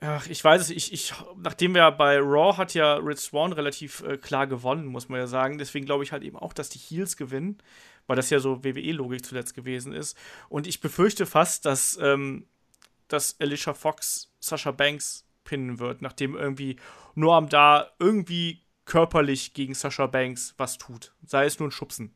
Ach, 0.00 0.26
ich 0.26 0.44
weiß 0.44 0.62
es, 0.62 0.70
ich, 0.70 0.92
ich, 0.92 1.14
nachdem 1.36 1.74
wir 1.74 1.90
bei 1.90 2.18
Raw 2.18 2.56
hat 2.56 2.74
ja 2.74 2.94
Rich 2.94 3.20
Swan 3.20 3.52
relativ 3.52 4.02
äh, 4.02 4.18
klar 4.18 4.46
gewonnen, 4.46 4.86
muss 4.86 5.08
man 5.08 5.18
ja 5.18 5.26
sagen. 5.26 5.58
Deswegen 5.58 5.86
glaube 5.86 6.04
ich 6.04 6.12
halt 6.12 6.22
eben 6.22 6.36
auch, 6.36 6.52
dass 6.52 6.68
die 6.68 6.78
Heels 6.78 7.16
gewinnen, 7.16 7.58
weil 8.06 8.16
das 8.16 8.30
ja 8.30 8.38
so 8.38 8.62
WWE-Logik 8.64 9.24
zuletzt 9.24 9.54
gewesen 9.54 9.92
ist. 9.92 10.16
Und 10.48 10.66
ich 10.66 10.80
befürchte 10.80 11.26
fast, 11.26 11.64
dass, 11.64 11.98
ähm, 12.00 12.46
dass 13.08 13.40
Alicia 13.40 13.72
Fox 13.72 14.30
Sasha 14.40 14.72
Banks 14.72 15.24
pinnen 15.44 15.78
wird, 15.78 16.02
nachdem 16.02 16.34
irgendwie 16.34 16.76
Noam 17.14 17.48
da 17.48 17.88
irgendwie 17.98 18.60
körperlich 18.84 19.54
gegen 19.54 19.74
Sasha 19.74 20.06
Banks 20.06 20.54
was 20.58 20.78
tut. 20.78 21.14
Sei 21.24 21.46
es 21.46 21.58
nur 21.58 21.68
ein 21.68 21.72
Schubsen. 21.72 22.14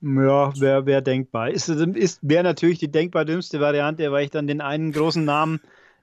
Ja, 0.00 0.58
wäre 0.60 0.86
wär 0.86 1.00
denkbar. 1.00 1.50
Ist, 1.50 1.68
ist, 1.68 2.20
wäre 2.22 2.44
natürlich 2.44 2.78
die 2.78 2.90
denkbar 2.90 3.24
dümmste 3.24 3.60
Variante, 3.60 4.10
weil 4.12 4.24
ich 4.24 4.30
dann 4.30 4.46
den 4.46 4.60
einen 4.60 4.92
großen 4.92 5.24
Namen, 5.24 5.60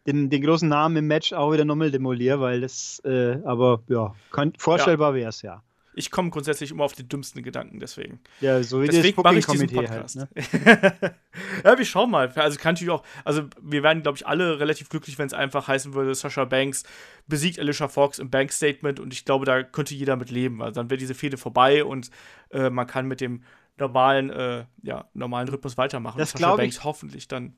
den, 0.07 0.29
den 0.29 0.41
großen 0.41 0.67
Namen 0.67 0.97
im 0.97 1.07
Match 1.07 1.31
auch 1.33 1.53
wieder 1.53 1.65
nochmal 1.65 1.91
demoliere, 1.91 2.39
weil 2.39 2.61
das, 2.61 3.01
äh, 3.05 3.37
aber 3.43 3.83
ja, 3.87 4.15
kann, 4.31 4.53
vorstellbar 4.57 5.13
wäre 5.13 5.29
es 5.29 5.41
ja. 5.41 5.61
Ich 5.95 6.11
komme 6.11 6.29
grundsätzlich 6.29 6.71
immer 6.71 6.83
auf 6.83 6.93
den 6.93 7.07
dümmsten 7.07 7.43
Gedanken, 7.43 7.79
deswegen. 7.79 8.19
Ja, 8.41 8.61
so 8.63 8.81
wie 8.81 8.87
deswegen 8.87 9.21
mache 9.21 9.37
ich 9.37 9.45
diesen 9.45 9.67
Booking-Komitee 9.67 9.93
Podcast. 9.95 10.17
Halt, 10.19 11.01
ne? 11.03 11.15
ja, 11.63 11.77
wir 11.77 11.85
schauen 11.85 12.09
mal. 12.11 12.29
Also 12.35 12.59
kann 12.59 12.73
natürlich 12.73 12.91
auch, 12.91 13.03
also 13.23 13.43
wir 13.61 13.83
werden, 13.83 14.03
glaube 14.03 14.17
ich, 14.17 14.25
alle 14.27 14.59
relativ 14.59 14.89
glücklich, 14.89 15.17
wenn 15.19 15.27
es 15.27 15.33
einfach 15.33 15.67
heißen 15.67 15.93
würde, 15.93 16.13
Sasha 16.15 16.45
Banks 16.45 16.83
besiegt 17.27 17.59
Alicia 17.59 17.87
Fox 17.87 18.19
im 18.19 18.29
Bank 18.29 18.51
Statement 18.51 18.99
und 18.99 19.13
ich 19.13 19.25
glaube, 19.25 19.45
da 19.45 19.63
könnte 19.63 19.93
jeder 19.95 20.15
mit 20.15 20.31
leben. 20.31 20.61
Also 20.61 20.81
dann 20.81 20.89
wäre 20.89 20.97
diese 20.97 21.15
Fehde 21.15 21.37
vorbei 21.37 21.83
und 21.83 22.09
äh, 22.51 22.69
man 22.69 22.87
kann 22.87 23.07
mit 23.07 23.21
dem 23.21 23.43
normalen, 23.77 24.29
äh, 24.29 24.65
ja, 24.83 25.05
normalen 25.13 25.47
Rhythmus 25.49 25.77
weitermachen. 25.77 26.17
Das 26.19 26.29
und 26.33 26.39
Sasha 26.39 26.47
glaub 26.49 26.57
Banks 26.57 26.77
ich- 26.77 26.83
hoffentlich 26.83 27.27
dann 27.27 27.55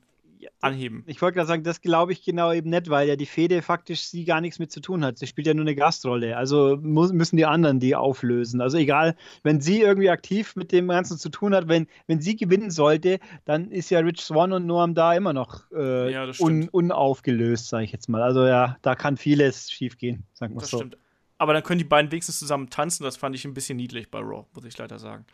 anheben. 0.60 1.04
Ich 1.06 1.20
wollte 1.22 1.36
gerade 1.36 1.48
sagen, 1.48 1.62
das 1.62 1.80
glaube 1.80 2.12
ich 2.12 2.24
genau 2.24 2.52
eben 2.52 2.70
nicht, 2.70 2.88
weil 2.90 3.08
ja 3.08 3.16
die 3.16 3.26
Fehde 3.26 3.62
faktisch 3.62 4.02
sie 4.02 4.24
gar 4.24 4.40
nichts 4.40 4.58
mit 4.58 4.72
zu 4.72 4.80
tun 4.80 5.04
hat. 5.04 5.18
Sie 5.18 5.26
spielt 5.26 5.46
ja 5.46 5.54
nur 5.54 5.64
eine 5.64 5.74
Gastrolle. 5.74 6.36
Also 6.36 6.78
muss, 6.80 7.12
müssen 7.12 7.36
die 7.36 7.46
anderen 7.46 7.80
die 7.80 7.94
auflösen. 7.94 8.60
Also 8.60 8.78
egal, 8.78 9.16
wenn 9.42 9.60
sie 9.60 9.80
irgendwie 9.80 10.10
aktiv 10.10 10.56
mit 10.56 10.72
dem 10.72 10.88
Ganzen 10.88 11.18
zu 11.18 11.28
tun 11.28 11.54
hat, 11.54 11.68
wenn, 11.68 11.86
wenn 12.06 12.20
sie 12.20 12.36
gewinnen 12.36 12.70
sollte, 12.70 13.18
dann 13.44 13.70
ist 13.70 13.90
ja 13.90 14.00
Rich 14.00 14.20
Swan 14.20 14.52
und 14.52 14.66
Noam 14.66 14.94
da 14.94 15.14
immer 15.14 15.32
noch 15.32 15.70
äh, 15.72 16.12
Ja, 16.12 16.30
un, 16.38 16.68
unaufgelöst, 16.68 17.68
sage 17.68 17.84
ich 17.84 17.92
jetzt 17.92 18.08
mal. 18.08 18.22
Also 18.22 18.46
ja, 18.46 18.76
da 18.82 18.94
kann 18.94 19.16
vieles 19.16 19.70
schiefgehen, 19.70 20.24
sagen 20.32 20.54
wir 20.54 20.60
Das 20.60 20.70
so. 20.70 20.78
stimmt. 20.78 20.98
Aber 21.38 21.52
dann 21.52 21.62
können 21.62 21.78
die 21.78 21.84
beiden 21.84 22.10
wenigstens 22.10 22.38
zusammen 22.38 22.70
tanzen. 22.70 23.04
Das 23.04 23.16
fand 23.16 23.34
ich 23.34 23.44
ein 23.44 23.52
bisschen 23.52 23.76
niedlich 23.76 24.10
bei 24.10 24.20
Raw, 24.20 24.46
muss 24.54 24.64
ich 24.64 24.76
leider 24.78 24.98
sagen. 24.98 25.26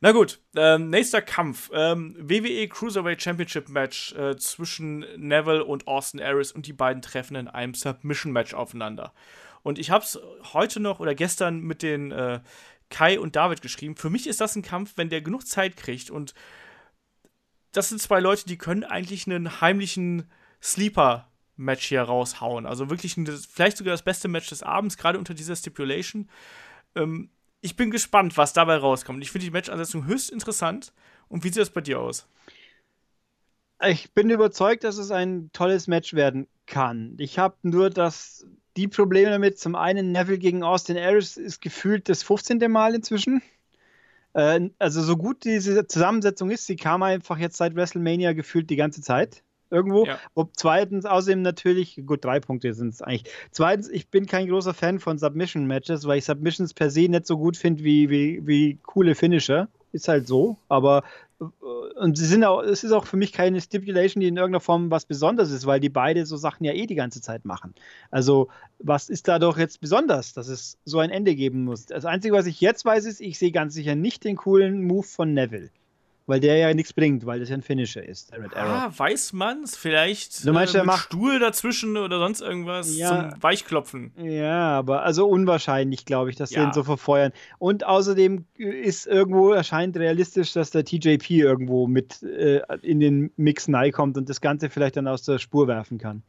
Na 0.00 0.12
gut, 0.12 0.40
ähm, 0.56 0.90
nächster 0.90 1.22
Kampf. 1.22 1.70
Ähm, 1.72 2.16
WWE 2.18 2.68
Cruiserweight 2.68 3.22
Championship 3.22 3.68
Match 3.68 4.12
äh, 4.14 4.36
zwischen 4.36 5.06
Neville 5.16 5.64
und 5.64 5.86
Austin 5.86 6.20
Aries 6.20 6.52
und 6.52 6.66
die 6.66 6.72
beiden 6.72 7.02
treffen 7.02 7.36
in 7.36 7.48
einem 7.48 7.74
Submission 7.74 8.32
Match 8.32 8.54
aufeinander. 8.54 9.12
Und 9.62 9.78
ich 9.78 9.90
habe 9.90 10.04
es 10.04 10.18
heute 10.52 10.80
noch 10.80 11.00
oder 11.00 11.14
gestern 11.14 11.60
mit 11.60 11.82
den 11.82 12.12
äh, 12.12 12.40
Kai 12.90 13.18
und 13.18 13.34
David 13.34 13.62
geschrieben. 13.62 13.96
Für 13.96 14.10
mich 14.10 14.26
ist 14.26 14.40
das 14.40 14.56
ein 14.56 14.62
Kampf, 14.62 14.92
wenn 14.96 15.08
der 15.08 15.22
genug 15.22 15.46
Zeit 15.46 15.76
kriegt 15.76 16.10
und 16.10 16.34
das 17.72 17.88
sind 17.88 18.00
zwei 18.00 18.20
Leute, 18.20 18.46
die 18.46 18.56
können 18.56 18.84
eigentlich 18.84 19.26
einen 19.26 19.60
heimlichen 19.60 20.30
Sleeper-Match 20.62 21.86
hier 21.86 22.02
raushauen. 22.02 22.66
Also 22.66 22.88
wirklich 22.88 23.16
ein, 23.16 23.26
vielleicht 23.26 23.78
sogar 23.78 23.92
das 23.92 24.04
beste 24.04 24.28
Match 24.28 24.48
des 24.48 24.62
Abends, 24.62 24.96
gerade 24.96 25.18
unter 25.18 25.34
dieser 25.34 25.56
Stipulation. 25.56 26.30
Ähm, 26.94 27.30
ich 27.64 27.76
bin 27.76 27.90
gespannt, 27.90 28.36
was 28.36 28.52
dabei 28.52 28.76
rauskommt. 28.76 29.22
Ich 29.22 29.30
finde 29.30 29.46
die 29.46 29.50
Matchansetzung 29.50 30.04
höchst 30.04 30.30
interessant. 30.30 30.92
Und 31.28 31.44
wie 31.44 31.48
sieht 31.48 31.62
das 31.62 31.70
bei 31.70 31.80
dir 31.80 31.98
aus? 31.98 32.26
Ich 33.86 34.12
bin 34.12 34.28
überzeugt, 34.28 34.84
dass 34.84 34.98
es 34.98 35.10
ein 35.10 35.50
tolles 35.54 35.86
Match 35.86 36.12
werden 36.12 36.46
kann. 36.66 37.14
Ich 37.18 37.38
habe 37.38 37.56
nur 37.62 37.88
das, 37.88 38.46
die 38.76 38.86
Probleme 38.86 39.30
damit. 39.30 39.58
Zum 39.58 39.76
einen, 39.76 40.12
Neville 40.12 40.38
gegen 40.38 40.62
Austin 40.62 40.98
Aries 40.98 41.38
ist 41.38 41.62
gefühlt 41.62 42.10
das 42.10 42.22
15. 42.22 42.70
Mal 42.70 42.94
inzwischen. 42.94 43.40
Äh, 44.34 44.68
also, 44.78 45.00
so 45.00 45.16
gut 45.16 45.44
diese 45.44 45.86
Zusammensetzung 45.86 46.50
ist, 46.50 46.66
sie 46.66 46.76
kam 46.76 47.04
einfach 47.04 47.38
jetzt 47.38 47.56
seit 47.56 47.76
WrestleMania 47.76 48.32
gefühlt 48.32 48.68
die 48.68 48.76
ganze 48.76 49.00
Zeit. 49.00 49.43
Irgendwo. 49.70 50.06
Ja. 50.06 50.18
Ob 50.34 50.50
zweitens, 50.54 51.04
außerdem 51.04 51.42
natürlich, 51.42 52.00
gut, 52.06 52.24
drei 52.24 52.40
Punkte 52.40 52.72
sind 52.74 52.94
es 52.94 53.02
eigentlich. 53.02 53.32
Zweitens, 53.50 53.88
ich 53.88 54.08
bin 54.08 54.26
kein 54.26 54.48
großer 54.48 54.74
Fan 54.74 55.00
von 55.00 55.18
Submission-Matches, 55.18 56.06
weil 56.06 56.18
ich 56.18 56.24
Submissions 56.24 56.74
per 56.74 56.90
se 56.90 57.08
nicht 57.08 57.26
so 57.26 57.38
gut 57.38 57.56
finde 57.56 57.82
wie, 57.82 58.10
wie, 58.10 58.46
wie 58.46 58.78
coole 58.82 59.14
Finisher. 59.14 59.68
Ist 59.92 60.08
halt 60.08 60.26
so. 60.26 60.56
Aber 60.68 61.04
äh, 61.40 61.44
und 62.00 62.18
sie 62.18 62.26
sind 62.26 62.44
auch, 62.44 62.62
es 62.62 62.84
ist 62.84 62.92
auch 62.92 63.06
für 63.06 63.16
mich 63.16 63.32
keine 63.32 63.60
Stipulation, 63.60 64.20
die 64.20 64.28
in 64.28 64.36
irgendeiner 64.36 64.60
Form 64.60 64.90
was 64.90 65.06
Besonderes 65.06 65.50
ist, 65.50 65.66
weil 65.66 65.80
die 65.80 65.88
beide 65.88 66.26
so 66.26 66.36
Sachen 66.36 66.64
ja 66.64 66.72
eh 66.72 66.86
die 66.86 66.94
ganze 66.94 67.20
Zeit 67.20 67.44
machen. 67.44 67.74
Also, 68.10 68.48
was 68.78 69.08
ist 69.08 69.28
da 69.28 69.38
doch 69.38 69.58
jetzt 69.58 69.80
besonders, 69.80 70.32
dass 70.32 70.48
es 70.48 70.78
so 70.84 70.98
ein 70.98 71.10
Ende 71.10 71.34
geben 71.34 71.64
muss? 71.64 71.86
Das 71.86 72.04
Einzige, 72.04 72.34
was 72.34 72.46
ich 72.46 72.60
jetzt 72.60 72.84
weiß, 72.84 73.04
ist, 73.04 73.20
ich 73.20 73.38
sehe 73.38 73.52
ganz 73.52 73.74
sicher 73.74 73.94
nicht 73.94 74.24
den 74.24 74.36
coolen 74.36 74.84
Move 74.84 75.06
von 75.06 75.32
Neville. 75.34 75.70
Weil 76.26 76.40
der 76.40 76.56
ja 76.56 76.72
nichts 76.72 76.94
bringt, 76.94 77.26
weil 77.26 77.40
das 77.40 77.50
ja 77.50 77.54
ein 77.56 77.60
Finisher 77.62 78.02
ist, 78.02 78.32
der 78.32 78.42
Red 78.42 78.56
Arrow. 78.56 78.70
Ah, 78.70 78.92
weiß 78.96 79.34
man's? 79.34 79.76
Vielleicht 79.76 80.46
Du 80.46 80.54
meinst, 80.54 80.74
äh, 80.74 80.78
mit 80.78 80.86
macht- 80.86 81.04
Stuhl 81.04 81.38
dazwischen 81.38 81.98
oder 81.98 82.18
sonst 82.18 82.40
irgendwas 82.40 82.96
Ja. 82.96 83.30
zum 83.32 83.42
Weichklopfen. 83.42 84.12
Ja, 84.16 84.68
aber 84.78 85.02
also 85.02 85.26
unwahrscheinlich, 85.26 86.06
glaube 86.06 86.30
ich, 86.30 86.36
dass 86.36 86.48
sie 86.48 86.56
Ja. 86.56 86.64
ihn 86.64 86.72
so 86.72 86.82
verfeuern. 86.82 87.32
Und 87.58 87.84
außerdem 87.84 88.46
ist 88.56 89.06
irgendwo, 89.06 89.52
erscheint 89.52 89.98
realistisch, 89.98 90.54
dass 90.54 90.70
der 90.70 90.86
TJP 90.86 91.30
irgendwo 91.40 91.86
mit 91.86 92.22
äh, 92.22 92.62
in 92.80 93.00
den 93.00 93.30
Mix 93.36 93.68
kommt 93.92 94.16
und 94.16 94.30
das 94.30 94.40
Ganze 94.40 94.70
vielleicht 94.70 94.96
dann 94.96 95.06
aus 95.08 95.24
der 95.24 95.38
Spur 95.38 95.68
werfen 95.68 95.98
kann. 95.98 96.22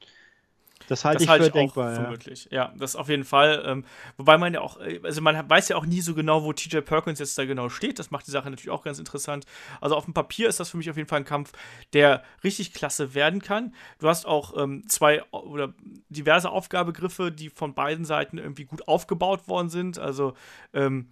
Das 0.88 1.06
halte 1.06 1.17
das 1.17 1.24
ich 1.24 1.30
halte 1.30 1.45
für 1.45 1.52
denkbar. 1.52 2.10
auch 2.10 2.17
für 2.17 2.32
Ja. 2.32 2.65
Ja, 2.65 2.74
das 2.78 2.95
auf 2.95 3.10
jeden 3.10 3.24
Fall. 3.24 3.63
Ähm, 3.65 3.86
wobei 4.17 4.38
man 4.38 4.54
ja 4.54 4.62
auch, 4.62 4.80
äh, 4.80 5.00
also 5.04 5.21
man 5.21 5.50
weiß 5.50 5.69
ja 5.69 5.76
auch 5.76 5.86
nie 5.86 6.02
so 6.02 6.13
genau, 6.13 6.43
wo 6.43 6.54
TJ 6.54 6.80
Perkins 6.80 7.19
jetzt 7.19 7.38
da 7.38 7.45
genau 7.45 7.69
steht. 7.69 8.00
Das 8.00 8.12
macht 8.12 8.28
die 8.28 8.32
Sache 8.32 8.50
natürlich 8.50 8.69
auch 8.69 8.84
ganz 8.84 9.00
interessant. 9.00 9.45
Also 9.82 9.95
auf 9.95 10.06
dem 10.06 10.13
Papier 10.13 10.48
ist 10.48 10.60
das 10.60 10.69
für 10.69 10.78
mich 10.78 10.89
auf 10.89 10.98
jeden 10.98 11.10
Fall 11.10 11.19
ein 11.19 11.26
Kampf, 11.26 11.52
der 11.93 12.24
richtig 12.43 12.74
klasse 12.74 13.13
werden 13.13 13.41
kann. 13.41 13.74
Du 14.00 14.08
hast 14.08 14.26
auch 14.26 14.56
ähm, 14.58 14.88
zwei 14.88 15.24
oder 15.32 15.74
diverse 16.10 16.50
Aufgabegriffe, 16.50 17.32
die 17.32 17.50
von 17.50 17.74
beiden 17.74 18.06
Seiten 18.06 18.38
irgendwie 18.38 18.65
gut 18.65 18.88
aufgebaut 18.88 19.48
worden 19.48 19.69
sind. 19.69 20.00
Also 20.00 20.34
ähm, 20.74 21.10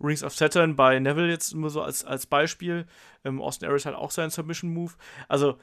Rings 0.00 0.24
of 0.24 0.34
Saturn 0.34 0.76
bei 0.76 0.98
Neville 0.98 1.28
jetzt 1.28 1.54
nur 1.54 1.70
so 1.70 1.82
als, 1.82 2.04
als 2.04 2.26
Beispiel. 2.26 2.86
Ähm, 3.24 3.40
Austin 3.40 3.68
Aries 3.68 3.86
hat 3.86 3.94
auch 3.94 4.10
seinen 4.10 4.30
Submission-Move. 4.30 4.92
Also 5.28 5.58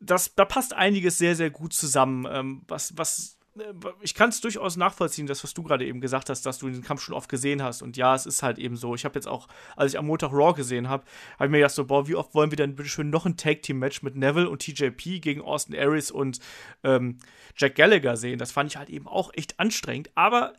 das, 0.00 0.34
da 0.34 0.44
passt 0.44 0.72
einiges 0.72 1.18
sehr, 1.18 1.36
sehr 1.36 1.50
gut 1.50 1.72
zusammen. 1.72 2.26
Ähm, 2.30 2.62
was, 2.66 2.96
was, 2.96 3.38
äh, 3.58 3.72
ich 4.00 4.14
kann 4.14 4.30
es 4.30 4.40
durchaus 4.40 4.76
nachvollziehen, 4.76 5.26
das, 5.26 5.44
was 5.44 5.54
du 5.54 5.62
gerade 5.62 5.86
eben 5.86 6.00
gesagt 6.00 6.30
hast, 6.30 6.46
dass 6.46 6.58
du 6.58 6.68
den 6.68 6.82
Kampf 6.82 7.02
schon 7.02 7.14
oft 7.14 7.28
gesehen 7.28 7.62
hast. 7.62 7.82
Und 7.82 7.96
ja, 7.96 8.14
es 8.14 8.26
ist 8.26 8.42
halt 8.42 8.58
eben 8.58 8.76
so. 8.76 8.94
Ich 8.94 9.04
habe 9.04 9.14
jetzt 9.14 9.28
auch, 9.28 9.46
als 9.76 9.92
ich 9.92 9.98
am 9.98 10.06
Montag 10.06 10.32
Raw 10.32 10.54
gesehen 10.54 10.88
habe, 10.88 11.04
habe 11.34 11.46
ich 11.46 11.50
mir 11.50 11.58
gedacht, 11.58 11.74
so, 11.74 11.84
boah, 11.84 12.08
wie 12.08 12.14
oft 12.14 12.34
wollen 12.34 12.50
wir 12.50 12.56
denn 12.56 12.76
bitte 12.76 12.88
schön 12.88 13.10
noch 13.10 13.26
ein 13.26 13.36
Tag-Team-Match 13.36 14.02
mit 14.02 14.16
Neville 14.16 14.48
und 14.48 14.62
TJP 14.62 15.20
gegen 15.20 15.42
Austin 15.42 15.76
Aries 15.76 16.10
und 16.10 16.40
ähm, 16.82 17.18
Jack 17.56 17.74
Gallagher 17.74 18.16
sehen? 18.16 18.38
Das 18.38 18.52
fand 18.52 18.70
ich 18.70 18.76
halt 18.78 18.88
eben 18.88 19.06
auch 19.06 19.30
echt 19.34 19.60
anstrengend. 19.60 20.10
Aber 20.14 20.54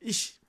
ich 0.00 0.40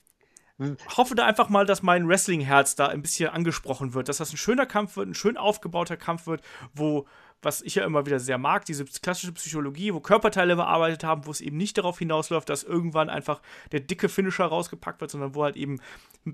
hoffe 0.95 1.15
da 1.15 1.25
einfach 1.25 1.49
mal, 1.49 1.65
dass 1.65 1.81
mein 1.81 2.07
Wrestling-Herz 2.07 2.75
da 2.75 2.87
ein 2.87 3.01
bisschen 3.01 3.29
angesprochen 3.29 3.93
wird, 3.93 4.09
dass 4.09 4.17
das 4.17 4.31
ein 4.31 4.37
schöner 4.37 4.65
Kampf 4.65 4.95
wird, 4.95 5.09
ein 5.09 5.15
schön 5.15 5.37
aufgebauter 5.37 5.97
Kampf 5.97 6.27
wird, 6.27 6.41
wo, 6.73 7.07
was 7.41 7.61
ich 7.61 7.75
ja 7.75 7.85
immer 7.85 8.05
wieder 8.05 8.19
sehr 8.19 8.37
mag, 8.37 8.65
diese 8.65 8.85
klassische 8.85 9.31
Psychologie, 9.31 9.93
wo 9.93 9.99
Körperteile 9.99 10.55
bearbeitet 10.55 11.03
haben, 11.03 11.25
wo 11.25 11.31
es 11.31 11.41
eben 11.41 11.57
nicht 11.57 11.77
darauf 11.77 11.97
hinausläuft, 11.99 12.49
dass 12.49 12.63
irgendwann 12.63 13.09
einfach 13.09 13.41
der 13.71 13.79
dicke 13.79 14.09
Finisher 14.09 14.45
rausgepackt 14.45 15.01
wird, 15.01 15.11
sondern 15.11 15.33
wo 15.33 15.43
halt 15.43 15.55
eben 15.55 15.79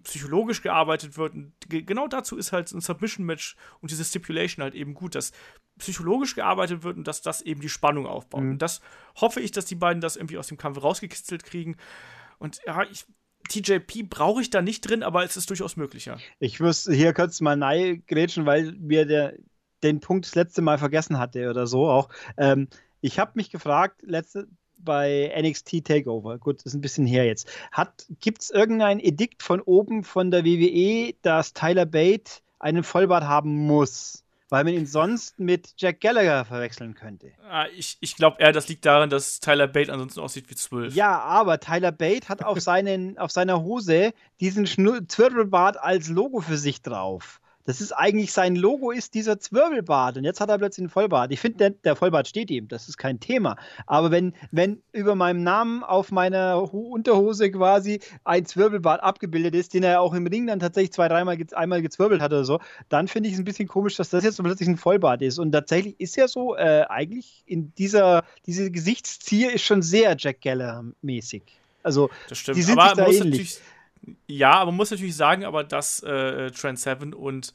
psychologisch 0.03 0.61
gearbeitet 0.61 1.17
wird. 1.17 1.33
Und 1.33 1.53
ge- 1.69 1.83
genau 1.83 2.07
dazu 2.07 2.35
ist 2.37 2.51
halt 2.51 2.71
ein 2.73 2.81
Submission-Match 2.81 3.55
und 3.79 3.91
diese 3.91 4.03
Stipulation 4.03 4.63
halt 4.63 4.75
eben 4.75 4.93
gut, 4.93 5.15
dass 5.15 5.31
psychologisch 5.79 6.35
gearbeitet 6.35 6.83
wird 6.83 6.97
und 6.97 7.07
dass 7.07 7.21
das 7.21 7.41
eben 7.41 7.61
die 7.61 7.69
Spannung 7.69 8.05
aufbaut. 8.05 8.41
Und 8.41 8.57
das 8.59 8.81
hoffe 9.15 9.39
ich, 9.39 9.51
dass 9.51 9.65
die 9.65 9.75
beiden 9.75 10.01
das 10.01 10.15
irgendwie 10.17 10.37
aus 10.37 10.47
dem 10.47 10.57
Kampf 10.57 10.81
rausgekitzelt 10.83 11.43
kriegen. 11.43 11.77
Und 12.39 12.59
ja, 12.65 12.83
ich, 12.83 13.05
TJP 13.47 14.09
brauche 14.09 14.41
ich 14.41 14.49
da 14.49 14.61
nicht 14.61 14.81
drin, 14.81 15.03
aber 15.03 15.23
es 15.23 15.37
ist 15.37 15.49
durchaus 15.49 15.77
möglich, 15.77 16.05
ja. 16.05 16.17
Ich 16.39 16.59
muss 16.59 16.83
hier 16.91 17.13
kurz 17.13 17.39
mal 17.39 17.55
nein 17.55 18.03
grätschen, 18.07 18.45
weil 18.45 18.73
mir 18.73 19.05
der 19.05 19.37
den 19.83 19.99
Punkt 19.99 20.25
das 20.25 20.35
letzte 20.35 20.61
Mal 20.61 20.77
vergessen 20.77 21.19
hatte 21.19 21.49
oder 21.49 21.67
so 21.67 21.87
auch. 21.87 22.09
Ähm, 22.37 22.67
ich 23.01 23.19
habe 23.19 23.31
mich 23.35 23.51
gefragt, 23.51 24.01
letzte, 24.03 24.47
bei 24.79 25.33
NXT 25.39 25.85
Takeover, 25.85 26.37
gut, 26.37 26.59
das 26.59 26.67
ist 26.67 26.73
ein 26.73 26.81
bisschen 26.81 27.05
her 27.05 27.25
jetzt. 27.25 27.47
Gibt 28.19 28.41
es 28.41 28.49
irgendein 28.49 28.99
Edikt 28.99 29.43
von 29.43 29.61
oben 29.61 30.03
von 30.03 30.31
der 30.31 30.45
WWE, 30.45 31.13
dass 31.21 31.53
Tyler 31.53 31.85
Bate 31.85 32.41
einen 32.59 32.83
Vollbart 32.83 33.23
haben 33.23 33.55
muss? 33.67 34.23
Weil 34.49 34.63
man 34.63 34.73
ihn 34.73 34.85
sonst 34.85 35.39
mit 35.39 35.73
Jack 35.75 35.99
Gallagher 35.99 36.45
verwechseln 36.45 36.93
könnte. 36.93 37.33
Ah, 37.49 37.65
ich, 37.75 37.97
ich 37.99 38.15
glaube 38.15 38.37
eher, 38.39 38.53
das 38.53 38.69
liegt 38.69 38.85
daran, 38.85 39.09
dass 39.09 39.41
Tyler 39.41 39.67
Bate 39.67 39.91
ansonsten 39.91 40.21
aussieht 40.21 40.49
wie 40.49 40.55
zwölf. 40.55 40.95
Ja, 40.95 41.19
aber 41.19 41.59
Tyler 41.59 41.91
Bate 41.91 42.29
hat 42.29 42.43
auf, 42.43 42.61
seinen, 42.61 43.17
auf 43.17 43.31
seiner 43.31 43.61
Hose 43.61 44.13
diesen 44.39 44.65
Zwirbelbart 44.65 45.75
als 45.77 46.07
Logo 46.07 46.39
für 46.39 46.57
sich 46.57 46.81
drauf. 46.81 47.41
Das 47.67 47.81
ist 47.81 47.91
eigentlich 47.91 48.31
sein 48.31 48.55
Logo, 48.55 48.91
ist 48.91 49.13
dieser 49.13 49.39
Zwirbelbart. 49.39 50.15
Und 50.15 50.23
jetzt 50.23 50.39
hat 50.39 50.47
er 50.49 50.57
plötzlich 50.57 50.83
einen 50.83 50.89
Vollbart. 50.89 51.33
Ich 51.33 51.41
finde, 51.41 51.57
der, 51.57 51.69
der, 51.71 51.95
Vollbart 51.97 52.25
steht 52.25 52.49
ihm, 52.49 52.69
das 52.69 52.87
ist 52.87 52.97
kein 52.97 53.19
Thema. 53.19 53.57
Aber 53.85 54.09
wenn, 54.09 54.33
wenn 54.51 54.81
über 54.93 55.15
meinem 55.15 55.43
Namen 55.43 55.83
auf 55.83 56.09
meiner 56.09 56.73
Unterhose 56.73 57.51
quasi 57.51 57.99
ein 58.23 58.45
Zwirbelbart 58.45 59.03
abgebildet 59.03 59.53
ist, 59.53 59.73
den 59.73 59.83
er 59.83 59.99
auch 59.99 60.13
im 60.13 60.27
Ring 60.27 60.47
dann 60.47 60.61
tatsächlich 60.61 60.93
zwei, 60.93 61.09
dreimal 61.09 61.35
ge 61.35 61.47
einmal 61.55 61.81
gezwirbelt 61.81 62.21
hat 62.21 62.31
oder 62.31 62.45
so, 62.45 62.61
dann 62.87 63.09
finde 63.09 63.27
ich 63.27 63.33
es 63.33 63.39
ein 63.39 63.45
bisschen 63.45 63.67
komisch, 63.67 63.97
dass 63.97 64.09
das 64.11 64.23
jetzt 64.23 64.41
plötzlich 64.41 64.69
ein 64.69 64.77
Vollbart 64.77 65.21
ist. 65.21 65.37
Und 65.37 65.51
tatsächlich 65.51 65.99
ist 65.99 66.15
ja 66.15 66.29
so, 66.29 66.55
äh, 66.55 66.85
eigentlich 66.87 67.43
in 67.45 67.73
dieser, 67.75 68.23
diese 68.45 68.71
Gesichtszier 68.71 69.51
ist 69.51 69.63
schon 69.63 69.81
sehr 69.81 70.15
Jack 70.17 70.39
Geller-mäßig. 70.39 71.43
Also, 71.83 72.09
das 72.29 72.37
stimmt. 72.37 72.57
die 72.57 72.61
sind 72.61 72.79
aber 72.79 73.11
sich 73.11 73.19
da 73.19 73.25
ähnlich. 73.25 73.59
Ja, 74.27 74.53
aber 74.53 74.71
man 74.71 74.77
muss 74.77 74.91
natürlich 74.91 75.15
sagen, 75.15 75.45
aber 75.45 75.63
dass 75.63 76.01
äh, 76.03 76.51
Trent 76.51 76.79
Seven 76.79 77.13
und 77.13 77.53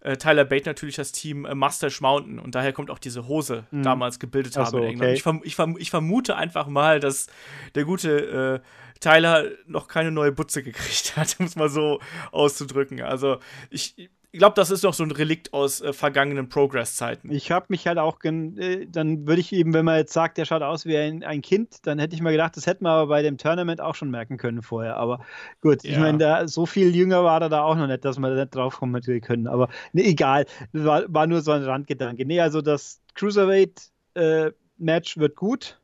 äh, 0.00 0.16
Tyler 0.16 0.44
Bate 0.44 0.68
natürlich 0.68 0.96
das 0.96 1.12
Team 1.12 1.44
äh, 1.44 1.54
Mustache 1.54 2.00
Mountain 2.00 2.38
und 2.38 2.54
daher 2.54 2.72
kommt 2.72 2.90
auch 2.90 2.98
diese 2.98 3.28
Hose 3.28 3.64
mhm. 3.70 3.82
damals 3.82 4.18
gebildet 4.18 4.56
haben 4.56 4.70
so, 4.70 4.78
in 4.78 4.84
England. 4.84 5.02
Okay. 5.02 5.14
Ich, 5.14 5.22
verm 5.22 5.40
ich, 5.44 5.54
verm 5.54 5.76
ich, 5.78 5.90
vermute 5.90 6.36
einfach 6.36 6.66
mal, 6.66 7.00
dass 7.00 7.28
der 7.74 7.84
gute 7.84 8.62
äh, 8.62 8.98
Tyler 9.00 9.46
noch 9.66 9.88
keine 9.88 10.10
neue 10.10 10.32
Butze 10.32 10.62
gekriegt 10.62 11.16
hat, 11.16 11.36
um 11.38 11.46
es 11.46 11.56
mal 11.56 11.68
so 11.68 12.00
auszudrücken. 12.32 13.00
Also 13.02 13.38
ich, 13.70 14.10
ich 14.34 14.38
glaube, 14.38 14.54
das 14.56 14.70
ist 14.70 14.82
doch 14.82 14.94
so 14.94 15.04
ein 15.04 15.10
Relikt 15.10 15.52
aus 15.52 15.82
äh, 15.82 15.92
vergangenen 15.92 16.48
Progress-Zeiten. 16.48 17.30
Ich 17.30 17.50
habe 17.50 17.66
mich 17.68 17.86
halt 17.86 17.98
auch, 17.98 18.18
äh, 18.24 18.86
dann 18.86 19.26
würde 19.26 19.42
ich 19.42 19.52
eben, 19.52 19.74
wenn 19.74 19.84
man 19.84 19.98
jetzt 19.98 20.14
sagt, 20.14 20.38
der 20.38 20.46
schaut 20.46 20.62
aus 20.62 20.86
wie 20.86 20.96
ein, 20.96 21.22
ein 21.22 21.42
Kind, 21.42 21.86
dann 21.86 21.98
hätte 21.98 22.14
ich 22.14 22.22
mal 22.22 22.30
gedacht, 22.30 22.56
das 22.56 22.66
hätten 22.66 22.84
wir 22.84 22.92
aber 22.92 23.08
bei 23.08 23.20
dem 23.20 23.36
Tournament 23.36 23.82
auch 23.82 23.94
schon 23.94 24.10
merken 24.10 24.38
können 24.38 24.62
vorher. 24.62 24.96
Aber 24.96 25.20
gut, 25.60 25.84
ja. 25.84 25.90
ich 25.90 25.98
meine, 25.98 26.48
so 26.48 26.64
viel 26.64 26.96
jünger 26.96 27.24
war 27.24 27.42
er 27.42 27.50
da 27.50 27.62
auch 27.62 27.76
noch 27.76 27.86
nicht, 27.86 28.06
dass 28.06 28.18
wir 28.18 28.30
da 28.30 28.36
nicht 28.36 28.54
drauf 28.54 28.78
kommen 28.78 29.02
können. 29.20 29.46
Aber 29.46 29.68
nee, 29.92 30.04
egal, 30.04 30.46
war, 30.72 31.04
war 31.08 31.26
nur 31.26 31.42
so 31.42 31.52
ein 31.52 31.62
Randgedanke. 31.62 32.24
Nee, 32.24 32.40
also 32.40 32.62
das 32.62 33.02
Cruiserweight-Match 33.16 35.16
äh, 35.16 35.20
wird 35.20 35.36
gut 35.36 35.78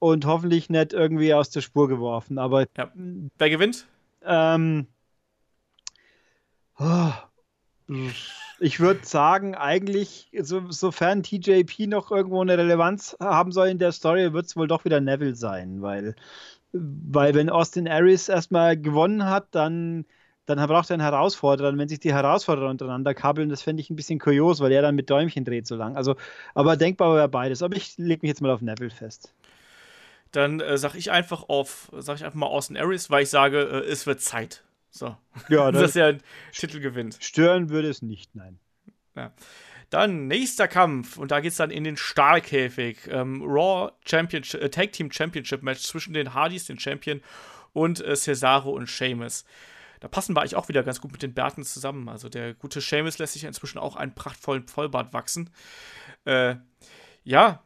und 0.00 0.26
hoffentlich 0.26 0.70
nicht 0.70 0.92
irgendwie 0.92 1.34
aus 1.34 1.50
der 1.50 1.60
Spur 1.60 1.86
geworfen. 1.86 2.38
Aber 2.38 2.66
ja. 2.76 2.90
wer 3.38 3.48
gewinnt? 3.48 3.86
Ähm, 4.24 4.88
oh, 6.80 7.12
ich 8.60 8.78
würde 8.78 9.06
sagen, 9.06 9.54
eigentlich, 9.54 10.30
so, 10.40 10.70
sofern 10.70 11.22
TJP 11.22 11.86
noch 11.86 12.10
irgendwo 12.10 12.42
eine 12.42 12.58
Relevanz 12.58 13.16
haben 13.20 13.52
soll 13.52 13.68
in 13.68 13.78
der 13.78 13.92
Story, 13.92 14.32
wird 14.32 14.46
es 14.46 14.56
wohl 14.56 14.68
doch 14.68 14.84
wieder 14.84 15.00
Neville 15.00 15.34
sein, 15.34 15.80
weil, 15.82 16.14
weil 16.72 17.34
wenn 17.34 17.50
Austin 17.50 17.88
Aries 17.88 18.28
erstmal 18.28 18.76
gewonnen 18.76 19.24
hat, 19.24 19.46
dann, 19.52 20.04
dann 20.46 20.58
braucht 20.68 20.90
er 20.90 20.94
einen 20.94 21.02
Herausforderer. 21.02 21.70
Und 21.70 21.78
wenn 21.78 21.88
sich 21.88 22.00
die 22.00 22.12
Herausforderer 22.12 22.68
untereinander 22.68 23.14
kabeln, 23.14 23.48
das 23.48 23.62
fände 23.62 23.80
ich 23.80 23.90
ein 23.90 23.96
bisschen 23.96 24.18
kurios, 24.18 24.60
weil 24.60 24.72
er 24.72 24.82
dann 24.82 24.94
mit 24.94 25.08
Däumchen 25.08 25.44
dreht 25.44 25.66
so 25.66 25.76
lang. 25.76 25.96
Also, 25.96 26.16
aber 26.54 26.76
denkbar 26.76 27.14
wäre 27.14 27.28
beides. 27.28 27.62
Aber 27.62 27.76
ich 27.76 27.96
lege 27.98 28.20
mich 28.22 28.28
jetzt 28.28 28.42
mal 28.42 28.50
auf 28.50 28.60
Neville 28.60 28.90
fest. 28.90 29.32
Dann 30.32 30.60
äh, 30.60 30.78
sage 30.78 30.98
ich 30.98 31.10
einfach 31.10 31.48
auf, 31.48 31.90
sage 31.98 32.18
ich 32.18 32.24
einfach 32.24 32.38
mal 32.38 32.46
Austin 32.46 32.76
Aries, 32.76 33.10
weil 33.10 33.24
ich 33.24 33.30
sage, 33.30 33.62
äh, 33.62 33.90
es 33.90 34.06
wird 34.06 34.20
Zeit. 34.20 34.62
So. 34.90 35.16
Ja, 35.48 35.70
das, 35.72 35.82
dass 35.82 35.96
er 35.96 36.06
einen 36.06 36.22
Titel 36.52 36.80
gewinnt. 36.80 37.18
Stören 37.20 37.70
würde 37.70 37.88
es 37.88 38.02
nicht, 38.02 38.34
nein. 38.34 38.58
Ja. 39.14 39.32
Dann 39.90 40.28
nächster 40.28 40.68
Kampf 40.68 41.16
und 41.16 41.32
da 41.32 41.40
geht 41.40 41.50
es 41.50 41.56
dann 41.56 41.70
in 41.70 41.82
den 41.82 41.96
Stahlkäfig. 41.96 43.08
Ähm, 43.08 43.42
Raw 43.42 43.90
Championship, 44.04 44.62
äh, 44.62 44.70
Tag 44.70 44.92
Team 44.92 45.10
Championship 45.10 45.62
Match 45.62 45.82
zwischen 45.82 46.14
den 46.14 46.32
Hardys, 46.32 46.66
den 46.66 46.78
Champion, 46.78 47.20
und 47.72 48.04
äh, 48.04 48.14
Cesaro 48.14 48.70
und 48.70 48.88
Sheamus. 48.88 49.44
Da 49.98 50.08
passen 50.08 50.34
wir 50.34 50.40
eigentlich 50.40 50.56
auch 50.56 50.68
wieder 50.68 50.82
ganz 50.82 51.00
gut 51.00 51.12
mit 51.12 51.22
den 51.22 51.34
Bärten 51.34 51.62
zusammen. 51.64 52.08
Also 52.08 52.28
der 52.28 52.54
gute 52.54 52.80
Sheamus 52.80 53.18
lässt 53.18 53.34
sich 53.34 53.44
inzwischen 53.44 53.78
auch 53.78 53.96
einen 53.96 54.14
prachtvollen 54.14 54.66
Vollbart 54.66 55.12
wachsen. 55.12 55.50
Äh, 56.24 56.56
ja, 57.22 57.62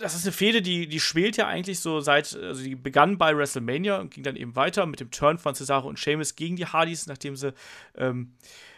das 0.00 0.14
ist 0.14 0.24
eine 0.24 0.32
Fehde, 0.32 0.62
die, 0.62 0.88
die 0.88 1.00
schwelt 1.00 1.36
ja 1.36 1.46
eigentlich 1.46 1.80
so 1.80 2.00
seit, 2.00 2.34
also 2.34 2.62
die 2.62 2.74
begann 2.74 3.18
bei 3.18 3.36
WrestleMania 3.36 3.98
und 3.98 4.10
ging 4.12 4.24
dann 4.24 4.36
eben 4.36 4.56
weiter 4.56 4.86
mit 4.86 5.00
dem 5.00 5.10
Turn 5.10 5.38
von 5.38 5.54
Cesaro 5.54 5.88
und 5.88 5.98
Sheamus 5.98 6.36
gegen 6.36 6.56
die 6.56 6.66
Hardys, 6.66 7.06
nachdem 7.06 7.36
sie 7.36 7.52
ähm, 7.96 8.32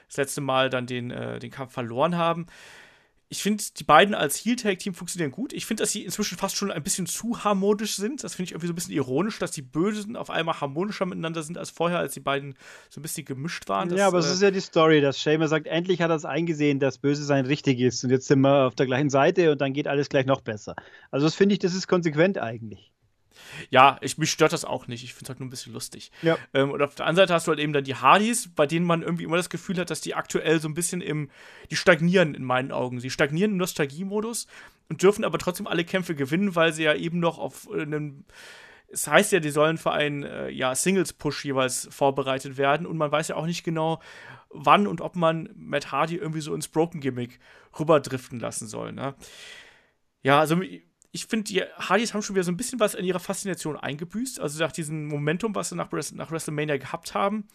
das 0.08 0.16
letzte 0.16 0.40
Mal 0.40 0.68
dann 0.68 0.86
den, 0.86 1.10
äh, 1.10 1.38
den 1.38 1.50
Kampf 1.50 1.72
verloren 1.72 2.16
haben 2.16 2.46
ich 3.32 3.42
finde, 3.42 3.64
die 3.78 3.84
beiden 3.84 4.14
als 4.14 4.44
Heel-Tag-Team 4.44 4.92
funktionieren 4.92 5.30
gut. 5.30 5.54
Ich 5.54 5.64
finde, 5.64 5.82
dass 5.82 5.90
sie 5.90 6.04
inzwischen 6.04 6.36
fast 6.36 6.54
schon 6.54 6.70
ein 6.70 6.82
bisschen 6.82 7.06
zu 7.06 7.42
harmonisch 7.42 7.96
sind. 7.96 8.22
Das 8.22 8.34
finde 8.34 8.48
ich 8.48 8.52
irgendwie 8.52 8.66
so 8.66 8.74
ein 8.74 8.76
bisschen 8.76 8.92
ironisch, 8.92 9.38
dass 9.38 9.52
die 9.52 9.62
Bösen 9.62 10.16
auf 10.16 10.28
einmal 10.28 10.60
harmonischer 10.60 11.06
miteinander 11.06 11.42
sind 11.42 11.56
als 11.56 11.70
vorher, 11.70 11.98
als 11.98 12.12
die 12.12 12.20
beiden 12.20 12.56
so 12.90 13.00
ein 13.00 13.02
bisschen 13.02 13.24
gemischt 13.24 13.70
waren. 13.70 13.88
Das, 13.88 13.98
ja, 13.98 14.06
aber 14.06 14.18
es 14.18 14.28
äh, 14.28 14.34
ist 14.34 14.42
ja 14.42 14.50
die 14.50 14.60
Story, 14.60 15.00
dass 15.00 15.18
Shamer 15.18 15.48
sagt, 15.48 15.66
endlich 15.66 16.02
hat 16.02 16.10
er 16.10 16.16
es 16.16 16.26
eingesehen, 16.26 16.78
dass 16.78 16.98
Böse 16.98 17.24
sein 17.24 17.46
richtig 17.46 17.80
ist. 17.80 18.04
Und 18.04 18.10
jetzt 18.10 18.26
sind 18.26 18.42
wir 18.42 18.66
auf 18.66 18.74
der 18.74 18.84
gleichen 18.84 19.08
Seite 19.08 19.50
und 19.50 19.62
dann 19.62 19.72
geht 19.72 19.88
alles 19.88 20.10
gleich 20.10 20.26
noch 20.26 20.42
besser. 20.42 20.76
Also 21.10 21.24
das 21.24 21.34
finde 21.34 21.54
ich, 21.54 21.58
das 21.58 21.72
ist 21.72 21.88
konsequent 21.88 22.36
eigentlich. 22.36 22.91
Ja, 23.70 23.98
ich, 24.00 24.18
mich 24.18 24.30
stört 24.30 24.52
das 24.52 24.64
auch 24.64 24.86
nicht. 24.86 25.04
Ich 25.04 25.14
finde 25.14 25.24
es 25.24 25.28
halt 25.30 25.40
nur 25.40 25.46
ein 25.46 25.50
bisschen 25.50 25.72
lustig. 25.72 26.10
Ja. 26.22 26.38
Ähm, 26.54 26.70
und 26.70 26.82
auf 26.82 26.94
der 26.94 27.06
anderen 27.06 27.26
Seite 27.26 27.34
hast 27.34 27.46
du 27.46 27.50
halt 27.50 27.60
eben 27.60 27.72
dann 27.72 27.84
die 27.84 27.94
Hardys, 27.94 28.52
bei 28.54 28.66
denen 28.66 28.86
man 28.86 29.02
irgendwie 29.02 29.24
immer 29.24 29.36
das 29.36 29.50
Gefühl 29.50 29.78
hat, 29.78 29.90
dass 29.90 30.00
die 30.00 30.14
aktuell 30.14 30.60
so 30.60 30.68
ein 30.68 30.74
bisschen 30.74 31.00
im. 31.00 31.30
Die 31.70 31.76
stagnieren 31.76 32.34
in 32.34 32.44
meinen 32.44 32.72
Augen. 32.72 33.00
Sie 33.00 33.10
stagnieren 33.10 33.52
im 33.52 33.56
Nostalgie-Modus 33.58 34.46
und 34.88 35.02
dürfen 35.02 35.24
aber 35.24 35.38
trotzdem 35.38 35.66
alle 35.66 35.84
Kämpfe 35.84 36.14
gewinnen, 36.14 36.54
weil 36.54 36.72
sie 36.72 36.84
ja 36.84 36.94
eben 36.94 37.18
noch 37.20 37.38
auf 37.38 37.70
einem. 37.70 38.24
Es 38.88 39.06
heißt 39.06 39.32
ja, 39.32 39.40
die 39.40 39.50
sollen 39.50 39.78
für 39.78 39.92
einen 39.92 40.22
äh, 40.22 40.50
ja, 40.50 40.74
Singles-Push 40.74 41.46
jeweils 41.46 41.88
vorbereitet 41.90 42.58
werden 42.58 42.86
und 42.86 42.98
man 42.98 43.10
weiß 43.10 43.28
ja 43.28 43.36
auch 43.36 43.46
nicht 43.46 43.64
genau, 43.64 44.00
wann 44.50 44.86
und 44.86 45.00
ob 45.00 45.16
man 45.16 45.48
Matt 45.54 45.92
Hardy 45.92 46.16
irgendwie 46.16 46.42
so 46.42 46.54
ins 46.54 46.68
Broken-Gimmick 46.68 47.38
rüberdriften 47.78 48.38
lassen 48.38 48.68
soll. 48.68 48.92
Ne? 48.92 49.14
Ja, 50.22 50.40
also 50.40 50.60
ich 51.12 51.26
finde, 51.26 51.44
die 51.44 51.62
Hardys 51.62 52.14
haben 52.14 52.22
schon 52.22 52.34
wieder 52.34 52.44
so 52.44 52.50
ein 52.50 52.56
bisschen 52.56 52.80
was 52.80 52.94
in 52.94 53.04
ihrer 53.04 53.20
Faszination 53.20 53.76
eingebüßt. 53.76 54.40
Also 54.40 54.58
nach 54.64 54.72
diesem 54.72 55.08
Momentum, 55.08 55.54
was 55.54 55.68
sie 55.68 55.76
nach, 55.76 55.90
nach 55.92 56.30
WrestleMania 56.30 56.78
gehabt 56.78 57.14
haben, 57.14 57.48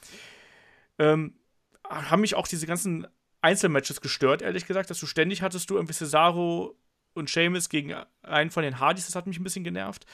ähm, 0.99 1.35
haben 1.83 2.21
mich 2.21 2.35
auch 2.35 2.47
diese 2.47 2.67
ganzen 2.67 3.07
Einzelmatches 3.41 4.01
gestört, 4.01 4.41
ehrlich 4.41 4.67
gesagt, 4.67 4.89
dass 4.89 4.99
du 4.99 5.05
ständig 5.05 5.41
hattest 5.41 5.69
du 5.69 5.75
irgendwie 5.75 5.93
Cesaro 5.93 6.77
und 7.13 7.29
Sheamus 7.29 7.69
gegen 7.69 7.95
einen 8.21 8.51
von 8.51 8.63
den 8.63 8.79
Hardys, 8.79 9.07
das 9.07 9.15
hat 9.15 9.25
mich 9.25 9.39
ein 9.39 9.43
bisschen 9.43 9.63
genervt. 9.63 10.05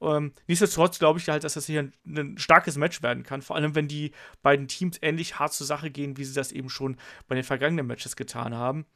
Ähm, 0.00 0.32
nichtsdestotrotz 0.46 0.98
glaube 0.98 1.18
ich 1.18 1.28
halt, 1.28 1.44
dass 1.44 1.54
das 1.54 1.66
hier 1.66 1.80
ein, 1.80 1.92
ein, 2.06 2.38
starkes 2.38 2.76
Match 2.76 3.02
werden 3.02 3.22
kann, 3.22 3.42
vor 3.42 3.56
allem 3.56 3.74
wenn 3.74 3.88
die 3.88 4.12
beiden 4.42 4.68
Teams 4.68 4.98
ähnlich 5.02 5.38
hart 5.38 5.52
zur 5.52 5.66
Sache 5.66 5.90
gehen, 5.90 6.16
wie 6.16 6.24
sie 6.24 6.34
das 6.34 6.50
eben 6.50 6.68
schon 6.70 6.96
bei 7.28 7.34
den 7.34 7.44
vergangenen 7.44 7.86
Matches 7.86 8.16
getan 8.16 8.54
haben. 8.54 8.86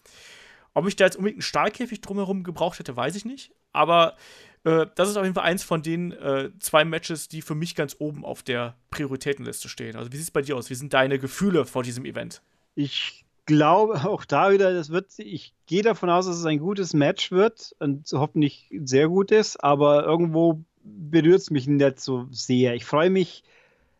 Ob 0.74 0.88
ich 0.88 0.96
da 0.96 1.04
jetzt 1.04 1.16
unbedingt 1.16 1.36
einen 1.36 1.42
Stahlkäfig 1.42 2.00
drumherum 2.00 2.44
gebraucht 2.44 2.78
hätte, 2.78 2.96
weiß 2.96 3.14
ich 3.14 3.24
nicht. 3.24 3.52
Aber 3.72 4.16
äh, 4.64 4.86
das 4.94 5.08
ist 5.08 5.16
auf 5.16 5.24
jeden 5.24 5.34
Fall 5.34 5.44
eins 5.44 5.62
von 5.62 5.82
den 5.82 6.12
äh, 6.12 6.50
zwei 6.58 6.84
Matches, 6.84 7.28
die 7.28 7.42
für 7.42 7.54
mich 7.54 7.74
ganz 7.74 7.96
oben 7.98 8.24
auf 8.24 8.42
der 8.42 8.76
Prioritätenliste 8.90 9.68
stehen. 9.68 9.96
Also 9.96 10.12
wie 10.12 10.16
sieht 10.16 10.26
es 10.26 10.30
bei 10.30 10.42
dir 10.42 10.56
aus? 10.56 10.70
Wie 10.70 10.74
sind 10.74 10.92
deine 10.92 11.18
Gefühle 11.18 11.64
vor 11.64 11.82
diesem 11.82 12.04
Event? 12.04 12.42
Ich 12.74 13.24
glaube 13.46 13.94
auch 14.04 14.24
da 14.24 14.52
wieder, 14.52 14.72
das 14.72 14.90
wird, 14.90 15.10
ich 15.18 15.54
gehe 15.66 15.82
davon 15.82 16.10
aus, 16.10 16.26
dass 16.26 16.36
es 16.36 16.46
ein 16.46 16.58
gutes 16.58 16.94
Match 16.94 17.30
wird 17.30 17.74
und 17.78 18.08
hoffentlich 18.12 18.68
sehr 18.84 19.08
gutes, 19.08 19.56
aber 19.56 20.04
irgendwo 20.04 20.64
berührt 20.84 21.40
es 21.40 21.50
mich 21.50 21.66
nicht 21.66 22.00
so 22.00 22.26
sehr. 22.30 22.74
Ich 22.74 22.84
freue 22.84 23.10
mich 23.10 23.44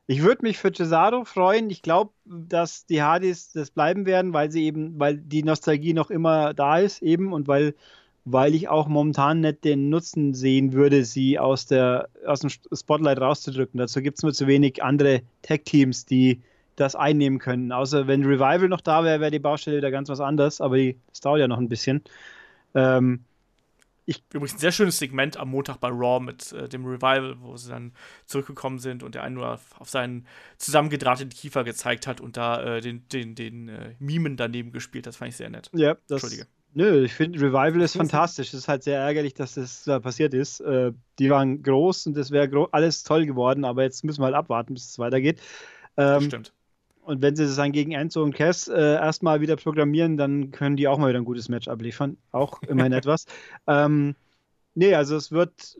ich 0.06 0.22
würde 0.22 0.42
mich 0.42 0.58
für 0.58 0.72
Cesaro 0.72 1.24
freuen. 1.24 1.70
Ich 1.70 1.82
glaube, 1.82 2.12
dass 2.24 2.86
die 2.86 3.02
Hardys 3.02 3.52
das 3.52 3.70
bleiben 3.70 4.04
werden, 4.04 4.32
weil 4.32 4.50
sie 4.50 4.64
eben, 4.64 4.98
weil 4.98 5.16
die 5.16 5.42
Nostalgie 5.42 5.94
noch 5.94 6.10
immer 6.10 6.54
da 6.54 6.78
ist, 6.78 7.02
eben 7.02 7.32
und 7.32 7.48
weil, 7.48 7.74
weil 8.24 8.54
ich 8.54 8.68
auch 8.68 8.88
momentan 8.88 9.40
nicht 9.40 9.64
den 9.64 9.88
Nutzen 9.88 10.34
sehen 10.34 10.72
würde, 10.72 11.04
sie 11.04 11.38
aus, 11.38 11.66
der, 11.66 12.08
aus 12.26 12.40
dem 12.40 12.50
Spotlight 12.50 13.20
rauszudrücken. 13.20 13.78
Dazu 13.78 14.00
gibt 14.00 14.18
es 14.18 14.22
nur 14.22 14.32
zu 14.32 14.46
wenig 14.46 14.82
andere 14.82 15.22
Tech-Teams, 15.42 16.06
die 16.06 16.40
das 16.76 16.94
einnehmen 16.94 17.38
können. 17.38 17.72
Außer 17.72 18.06
wenn 18.06 18.24
Revival 18.24 18.68
noch 18.68 18.80
da 18.80 19.04
wäre, 19.04 19.20
wäre 19.20 19.30
die 19.30 19.38
Baustelle 19.38 19.76
wieder 19.76 19.90
ganz 19.90 20.08
was 20.08 20.20
anderes, 20.20 20.60
aber 20.60 20.76
das 20.78 21.20
dauert 21.20 21.40
ja 21.40 21.48
noch 21.48 21.58
ein 21.58 21.68
bisschen. 21.68 22.02
Ähm, 22.74 23.24
ich 24.04 24.22
Übrigens 24.32 24.54
ein 24.54 24.58
sehr 24.58 24.72
schönes 24.72 24.98
Segment 24.98 25.36
am 25.36 25.50
Montag 25.50 25.78
bei 25.78 25.88
Raw 25.88 26.18
mit 26.24 26.52
äh, 26.52 26.68
dem 26.68 26.84
Revival, 26.84 27.36
wo 27.40 27.56
sie 27.56 27.70
dann 27.70 27.92
zurückgekommen 28.26 28.78
sind 28.78 29.02
und 29.02 29.14
der 29.14 29.22
einen 29.22 29.36
nur 29.36 29.52
auf, 29.52 29.80
auf 29.80 29.90
seinen 29.90 30.26
zusammengedrahteten 30.58 31.30
Kiefer 31.30 31.62
gezeigt 31.62 32.06
hat 32.06 32.20
und 32.20 32.36
da 32.36 32.76
äh, 32.76 32.80
den, 32.80 33.06
den, 33.08 33.34
den 33.34 33.68
äh, 33.68 33.94
Mimen 33.98 34.36
daneben 34.36 34.72
gespielt. 34.72 35.06
Das 35.06 35.16
fand 35.16 35.30
ich 35.30 35.36
sehr 35.36 35.50
nett. 35.50 35.70
Ja, 35.72 35.94
das, 36.08 36.22
Entschuldige. 36.22 36.48
Nö, 36.74 37.04
ich 37.04 37.12
finde 37.12 37.38
Revival 37.38 37.82
ist 37.82 37.96
fantastisch. 37.96 38.48
Es 38.48 38.54
ist 38.54 38.68
halt 38.68 38.82
sehr 38.82 38.98
ärgerlich, 38.98 39.34
dass 39.34 39.54
das 39.54 39.84
da 39.84 40.00
passiert 40.00 40.32
ist. 40.32 40.60
Äh, 40.60 40.92
die 41.18 41.30
waren 41.30 41.62
groß 41.62 42.06
und 42.06 42.16
es 42.16 42.30
wäre 42.30 42.68
alles 42.72 43.02
toll 43.02 43.26
geworden, 43.26 43.64
aber 43.64 43.82
jetzt 43.82 44.04
müssen 44.04 44.22
wir 44.22 44.26
halt 44.26 44.34
abwarten, 44.34 44.74
bis 44.74 44.90
es 44.90 44.98
weitergeht. 44.98 45.40
Ähm, 45.96 46.22
Stimmt. 46.22 46.52
Und 47.02 47.20
wenn 47.20 47.34
sie 47.34 47.44
das 47.44 47.56
dann 47.56 47.72
gegen 47.72 47.92
Enzo 47.92 48.22
und 48.22 48.34
Cass 48.34 48.68
äh, 48.68 48.94
erstmal 48.94 49.40
wieder 49.40 49.56
programmieren, 49.56 50.16
dann 50.16 50.50
können 50.52 50.76
die 50.76 50.86
auch 50.86 50.98
mal 50.98 51.08
wieder 51.08 51.18
ein 51.18 51.24
gutes 51.24 51.48
Match 51.48 51.68
abliefern. 51.68 52.16
Auch 52.30 52.62
immerhin 52.62 52.92
etwas. 52.92 53.26
Ähm, 53.66 54.14
nee, 54.74 54.94
also 54.94 55.16
es 55.16 55.32
wird 55.32 55.78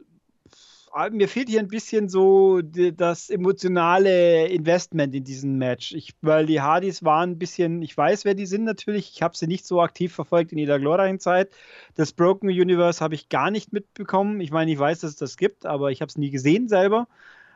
mir 1.11 1.29
fehlt 1.29 1.49
hier 1.49 1.61
ein 1.61 1.69
bisschen 1.69 2.09
so 2.09 2.61
die, 2.61 2.95
das 2.95 3.31
emotionale 3.31 4.49
Investment 4.49 5.15
in 5.15 5.25
diesem 5.25 5.57
Match. 5.57 5.93
Ich, 5.93 6.15
weil 6.21 6.47
die 6.47 6.61
Hardys 6.61 7.03
waren 7.03 7.31
ein 7.31 7.39
bisschen, 7.39 7.83
ich 7.83 7.97
weiß, 7.97 8.25
wer 8.25 8.35
die 8.35 8.47
sind 8.47 8.65
natürlich. 8.65 9.13
Ich 9.15 9.23
habe 9.23 9.37
sie 9.37 9.47
nicht 9.47 9.67
so 9.67 9.81
aktiv 9.81 10.13
verfolgt 10.15 10.53
in 10.53 10.59
ihrer 10.59 10.79
glorreichen 10.79 11.21
Zeit. 11.21 11.51
Das 11.95 12.13
Broken 12.13 12.49
Universe 12.49 13.03
habe 13.03 13.15
ich 13.15 13.29
gar 13.29 13.51
nicht 13.51 13.73
mitbekommen. 13.73 14.41
Ich 14.41 14.51
meine, 14.51 14.71
ich 14.71 14.79
weiß, 14.79 15.01
dass 15.01 15.13
es 15.13 15.17
das 15.17 15.37
gibt, 15.37 15.67
aber 15.67 15.91
ich 15.91 16.03
habe 16.03 16.11
es 16.11 16.19
nie 16.19 16.31
gesehen 16.31 16.69
selber. 16.69 17.09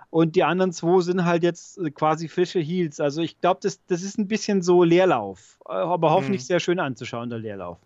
Und 0.08 0.34
die 0.36 0.44
anderen 0.44 0.72
zwei 0.72 1.02
sind 1.02 1.24
halt 1.24 1.42
jetzt 1.42 1.78
quasi 1.94 2.28
frische 2.28 2.60
Heels. 2.60 3.00
Also 3.00 3.22
ich 3.22 3.40
glaube, 3.40 3.60
das, 3.62 3.84
das 3.86 4.02
ist 4.02 4.18
ein 4.18 4.28
bisschen 4.28 4.62
so 4.62 4.82
Leerlauf. 4.82 5.58
Aber 5.64 6.10
hoffentlich 6.10 6.42
mhm. 6.42 6.46
sehr 6.46 6.60
schön 6.60 6.78
anzuschauen, 6.78 7.28
der 7.28 7.40
Leerlauf. 7.40 7.78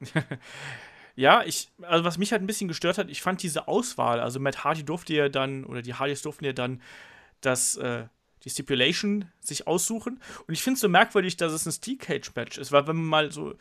Ja, 1.16 1.44
ich, 1.44 1.68
also 1.82 2.04
was 2.04 2.18
mich 2.18 2.32
halt 2.32 2.42
ein 2.42 2.46
bisschen 2.46 2.68
gestört 2.68 2.98
hat, 2.98 3.08
ich 3.08 3.22
fand 3.22 3.42
diese 3.42 3.68
Auswahl, 3.68 4.20
also 4.20 4.40
Matt 4.40 4.64
Hardy 4.64 4.84
durfte 4.84 5.14
ja 5.14 5.28
dann, 5.28 5.64
oder 5.64 5.80
die 5.80 5.94
Hardys 5.94 6.22
durften 6.22 6.44
ja 6.44 6.52
dann 6.52 6.82
das, 7.40 7.76
äh, 7.76 8.06
die 8.42 8.50
Stipulation 8.50 9.26
sich 9.40 9.66
aussuchen. 9.66 10.20
Und 10.46 10.54
ich 10.54 10.62
finde 10.62 10.74
es 10.74 10.80
so 10.80 10.88
merkwürdig, 10.88 11.36
dass 11.36 11.52
es 11.52 11.66
ein 11.66 11.72
Steel 11.72 11.98
Cage 11.98 12.32
Match 12.34 12.58
ist, 12.58 12.72
weil 12.72 12.86
wenn 12.86 12.96
man 12.96 13.06
mal 13.06 13.32
so, 13.32 13.54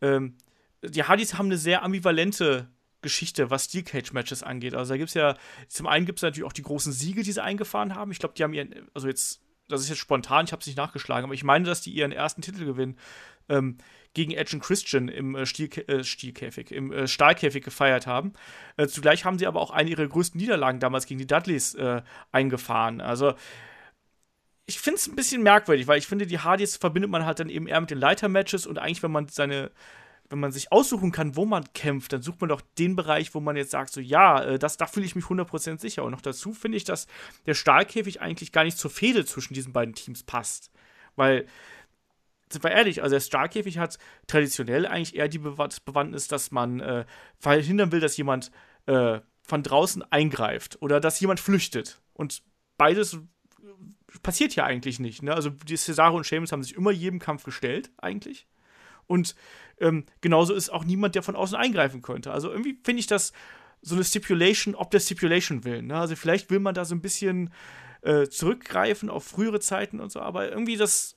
ähm, 0.00 0.36
die 0.82 1.04
Hardys 1.04 1.34
haben 1.34 1.46
eine 1.46 1.58
sehr 1.58 1.82
ambivalente 1.82 2.68
Geschichte, 3.02 3.50
was 3.50 3.66
Steel 3.66 3.82
Cage 3.82 4.12
Matches 4.12 4.42
angeht. 4.42 4.74
Also 4.74 4.94
da 4.94 4.98
gibt 4.98 5.08
es 5.08 5.14
ja, 5.14 5.36
zum 5.68 5.86
einen 5.86 6.06
gibt 6.06 6.18
es 6.18 6.22
natürlich 6.22 6.46
auch 6.46 6.52
die 6.52 6.62
großen 6.62 6.92
Siege, 6.92 7.22
die 7.22 7.32
sie 7.32 7.42
eingefahren 7.42 7.94
haben. 7.94 8.10
Ich 8.10 8.18
glaube, 8.18 8.34
die 8.36 8.42
haben 8.42 8.52
ihren, 8.52 8.74
also 8.94 9.06
jetzt, 9.06 9.40
das 9.68 9.80
ist 9.80 9.88
jetzt 9.88 9.98
spontan, 9.98 10.44
ich 10.46 10.52
habe 10.52 10.60
es 10.60 10.66
nicht 10.66 10.76
nachgeschlagen, 10.76 11.24
aber 11.24 11.34
ich 11.34 11.44
meine, 11.44 11.64
dass 11.64 11.80
die 11.80 11.92
ihren 11.92 12.12
ersten 12.12 12.42
Titelgewinn 12.42 12.96
ähm, 13.48 13.78
gegen 14.16 14.32
Edge 14.32 14.56
und 14.56 14.62
Christian 14.62 15.08
im 15.08 15.34
äh, 15.34 15.42
äh, 15.42 16.04
Stielkäfig, 16.04 16.72
im 16.72 16.90
äh, 16.90 17.06
Stahlkäfig 17.06 17.62
gefeiert 17.62 18.06
haben. 18.06 18.32
Äh, 18.78 18.86
zugleich 18.86 19.26
haben 19.26 19.38
sie 19.38 19.46
aber 19.46 19.60
auch 19.60 19.70
eine 19.70 19.90
ihrer 19.90 20.06
größten 20.06 20.40
Niederlagen 20.40 20.80
damals 20.80 21.04
gegen 21.04 21.18
die 21.18 21.26
Dudleys 21.26 21.74
äh, 21.74 22.00
eingefahren. 22.32 23.02
Also 23.02 23.34
ich 24.64 24.80
finde 24.80 24.96
es 24.96 25.06
ein 25.06 25.16
bisschen 25.16 25.42
merkwürdig, 25.42 25.86
weil 25.86 25.98
ich 25.98 26.06
finde, 26.06 26.26
die 26.26 26.38
Hardys 26.38 26.78
verbindet 26.78 27.10
man 27.10 27.26
halt 27.26 27.40
dann 27.40 27.50
eben 27.50 27.68
eher 27.68 27.78
mit 27.78 27.90
den 27.90 27.98
Leiter-Matches 27.98 28.66
und 28.66 28.78
eigentlich, 28.78 29.02
wenn 29.02 29.12
man 29.12 29.28
seine 29.28 29.70
wenn 30.28 30.40
man 30.40 30.50
sich 30.50 30.72
aussuchen 30.72 31.12
kann, 31.12 31.36
wo 31.36 31.44
man 31.44 31.72
kämpft, 31.72 32.12
dann 32.12 32.20
sucht 32.20 32.40
man 32.40 32.48
doch 32.48 32.60
den 32.78 32.96
Bereich, 32.96 33.32
wo 33.32 33.38
man 33.38 33.54
jetzt 33.54 33.70
sagt, 33.70 33.92
so 33.92 34.00
ja, 34.00 34.42
äh, 34.42 34.58
das, 34.58 34.76
da 34.76 34.86
fühle 34.86 35.06
ich 35.06 35.14
mich 35.14 35.26
100% 35.26 35.78
sicher. 35.78 36.02
Und 36.02 36.10
noch 36.10 36.20
dazu 36.20 36.52
finde 36.52 36.78
ich, 36.78 36.82
dass 36.84 37.06
der 37.46 37.54
Stahlkäfig 37.54 38.20
eigentlich 38.20 38.50
gar 38.50 38.64
nicht 38.64 38.76
zur 38.76 38.90
Fehde 38.90 39.24
zwischen 39.24 39.54
diesen 39.54 39.72
beiden 39.72 39.94
Teams 39.94 40.24
passt. 40.24 40.72
Weil 41.14 41.46
sind 42.50 42.62
wir 42.62 42.70
ehrlich, 42.70 43.02
also 43.02 43.14
der 43.14 43.20
Starkäfig 43.20 43.78
hat 43.78 43.98
traditionell 44.26 44.86
eigentlich 44.86 45.16
eher 45.16 45.28
die 45.28 45.38
Bewandtnis, 45.38 46.28
dass 46.28 46.50
man 46.50 46.80
äh, 46.80 47.04
verhindern 47.38 47.92
will, 47.92 48.00
dass 48.00 48.16
jemand 48.16 48.50
äh, 48.86 49.20
von 49.42 49.62
draußen 49.62 50.02
eingreift 50.10 50.80
oder 50.80 51.00
dass 51.00 51.20
jemand 51.20 51.40
flüchtet. 51.40 52.00
Und 52.12 52.42
beides 52.76 53.18
passiert 54.22 54.54
ja 54.54 54.64
eigentlich 54.64 54.98
nicht. 54.98 55.22
Ne? 55.22 55.34
Also 55.34 55.50
die 55.50 55.76
Cesaro 55.76 56.16
und 56.16 56.24
Sheamus 56.24 56.52
haben 56.52 56.62
sich 56.62 56.76
immer 56.76 56.90
jedem 56.90 57.18
Kampf 57.18 57.42
gestellt, 57.42 57.90
eigentlich. 57.98 58.46
Und 59.06 59.34
ähm, 59.78 60.04
genauso 60.20 60.54
ist 60.54 60.70
auch 60.70 60.84
niemand, 60.84 61.14
der 61.14 61.22
von 61.22 61.36
außen 61.36 61.56
eingreifen 61.56 62.02
könnte. 62.02 62.32
Also 62.32 62.50
irgendwie 62.50 62.78
finde 62.84 63.00
ich 63.00 63.06
das 63.06 63.32
so 63.82 63.94
eine 63.94 64.04
Stipulation, 64.04 64.74
ob 64.74 64.90
der 64.90 65.00
Stipulation 65.00 65.64
will. 65.64 65.82
Ne? 65.82 65.96
Also 65.96 66.16
vielleicht 66.16 66.50
will 66.50 66.58
man 66.58 66.74
da 66.74 66.84
so 66.84 66.94
ein 66.94 67.02
bisschen 67.02 67.52
äh, 68.02 68.28
zurückgreifen 68.28 69.10
auf 69.10 69.24
frühere 69.24 69.60
Zeiten 69.60 70.00
und 70.00 70.10
so, 70.10 70.20
aber 70.20 70.48
irgendwie 70.50 70.76
das 70.76 71.15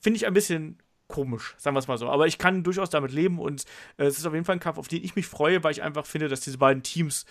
finde 0.00 0.16
ich 0.16 0.26
ein 0.26 0.34
bisschen 0.34 0.78
komisch, 1.08 1.54
sagen 1.58 1.74
wir 1.74 1.80
es 1.80 1.88
mal 1.88 1.98
so. 1.98 2.08
Aber 2.08 2.26
ich 2.26 2.38
kann 2.38 2.62
durchaus 2.62 2.90
damit 2.90 3.12
leben 3.12 3.38
und 3.38 3.64
äh, 3.96 4.04
es 4.04 4.18
ist 4.18 4.26
auf 4.26 4.32
jeden 4.32 4.44
Fall 4.44 4.56
ein 4.56 4.60
Kampf, 4.60 4.78
auf 4.78 4.88
den 4.88 5.04
ich 5.04 5.16
mich 5.16 5.26
freue, 5.26 5.62
weil 5.62 5.72
ich 5.72 5.82
einfach 5.82 6.06
finde, 6.06 6.28
dass 6.28 6.40
diese 6.40 6.58
beiden 6.58 6.82
Teams 6.82 7.26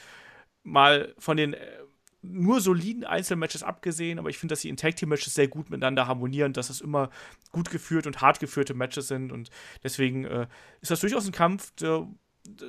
mal 0.63 1.13
von 1.17 1.37
den 1.37 1.53
äh, 1.53 1.59
nur 2.21 2.59
soliden 2.59 3.05
Einzelmatches 3.05 3.63
abgesehen, 3.63 4.19
aber 4.19 4.29
ich 4.29 4.37
finde, 4.37 4.51
dass 4.53 4.61
sie 4.61 4.69
in 4.69 4.75
Tag 4.75 4.97
Team 4.97 5.09
Matches 5.09 5.33
sehr 5.33 5.47
gut 5.47 5.69
miteinander 5.69 6.05
harmonieren, 6.05 6.51
dass 6.51 6.69
es 6.69 6.81
immer 6.81 7.09
gut 7.51 7.71
geführt 7.71 8.07
und 8.07 8.21
hart 8.21 8.41
geführte 8.41 8.73
Matches 8.73 9.07
sind 9.07 9.31
und 9.31 9.49
deswegen 9.83 10.25
äh, 10.25 10.47
ist 10.81 10.91
das 10.91 10.99
durchaus 10.99 11.25
ein 11.25 11.31
Kampf, 11.31 11.71
der 11.75 12.07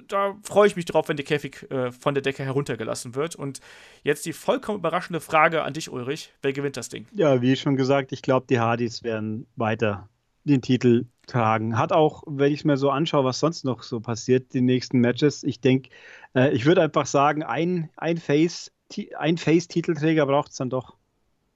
da 0.09 0.37
freue 0.42 0.66
ich 0.66 0.76
mich 0.76 0.85
drauf, 0.85 1.09
wenn 1.09 1.16
der 1.16 1.24
Käfig 1.24 1.70
äh, 1.70 1.92
von 1.92 2.14
der 2.14 2.22
Decke 2.22 2.44
heruntergelassen 2.44 3.14
wird. 3.14 3.37
Und 3.37 3.61
jetzt 4.02 4.26
die 4.26 4.33
vollkommen 4.33 4.78
überraschende 4.78 5.20
Frage 5.20 5.62
an 5.62 5.72
dich, 5.72 5.90
Ulrich. 5.90 6.33
Wer 6.42 6.52
gewinnt 6.52 6.76
das 6.76 6.88
Ding? 6.88 7.06
Ja, 7.12 7.40
wie 7.40 7.56
schon 7.56 7.76
gesagt, 7.76 8.12
ich 8.12 8.22
glaube, 8.22 8.46
die 8.48 8.61
Hardys 8.61 9.02
werden 9.02 9.46
weiter 9.56 10.09
den 10.44 10.62
Titel 10.62 11.06
tragen. 11.26 11.78
Hat 11.78 11.92
auch, 11.92 12.22
wenn 12.26 12.52
ich 12.52 12.61
es 12.61 12.64
mir 12.64 12.76
so 12.76 12.90
anschaue, 12.90 13.24
was 13.24 13.40
sonst 13.40 13.64
noch 13.64 13.83
so 13.83 14.00
passiert, 14.00 14.52
die 14.52 14.61
nächsten 14.61 14.98
Matches. 14.98 15.42
Ich 15.44 15.61
denke, 15.61 15.90
äh, 16.35 16.50
ich 16.52 16.66
würde 16.66 16.83
einfach 16.83 17.06
sagen, 17.06 17.42
ein, 17.42 17.90
ein 17.96 18.18
Face, 18.18 18.72
ein 19.18 19.38
Face-Titelträger 19.38 20.26
braucht 20.26 20.50
es 20.50 20.56
dann 20.56 20.70
doch. 20.70 20.96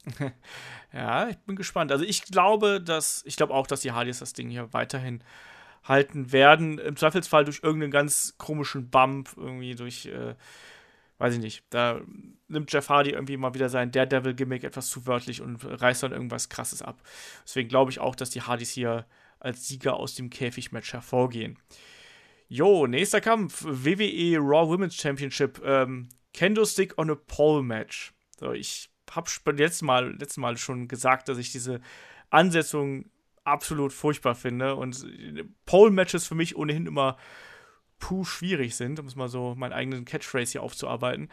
ja, 0.92 1.28
ich 1.28 1.38
bin 1.38 1.56
gespannt. 1.56 1.90
Also 1.90 2.04
ich 2.04 2.22
glaube, 2.22 2.80
dass, 2.80 3.22
ich 3.26 3.36
glaube 3.36 3.54
auch, 3.54 3.66
dass 3.66 3.80
die 3.80 3.92
Hardys 3.92 4.18
das 4.20 4.34
Ding 4.34 4.50
hier 4.50 4.72
weiterhin 4.72 5.22
halten 5.84 6.32
werden. 6.32 6.78
Im 6.78 6.96
Zweifelsfall 6.96 7.44
durch 7.44 7.60
irgendeinen 7.62 7.92
ganz 7.92 8.34
komischen 8.38 8.90
Bump, 8.90 9.30
irgendwie 9.36 9.74
durch, 9.74 10.06
äh, 10.06 10.34
weiß 11.18 11.34
ich 11.34 11.40
nicht. 11.40 11.64
Da 11.70 12.00
nimmt 12.48 12.72
Jeff 12.72 12.88
Hardy 12.88 13.10
irgendwie 13.10 13.36
mal 13.36 13.54
wieder 13.54 13.68
sein 13.68 13.92
Daredevil-Gimmick 13.92 14.64
etwas 14.64 14.88
zu 14.88 15.06
wörtlich 15.06 15.40
und 15.42 15.58
reißt 15.62 16.02
dann 16.02 16.12
irgendwas 16.12 16.48
Krasses 16.48 16.82
ab. 16.82 17.02
Deswegen 17.44 17.68
glaube 17.68 17.90
ich 17.90 18.00
auch, 18.00 18.14
dass 18.14 18.30
die 18.30 18.42
Hardys 18.42 18.70
hier 18.70 19.06
als 19.38 19.68
Sieger 19.68 19.94
aus 19.94 20.14
dem 20.14 20.30
Käfigmatch 20.30 20.92
hervorgehen. 20.94 21.58
Jo, 22.48 22.86
nächster 22.86 23.20
Kampf: 23.20 23.64
WWE 23.66 24.38
Raw 24.38 24.68
Women's 24.68 24.94
Championship. 24.94 25.60
Ähm, 25.64 26.08
Stick 26.64 26.98
on 26.98 27.10
a 27.10 27.14
Pole 27.14 27.62
Match. 27.62 28.12
So, 28.38 28.52
ich 28.52 28.90
habe 29.10 29.28
letztes 29.52 29.82
Mal, 29.82 30.12
letztes 30.12 30.38
Mal 30.38 30.56
schon 30.56 30.88
gesagt, 30.88 31.28
dass 31.28 31.38
ich 31.38 31.52
diese 31.52 31.80
Ansetzung 32.30 33.06
absolut 33.44 33.92
furchtbar 33.92 34.34
finde 34.34 34.74
und 34.76 35.06
Pole-Matches 35.66 36.26
für 36.26 36.34
mich 36.34 36.56
ohnehin 36.56 36.86
immer 36.86 37.16
puh 37.98 38.24
schwierig 38.24 38.74
sind, 38.74 38.98
um 38.98 39.06
es 39.06 39.16
mal 39.16 39.28
so 39.28 39.54
meinen 39.54 39.72
eigenen 39.72 40.04
Catchphrase 40.04 40.52
hier 40.52 40.62
aufzuarbeiten. 40.62 41.28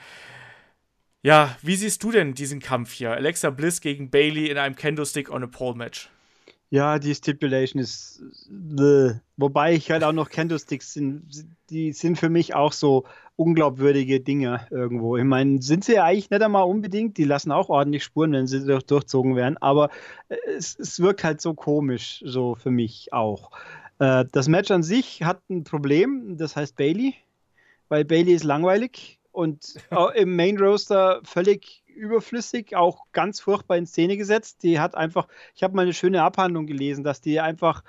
Ja, 1.23 1.57
wie 1.61 1.75
siehst 1.75 2.03
du 2.03 2.11
denn 2.11 2.33
diesen 2.33 2.59
Kampf 2.59 2.93
hier? 2.93 3.11
Alexa 3.11 3.49
Bliss 3.49 3.81
gegen 3.81 4.09
Bailey 4.09 4.47
in 4.47 4.57
einem 4.57 4.75
Kendo-Stick 4.75 5.29
on 5.29 5.43
a 5.43 5.47
Pole-Match. 5.47 6.09
Ja, 6.71 6.99
die 6.99 7.13
Stipulation 7.13 7.81
ist. 7.81 8.23
Bleh. 8.49 9.15
Wobei 9.35 9.73
ich 9.73 9.91
halt 9.91 10.05
auch 10.05 10.13
noch 10.13 10.29
Candlesticks 10.29 10.93
sind, 10.93 11.45
die 11.69 11.91
sind 11.91 12.17
für 12.17 12.29
mich 12.29 12.55
auch 12.55 12.71
so 12.71 13.05
unglaubwürdige 13.41 14.19
Dinge 14.19 14.67
irgendwo. 14.69 15.17
Ich 15.17 15.23
meine, 15.23 15.61
sind 15.61 15.83
sie 15.83 15.95
ja 15.95 16.03
eigentlich 16.03 16.29
nicht 16.29 16.41
einmal 16.41 16.63
unbedingt, 16.63 17.17
die 17.17 17.23
lassen 17.23 17.51
auch 17.51 17.69
ordentlich 17.69 18.03
Spuren, 18.03 18.33
wenn 18.33 18.47
sie 18.47 18.65
durch, 18.65 18.83
durchzogen 18.83 19.35
werden, 19.35 19.57
aber 19.57 19.89
äh, 20.29 20.35
es, 20.55 20.77
es 20.79 20.99
wirkt 20.99 21.23
halt 21.23 21.41
so 21.41 21.53
komisch, 21.53 22.21
so 22.25 22.55
für 22.55 22.71
mich 22.71 23.11
auch. 23.13 23.51
Äh, 23.99 24.25
das 24.31 24.47
Match 24.47 24.69
an 24.71 24.83
sich 24.83 25.23
hat 25.23 25.41
ein 25.49 25.63
Problem, 25.63 26.37
das 26.37 26.55
heißt 26.55 26.75
Bailey, 26.75 27.15
weil 27.89 28.05
Bailey 28.05 28.33
ist 28.33 28.43
langweilig 28.43 29.19
und 29.31 29.75
im 30.15 30.35
Main 30.35 30.57
Roaster 30.59 31.21
völlig 31.23 31.83
überflüssig, 31.87 32.75
auch 32.75 33.05
ganz 33.11 33.39
furchtbar 33.39 33.77
in 33.77 33.85
Szene 33.85 34.17
gesetzt. 34.17 34.63
Die 34.63 34.79
hat 34.79 34.95
einfach, 34.95 35.27
ich 35.55 35.63
habe 35.63 35.75
mal 35.75 35.83
eine 35.83 35.93
schöne 35.93 36.23
Abhandlung 36.23 36.67
gelesen, 36.67 37.03
dass 37.03 37.21
die 37.21 37.39
einfach 37.39 37.83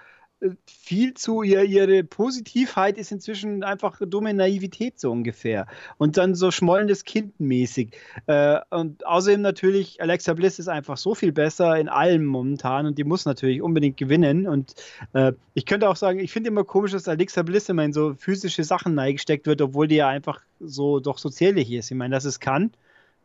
viel 0.66 1.14
zu, 1.14 1.42
ihr, 1.42 1.64
ihre 1.64 2.04
Positivheit 2.04 2.98
ist 2.98 3.12
inzwischen 3.12 3.62
einfach 3.62 4.00
dumme 4.04 4.34
Naivität 4.34 4.98
so 4.98 5.10
ungefähr. 5.10 5.66
Und 5.98 6.16
dann 6.16 6.34
so 6.34 6.50
schmollendes 6.50 7.04
Kind 7.04 7.38
mäßig. 7.38 7.96
Äh, 8.26 8.58
und 8.70 9.06
außerdem 9.06 9.40
natürlich, 9.40 10.00
Alexa 10.02 10.34
Bliss 10.34 10.58
ist 10.58 10.68
einfach 10.68 10.96
so 10.96 11.14
viel 11.14 11.32
besser 11.32 11.78
in 11.78 11.88
allem 11.88 12.24
momentan 12.24 12.86
und 12.86 12.98
die 12.98 13.04
muss 13.04 13.24
natürlich 13.24 13.62
unbedingt 13.62 13.96
gewinnen. 13.96 14.46
Und 14.48 14.74
äh, 15.12 15.32
ich 15.54 15.66
könnte 15.66 15.88
auch 15.88 15.96
sagen, 15.96 16.18
ich 16.18 16.32
finde 16.32 16.48
immer 16.48 16.64
komisch, 16.64 16.92
dass 16.92 17.08
Alexa 17.08 17.42
Bliss 17.42 17.68
immer 17.68 17.84
in 17.84 17.92
so 17.92 18.14
physische 18.14 18.64
Sachen 18.64 18.94
neigesteckt 18.94 19.46
wird, 19.46 19.62
obwohl 19.62 19.88
die 19.88 19.96
ja 19.96 20.08
einfach 20.08 20.40
so 20.60 21.00
doch 21.00 21.18
so 21.18 21.28
zierlich 21.28 21.70
ist. 21.72 21.90
Ich 21.90 21.96
meine, 21.96 22.14
dass 22.14 22.24
es 22.24 22.40
kann 22.40 22.72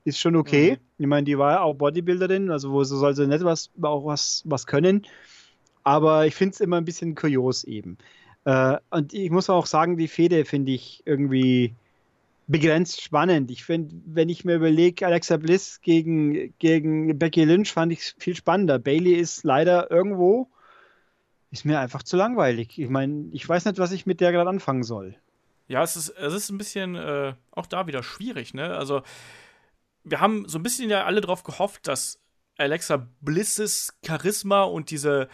ist 0.08 0.20
schon 0.20 0.38
okay. 0.38 0.72
Mhm. 0.72 0.78
Ich 1.00 1.08
meine, 1.08 1.26
die 1.26 1.38
war 1.38 1.52
ja 1.52 1.62
auch 1.62 1.74
Bodybuilderin, 1.74 2.50
also 2.50 2.72
wo 2.72 2.84
sie 2.84 2.98
sollte 2.98 3.28
nicht 3.28 3.44
was, 3.44 3.70
auch 3.82 4.06
was, 4.06 4.42
was 4.46 4.66
können. 4.66 5.06
Aber 5.88 6.28
ich 6.28 6.36
finde 6.36 6.54
es 6.54 6.60
immer 6.60 6.76
ein 6.76 6.84
bisschen 6.84 7.16
kurios 7.16 7.64
eben. 7.64 7.98
Äh, 8.44 8.76
und 8.90 9.14
ich 9.14 9.32
muss 9.32 9.50
auch 9.50 9.66
sagen, 9.66 9.96
die 9.96 10.10
Fehde 10.10 10.44
finde 10.44 10.74
ich 10.74 11.02
irgendwie 11.06 11.76
begrenzt 12.48 13.02
spannend. 13.02 13.50
Ich 13.52 13.64
finde, 13.64 13.96
wenn 14.06 14.28
ich 14.28 14.44
mir 14.44 14.56
überlege, 14.56 15.08
Alexa 15.08 15.38
Bliss 15.38 15.80
gegen, 15.80 16.54
gegen 16.60 17.18
Becky 17.18 17.46
Lynch 17.46 17.72
fand 17.72 17.94
ich 17.94 18.00
es 18.00 18.16
viel 18.20 18.36
spannender. 18.36 18.80
Bailey 18.80 19.14
ist 19.14 19.46
leider 19.46 19.90
irgendwo 19.90 20.50
ist 21.52 21.64
mir 21.64 21.80
einfach 21.80 22.04
zu 22.04 22.18
langweilig. 22.18 22.78
Ich 22.78 22.90
meine, 22.90 23.30
ich 23.32 23.48
weiß 23.48 23.64
nicht, 23.64 23.80
was 23.80 23.94
ich 23.94 24.06
mit 24.06 24.20
der 24.20 24.34
gerade 24.34 24.50
anfangen 24.50 24.84
soll. 24.84 25.16
Ja, 25.70 25.84
es 25.84 25.96
ist, 25.96 26.10
es 26.10 26.34
ist 26.34 26.50
ein 26.50 26.58
bisschen 26.58 26.96
äh, 26.96 27.34
auch 27.52 27.66
da 27.66 27.88
wieder 27.88 28.04
schwierig, 28.04 28.54
ne? 28.54 28.76
Also, 28.76 29.04
wir 30.04 30.20
haben 30.20 30.50
so 30.50 30.60
ein 30.60 30.64
bisschen 30.64 30.90
ja 30.90 31.06
alle 31.06 31.22
drauf 31.22 31.44
gehofft, 31.44 31.88
dass 31.88 32.20
Alexa 32.58 33.08
Blisses 33.22 33.98
Charisma 34.06 34.64
und 34.64 34.92
diese 34.92 35.30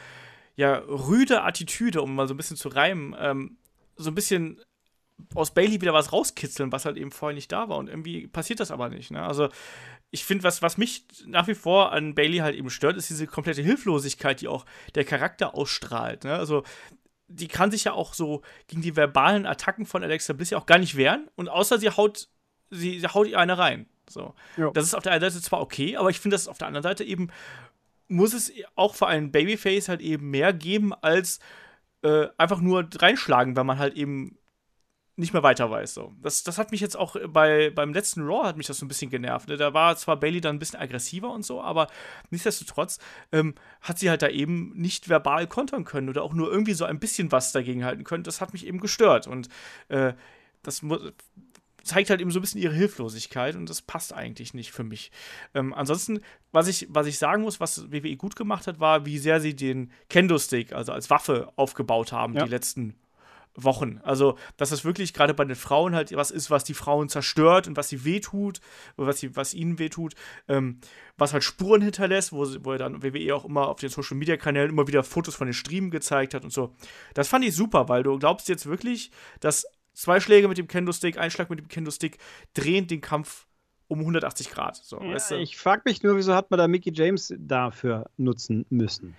ja 0.55 0.75
rüde 0.87 1.43
Attitüde, 1.43 2.01
um 2.01 2.15
mal 2.15 2.27
so 2.27 2.33
ein 2.33 2.37
bisschen 2.37 2.57
zu 2.57 2.69
reimen, 2.69 3.15
ähm, 3.19 3.57
so 3.95 4.11
ein 4.11 4.15
bisschen 4.15 4.61
aus 5.35 5.53
Bailey 5.53 5.81
wieder 5.81 5.93
was 5.93 6.11
rauskitzeln, 6.11 6.71
was 6.71 6.85
halt 6.85 6.97
eben 6.97 7.11
vorher 7.11 7.35
nicht 7.35 7.51
da 7.51 7.69
war. 7.69 7.77
Und 7.77 7.87
irgendwie 7.87 8.27
passiert 8.27 8.59
das 8.59 8.71
aber 8.71 8.89
nicht. 8.89 9.11
Ne? 9.11 9.21
Also, 9.21 9.49
ich 10.11 10.25
finde, 10.25 10.43
was, 10.43 10.61
was 10.61 10.77
mich 10.77 11.05
nach 11.25 11.47
wie 11.47 11.55
vor 11.55 11.91
an 11.91 12.15
Bailey 12.15 12.39
halt 12.39 12.55
eben 12.55 12.69
stört, 12.69 12.97
ist 12.97 13.09
diese 13.09 13.27
komplette 13.27 13.61
Hilflosigkeit, 13.61 14.41
die 14.41 14.47
auch 14.47 14.65
der 14.95 15.05
Charakter 15.05 15.55
ausstrahlt. 15.55 16.23
Ne? 16.23 16.33
Also, 16.33 16.63
die 17.27 17.47
kann 17.47 17.71
sich 17.71 17.85
ja 17.85 17.93
auch 17.93 18.13
so 18.13 18.41
gegen 18.67 18.81
die 18.81 18.95
verbalen 18.95 19.45
Attacken 19.45 19.85
von 19.85 20.03
Alexa 20.03 20.33
Bliss 20.33 20.51
ja 20.51 20.57
auch 20.57 20.65
gar 20.65 20.77
nicht 20.77 20.97
wehren. 20.97 21.29
Und 21.35 21.49
außer 21.49 21.79
sie 21.79 21.89
haut, 21.89 22.27
sie, 22.69 22.99
sie 22.99 23.07
haut 23.07 23.27
ihr 23.27 23.39
eine 23.39 23.57
rein. 23.57 23.87
So. 24.09 24.35
Ja. 24.57 24.69
Das 24.71 24.85
ist 24.85 24.93
auf 24.93 25.03
der 25.03 25.13
einen 25.13 25.21
Seite 25.21 25.41
zwar 25.41 25.61
okay, 25.61 25.95
aber 25.97 26.09
ich 26.09 26.19
finde, 26.19 26.35
dass 26.35 26.47
auf 26.47 26.57
der 26.57 26.67
anderen 26.67 26.83
Seite 26.83 27.03
eben 27.03 27.29
muss 28.13 28.33
es 28.33 28.51
auch 28.75 28.95
für 28.95 29.07
einen 29.07 29.31
Babyface 29.31 29.89
halt 29.89 30.01
eben 30.01 30.29
mehr 30.29 30.53
geben, 30.53 30.93
als 30.93 31.39
äh, 32.03 32.27
einfach 32.37 32.61
nur 32.61 32.87
reinschlagen, 32.95 33.55
weil 33.55 33.63
man 33.63 33.79
halt 33.79 33.95
eben 33.95 34.37
nicht 35.15 35.33
mehr 35.33 35.43
weiter 35.43 35.69
weiß. 35.69 35.93
So. 35.93 36.11
Das, 36.21 36.43
das 36.43 36.57
hat 36.57 36.71
mich 36.71 36.81
jetzt 36.81 36.97
auch 36.97 37.15
bei, 37.27 37.69
beim 37.69 37.93
letzten 37.93 38.23
Raw 38.23 38.47
hat 38.47 38.57
mich 38.57 38.65
das 38.65 38.77
so 38.79 38.85
ein 38.85 38.87
bisschen 38.87 39.11
genervt. 39.11 39.47
Ne? 39.47 39.57
Da 39.57 39.73
war 39.73 39.95
zwar 39.95 40.19
Bailey 40.19 40.41
dann 40.41 40.55
ein 40.55 40.59
bisschen 40.59 40.79
aggressiver 40.79 41.31
und 41.31 41.45
so, 41.45 41.61
aber 41.61 41.87
nichtsdestotrotz 42.31 42.99
ähm, 43.31 43.53
hat 43.81 43.99
sie 43.99 44.09
halt 44.09 44.23
da 44.23 44.29
eben 44.29 44.73
nicht 44.75 45.09
verbal 45.09 45.45
kontern 45.47 45.83
können 45.83 46.09
oder 46.09 46.23
auch 46.23 46.33
nur 46.33 46.51
irgendwie 46.51 46.73
so 46.73 46.85
ein 46.85 46.99
bisschen 46.99 47.31
was 47.31 47.51
dagegen 47.51 47.85
halten 47.85 48.03
können. 48.03 48.23
Das 48.23 48.41
hat 48.41 48.53
mich 48.53 48.65
eben 48.65 48.79
gestört. 48.79 49.27
Und 49.27 49.49
äh, 49.89 50.13
das 50.63 50.81
zeigt 51.83 52.09
halt 52.09 52.21
eben 52.21 52.31
so 52.31 52.39
ein 52.39 52.41
bisschen 52.41 52.61
ihre 52.61 52.73
Hilflosigkeit 52.73 53.55
und 53.55 53.69
das 53.69 53.81
passt 53.81 54.13
eigentlich 54.13 54.53
nicht 54.53 54.71
für 54.71 54.83
mich. 54.83 55.11
Ähm, 55.53 55.73
ansonsten, 55.73 56.21
was 56.51 56.67
ich, 56.67 56.87
was 56.89 57.07
ich 57.07 57.19
sagen 57.19 57.43
muss, 57.43 57.59
was 57.59 57.91
WWE 57.91 58.15
gut 58.15 58.35
gemacht 58.35 58.67
hat, 58.67 58.79
war, 58.79 59.05
wie 59.05 59.17
sehr 59.19 59.39
sie 59.39 59.55
den 59.55 59.91
Kendo-Stick, 60.09 60.73
also 60.73 60.91
als 60.91 61.09
Waffe, 61.09 61.51
aufgebaut 61.55 62.11
haben, 62.11 62.33
ja. 62.33 62.45
die 62.45 62.49
letzten 62.49 62.95
Wochen. 63.55 63.99
Also, 64.03 64.37
dass 64.57 64.69
das 64.69 64.83
wirklich 64.83 65.13
gerade 65.13 65.33
bei 65.33 65.45
den 65.45 65.55
Frauen 65.55 65.93
halt 65.93 66.11
was 66.15 66.31
ist, 66.31 66.49
was 66.49 66.63
die 66.63 66.73
Frauen 66.73 67.09
zerstört 67.09 67.67
und 67.67 67.77
was 67.77 67.89
sie 67.89 68.03
wehtut, 68.03 68.61
was, 68.95 69.19
sie, 69.19 69.35
was 69.35 69.53
ihnen 69.53 69.79
wehtut, 69.79 70.15
ähm, 70.47 70.79
was 71.17 71.33
halt 71.33 71.43
Spuren 71.43 71.81
hinterlässt, 71.81 72.33
wo, 72.33 72.47
wo 72.63 72.71
er 72.71 72.77
dann 72.79 73.03
WWE 73.03 73.35
auch 73.35 73.45
immer 73.45 73.67
auf 73.67 73.79
den 73.79 73.89
Social 73.89 74.17
Media 74.17 74.37
Kanälen 74.37 74.71
immer 74.71 74.87
wieder 74.87 75.03
Fotos 75.03 75.35
von 75.35 75.47
den 75.47 75.53
Streamen 75.53 75.91
gezeigt 75.91 76.33
hat 76.33 76.43
und 76.43 76.51
so. 76.51 76.75
Das 77.13 77.27
fand 77.27 77.45
ich 77.45 77.55
super, 77.55 77.89
weil 77.89 78.03
du 78.03 78.17
glaubst 78.17 78.49
jetzt 78.49 78.65
wirklich, 78.65 79.11
dass 79.39 79.65
zwei 79.93 80.19
Schläge 80.19 80.47
mit 80.47 80.57
dem 80.57 80.67
Kendo-Stick, 80.67 81.17
ein 81.17 81.31
Schlag 81.31 81.49
mit 81.49 81.59
dem 81.59 81.67
Kendo-Stick 81.67 82.17
drehen 82.53 82.87
den 82.87 83.01
Kampf 83.01 83.45
um 83.87 83.99
180 83.99 84.49
Grad. 84.49 84.75
So, 84.75 85.01
ja, 85.01 85.13
weißt 85.13 85.31
du? 85.31 85.35
Ich 85.35 85.57
frage 85.57 85.83
mich 85.85 86.03
nur, 86.03 86.17
wieso 86.17 86.33
hat 86.33 86.51
man 86.51 86.57
da 86.57 86.67
Mickey 86.67 86.91
James 86.93 87.33
dafür 87.37 88.09
nutzen 88.17 88.65
müssen? 88.69 89.15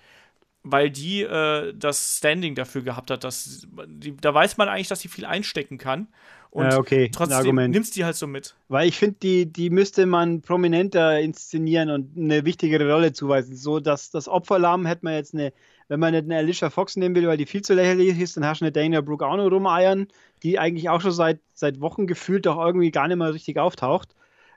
weil 0.65 0.91
die 0.91 1.23
äh, 1.23 1.75
das 1.77 2.17
Standing 2.17 2.55
dafür 2.55 2.83
gehabt 2.83 3.11
hat, 3.11 3.23
dass 3.23 3.69
die, 3.87 4.17
da 4.17 4.33
weiß 4.33 4.57
man 4.57 4.69
eigentlich, 4.69 4.89
dass 4.89 5.01
sie 5.01 5.09
viel 5.09 5.27
einstecken 5.27 5.79
kann. 5.79 6.09
Und 6.51 6.71
ja, 6.71 6.79
okay. 6.79 7.11
trotzdem 7.13 7.37
Argument. 7.37 7.75
nimmst 7.75 7.97
die 7.97 8.05
halt 8.05 8.17
so 8.17 8.27
mit. 8.27 8.55
Weil 8.69 8.89
ich 8.89 8.97
finde, 8.97 9.17
die, 9.23 9.53
die 9.53 9.71
müsste 9.71 10.07
man 10.07 10.41
prominenter 10.41 11.21
inszenieren 11.21 11.91
und 11.91 12.17
eine 12.17 12.45
wichtigere 12.45 12.91
Rolle 12.91 13.13
zuweisen. 13.13 13.57
So, 13.57 13.81
dass 13.81 14.11
das 14.11 14.29
Opferlamm 14.29 14.87
hätte 14.87 15.05
man 15.05 15.15
jetzt 15.15 15.35
eine, 15.35 15.53
wenn 15.89 16.01
man 16.01 16.13
nicht 16.13 16.25
eine 16.25 16.37
Alicia 16.37 16.71
Fox 16.71 16.97
nehmen 16.97 17.15
will, 17.15 17.27
weil 17.27 17.37
die 17.37 17.47
viel 17.47 17.63
zu 17.63 17.75
lächerlich 17.75 18.19
ist, 18.19 18.37
dann 18.37 18.47
hast 18.47 18.61
du 18.61 18.65
eine 18.65 18.73
Dana 18.73 19.01
Brooke 19.01 19.27
auch 19.27 19.37
noch 19.37 19.51
rumeiern, 19.51 20.09
die 20.43 20.59
eigentlich 20.59 20.89
auch 20.89 21.01
schon 21.01 21.13
seit, 21.13 21.41
seit 21.53 21.81
Wochen 21.81 22.07
gefühlt 22.07 22.47
doch 22.47 22.59
irgendwie 22.59 22.91
gar 22.91 23.09
nicht 23.09 23.17
mehr 23.17 23.35
richtig 23.35 23.59
auftaucht. 23.59 24.15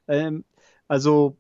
Ähm, 0.08 0.46
also. 0.88 1.38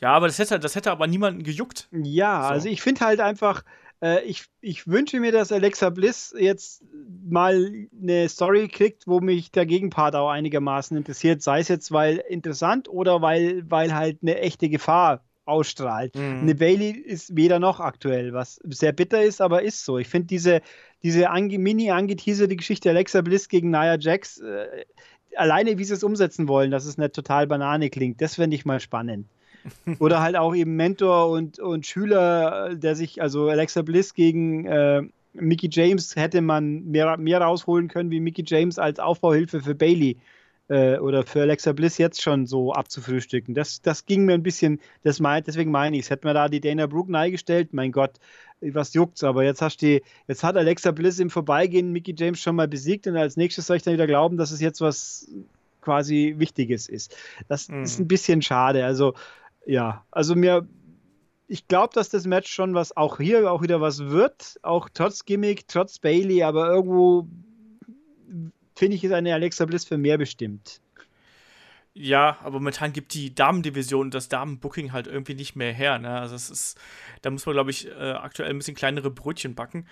Ja, 0.00 0.12
aber 0.12 0.26
das 0.26 0.38
hätte, 0.38 0.58
das 0.58 0.74
hätte 0.74 0.90
aber 0.90 1.06
niemanden 1.06 1.44
gejuckt. 1.44 1.88
Ja, 1.92 2.42
so. 2.42 2.48
also 2.48 2.68
ich 2.68 2.82
finde 2.82 3.02
halt 3.02 3.20
einfach, 3.20 3.62
äh, 4.02 4.24
ich, 4.24 4.46
ich 4.60 4.88
wünsche 4.88 5.20
mir, 5.20 5.30
dass 5.30 5.52
Alexa 5.52 5.90
Bliss 5.90 6.34
jetzt 6.36 6.82
mal 7.24 7.86
eine 8.00 8.28
Story 8.28 8.66
kriegt, 8.66 9.06
wo 9.06 9.20
mich 9.20 9.52
der 9.52 9.64
Gegenpart 9.64 10.16
auch 10.16 10.28
einigermaßen 10.28 10.96
interessiert. 10.96 11.40
Sei 11.42 11.60
es 11.60 11.68
jetzt, 11.68 11.92
weil 11.92 12.16
interessant 12.28 12.88
oder 12.88 13.22
weil, 13.22 13.70
weil 13.70 13.94
halt 13.94 14.18
eine 14.22 14.38
echte 14.40 14.68
Gefahr 14.68 15.22
ausstrahlt. 15.44 16.14
Mhm. 16.14 16.40
Eine 16.42 16.54
Bailey 16.54 16.90
ist 16.90 17.36
weder 17.36 17.58
noch 17.58 17.80
aktuell, 17.80 18.32
was 18.32 18.60
sehr 18.64 18.92
bitter 18.92 19.22
ist, 19.22 19.40
aber 19.40 19.62
ist 19.62 19.84
so. 19.84 19.98
Ich 19.98 20.08
finde 20.08 20.28
diese, 20.28 20.60
diese 21.02 21.30
ange, 21.30 21.58
mini 21.58 21.90
angeteaserte 21.90 22.56
Geschichte 22.56 22.90
Alexa 22.90 23.20
Bliss 23.22 23.48
gegen 23.48 23.70
Nia 23.70 23.98
Jax, 23.98 24.38
äh, 24.38 24.84
alleine 25.36 25.78
wie 25.78 25.84
sie 25.84 25.94
es 25.94 26.04
umsetzen 26.04 26.48
wollen, 26.48 26.70
dass 26.70 26.86
es 26.86 26.98
nicht 26.98 27.14
total 27.14 27.46
Banane 27.46 27.90
klingt, 27.90 28.20
das 28.20 28.36
fände 28.36 28.56
ich 28.56 28.64
mal 28.64 28.80
spannend. 28.80 29.26
Oder 30.00 30.20
halt 30.20 30.36
auch 30.36 30.54
eben 30.54 30.74
Mentor 30.74 31.30
und, 31.30 31.58
und 31.58 31.86
Schüler, 31.86 32.74
der 32.74 32.96
sich, 32.96 33.22
also 33.22 33.48
Alexa 33.48 33.82
Bliss 33.82 34.14
gegen 34.14 34.66
äh, 34.66 35.02
Mickey 35.34 35.68
James 35.70 36.16
hätte 36.16 36.40
man 36.40 36.84
mehr, 36.84 37.16
mehr 37.16 37.40
rausholen 37.40 37.88
können, 37.88 38.10
wie 38.10 38.20
Mickey 38.20 38.44
James 38.46 38.78
als 38.78 38.98
Aufbauhilfe 38.98 39.60
für 39.60 39.74
Bailey 39.74 40.18
äh, 40.68 40.98
oder 40.98 41.24
für 41.24 41.42
Alexa 41.42 41.72
Bliss 41.72 41.98
jetzt 41.98 42.22
schon 42.22 42.46
so 42.46 42.72
abzufrühstücken. 42.72 43.54
Das, 43.54 43.82
das 43.82 44.06
ging 44.06 44.24
mir 44.24 44.34
ein 44.34 44.42
bisschen, 44.42 44.80
das 45.02 45.20
mein, 45.20 45.42
deswegen 45.44 45.70
meine 45.70 45.96
ich 45.96 46.04
es. 46.04 46.10
Hätte 46.10 46.26
man 46.26 46.34
da 46.34 46.48
die 46.48 46.60
Dana 46.60 46.86
Brooke 46.86 47.10
neigestellt, 47.10 47.72
mein 47.72 47.92
Gott, 47.92 48.18
was 48.60 48.94
juckt's, 48.94 49.24
aber 49.24 49.44
jetzt 49.44 49.60
hast 49.60 49.82
du, 49.82 50.00
jetzt 50.28 50.44
hat 50.44 50.56
Alexa 50.56 50.92
Bliss 50.92 51.18
im 51.18 51.30
Vorbeigehen 51.30 51.92
Mickey 51.92 52.14
James 52.16 52.40
schon 52.40 52.56
mal 52.56 52.68
besiegt 52.68 53.06
und 53.06 53.16
als 53.16 53.36
nächstes 53.36 53.66
soll 53.66 53.76
ich 53.76 53.82
dann 53.82 53.94
wieder 53.94 54.06
glauben, 54.06 54.36
dass 54.36 54.52
es 54.52 54.60
jetzt 54.60 54.80
was 54.80 55.28
quasi 55.80 56.34
Wichtiges 56.38 56.88
ist. 56.88 57.16
Das 57.48 57.68
mhm. 57.68 57.82
ist 57.82 57.98
ein 57.98 58.08
bisschen 58.08 58.40
schade. 58.40 58.84
Also 58.84 59.14
ja, 59.66 60.04
also 60.10 60.34
mir, 60.34 60.66
ich 61.48 61.68
glaube, 61.68 61.92
dass 61.94 62.08
das 62.08 62.26
Match 62.26 62.52
schon 62.52 62.74
was, 62.74 62.96
auch 62.96 63.18
hier 63.18 63.50
auch 63.50 63.62
wieder 63.62 63.80
was 63.80 64.06
wird, 64.06 64.58
auch 64.62 64.88
trotz 64.92 65.24
Gimmick, 65.24 65.68
trotz 65.68 65.98
Bailey, 65.98 66.42
aber 66.44 66.68
irgendwo 66.68 67.26
finde 68.74 68.96
ich, 68.96 69.04
ist 69.04 69.12
eine 69.12 69.34
Alexa 69.34 69.64
Bliss 69.64 69.84
für 69.84 69.98
mehr 69.98 70.18
bestimmt. 70.18 70.80
Ja, 71.94 72.38
aber 72.42 72.58
momentan 72.58 72.92
gibt 72.92 73.12
die 73.12 73.34
Damendivision 73.34 74.10
das 74.10 74.28
Damenbooking 74.28 74.92
halt 74.92 75.06
irgendwie 75.06 75.34
nicht 75.34 75.56
mehr 75.56 75.72
her. 75.72 75.98
Ne? 75.98 76.08
Also 76.08 76.34
es 76.34 76.48
ist, 76.48 76.80
da 77.20 77.30
muss 77.30 77.44
man, 77.44 77.54
glaube 77.54 77.70
ich, 77.70 77.86
äh, 77.86 78.12
aktuell 78.12 78.50
ein 78.50 78.58
bisschen 78.58 78.74
kleinere 78.74 79.10
Brötchen 79.10 79.54
backen. 79.54 79.86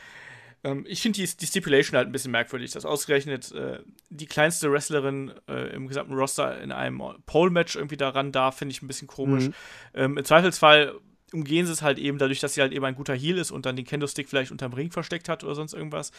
Ähm, 0.64 0.84
ich 0.88 1.02
finde 1.02 1.20
die, 1.20 1.36
die, 1.36 1.46
Stipulation 1.46 1.96
halt 1.96 2.08
ein 2.08 2.12
bisschen 2.12 2.30
merkwürdig, 2.30 2.70
dass 2.70 2.86
ausgerechnet 2.86 3.52
äh, 3.52 3.80
die 4.08 4.26
kleinste 4.26 4.72
Wrestlerin 4.72 5.32
äh, 5.46 5.74
im 5.74 5.88
gesamten 5.88 6.14
Roster 6.14 6.60
in 6.60 6.72
einem 6.72 7.02
Pole-Match 7.26 7.76
irgendwie 7.76 7.98
daran 7.98 8.32
darf, 8.32 8.58
finde 8.58 8.72
ich 8.72 8.82
ein 8.82 8.86
bisschen 8.86 9.08
komisch. 9.08 9.48
Mhm. 9.48 9.54
Ähm, 9.94 10.18
Im 10.18 10.24
Zweifelsfall 10.24 10.94
umgehen 11.32 11.66
sie 11.66 11.72
es 11.72 11.82
halt 11.82 11.98
eben 11.98 12.18
dadurch, 12.18 12.40
dass 12.40 12.54
sie 12.54 12.60
halt 12.60 12.72
eben 12.72 12.84
ein 12.84 12.94
guter 12.94 13.14
Heal 13.14 13.38
ist 13.38 13.50
und 13.50 13.66
dann 13.66 13.76
den 13.76 13.84
Kendo-Stick 13.84 14.28
vielleicht 14.28 14.50
unterm 14.50 14.72
Ring 14.72 14.90
versteckt 14.90 15.28
hat 15.28 15.44
oder 15.44 15.54
sonst 15.54 15.74
irgendwas. 15.74 16.12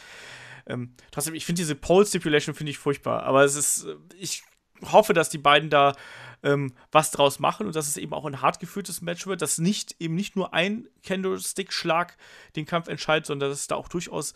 Ähm, 0.66 0.94
trotzdem, 1.10 1.34
ich 1.34 1.44
finde 1.44 1.60
diese 1.60 1.74
Pole-Stipulation 1.74 2.54
finde 2.54 2.70
ich 2.70 2.78
furchtbar, 2.78 3.22
aber 3.24 3.44
es 3.44 3.54
ist, 3.54 3.84
äh, 3.84 3.96
ich 4.18 4.42
hoffe, 4.90 5.12
dass 5.12 5.28
die 5.28 5.38
beiden 5.38 5.70
da 5.70 5.94
ähm, 6.42 6.72
was 6.90 7.10
draus 7.10 7.38
machen 7.38 7.66
und 7.66 7.76
dass 7.76 7.88
es 7.88 7.96
eben 7.96 8.12
auch 8.12 8.24
ein 8.24 8.42
hart 8.42 8.58
geführtes 8.58 9.00
Match 9.00 9.26
wird, 9.26 9.42
dass 9.42 9.58
nicht 9.58 9.96
eben 10.00 10.14
nicht 10.14 10.34
nur 10.34 10.54
ein 10.54 10.88
Candlestick-Schlag 11.04 12.16
den 12.56 12.66
Kampf 12.66 12.88
entscheidet, 12.88 13.26
sondern 13.26 13.50
dass 13.50 13.60
es 13.60 13.66
da 13.68 13.76
auch 13.76 13.88
durchaus 13.88 14.34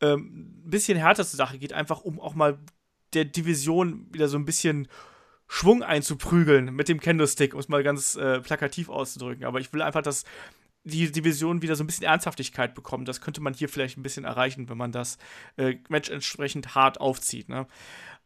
ähm, 0.00 0.62
ein 0.64 0.70
bisschen 0.70 0.96
härter 0.96 1.26
zur 1.26 1.36
Sache 1.36 1.58
geht, 1.58 1.72
einfach 1.72 2.02
um 2.02 2.20
auch 2.20 2.34
mal 2.34 2.58
der 3.14 3.24
Division 3.24 4.06
wieder 4.12 4.28
so 4.28 4.38
ein 4.38 4.44
bisschen 4.44 4.88
Schwung 5.48 5.82
einzuprügeln 5.82 6.72
mit 6.72 6.88
dem 6.88 7.00
Candlestick, 7.00 7.54
um 7.54 7.60
es 7.60 7.68
mal 7.68 7.82
ganz 7.82 8.14
äh, 8.14 8.40
plakativ 8.40 8.88
auszudrücken. 8.88 9.44
Aber 9.44 9.58
ich 9.58 9.72
will 9.72 9.82
einfach, 9.82 10.02
dass 10.02 10.24
die 10.84 11.10
Division 11.12 11.62
wieder 11.62 11.76
so 11.76 11.84
ein 11.84 11.86
bisschen 11.86 12.06
Ernsthaftigkeit 12.06 12.74
bekommt. 12.74 13.08
Das 13.08 13.20
könnte 13.20 13.40
man 13.40 13.54
hier 13.54 13.68
vielleicht 13.68 13.98
ein 13.98 14.02
bisschen 14.02 14.24
erreichen, 14.24 14.68
wenn 14.68 14.78
man 14.78 14.92
das 14.92 15.18
äh, 15.56 15.76
Match 15.88 16.10
entsprechend 16.10 16.74
hart 16.74 17.00
aufzieht. 17.00 17.48
Ne? 17.48 17.66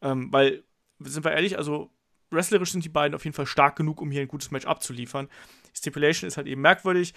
Ähm, 0.03 0.33
weil, 0.33 0.63
sind 1.01 1.25
wir 1.25 1.33
ehrlich, 1.33 1.59
also 1.59 1.91
wrestlerisch 2.31 2.73
sind 2.73 2.85
die 2.85 2.91
beiden 2.91 3.15
auf 3.15 3.25
jeden 3.25 3.35
Fall 3.35 3.47
stark 3.47 3.77
genug, 3.77 4.01
um 4.01 4.11
hier 4.11 4.23
ein 4.23 4.29
gutes 4.29 4.51
Match 4.51 4.67
abzuliefern. 4.67 5.29
Stipulation 5.73 6.29
ist 6.29 6.37
halt 6.37 6.47
eben 6.47 6.61
merkwürdig. 6.61 7.15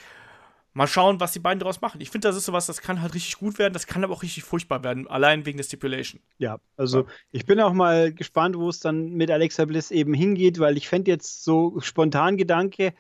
Mal 0.74 0.88
schauen, 0.88 1.20
was 1.20 1.32
die 1.32 1.40
beiden 1.40 1.60
daraus 1.60 1.82
machen. 1.82 2.02
Ich 2.02 2.12
finde, 2.12 2.28
das 2.28 2.36
ist 2.36 2.46
sowas, 2.46 2.68
das 2.68 2.82
kann 2.82 3.02
halt 3.02 3.16
richtig 3.16 3.38
gut 3.38 3.58
werden, 3.58 3.74
das 3.74 3.88
kann 3.88 4.04
aber 4.04 4.14
auch 4.14 4.22
richtig 4.22 4.44
furchtbar 4.44 4.84
werden, 4.84 5.08
allein 5.08 5.46
wegen 5.46 5.58
der 5.58 5.64
Stipulation. 5.64 6.22
Ja, 6.38 6.60
also 6.76 7.00
ja. 7.00 7.08
ich 7.32 7.48
bin 7.48 7.60
auch 7.60 7.74
mal 7.74 8.14
gespannt, 8.14 8.56
wo 8.56 8.70
es 8.70 8.80
dann 8.80 9.14
mit 9.14 9.32
Alexa 9.32 9.66
Bliss 9.66 9.90
eben 9.90 10.14
hingeht, 10.14 10.60
weil 10.60 10.78
ich 10.78 10.88
fände 10.88 11.10
jetzt 11.10 11.44
so 11.44 11.80
spontan 11.80 12.38
Gedanke, 12.38 12.94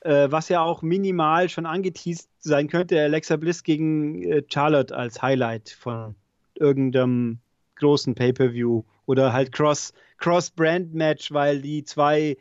äh, 0.00 0.30
was 0.30 0.48
ja 0.48 0.62
auch 0.62 0.82
minimal 0.82 1.48
schon 1.48 1.66
angeteased 1.66 2.28
sein 2.38 2.68
könnte, 2.68 3.00
Alexa 3.00 3.36
Bliss 3.36 3.62
gegen 3.62 4.22
äh, 4.22 4.42
Charlotte 4.48 4.96
als 4.96 5.20
Highlight 5.20 5.70
von 5.70 6.14
irgendeinem 6.54 7.38
großen 7.76 8.14
Pay-Per-View 8.14 8.82
oder 9.06 9.32
halt 9.32 9.52
Cross, 9.52 9.92
Cross-Brand-Match, 10.18 11.32
weil 11.32 11.60
die 11.60 11.84
zwei 11.84 12.36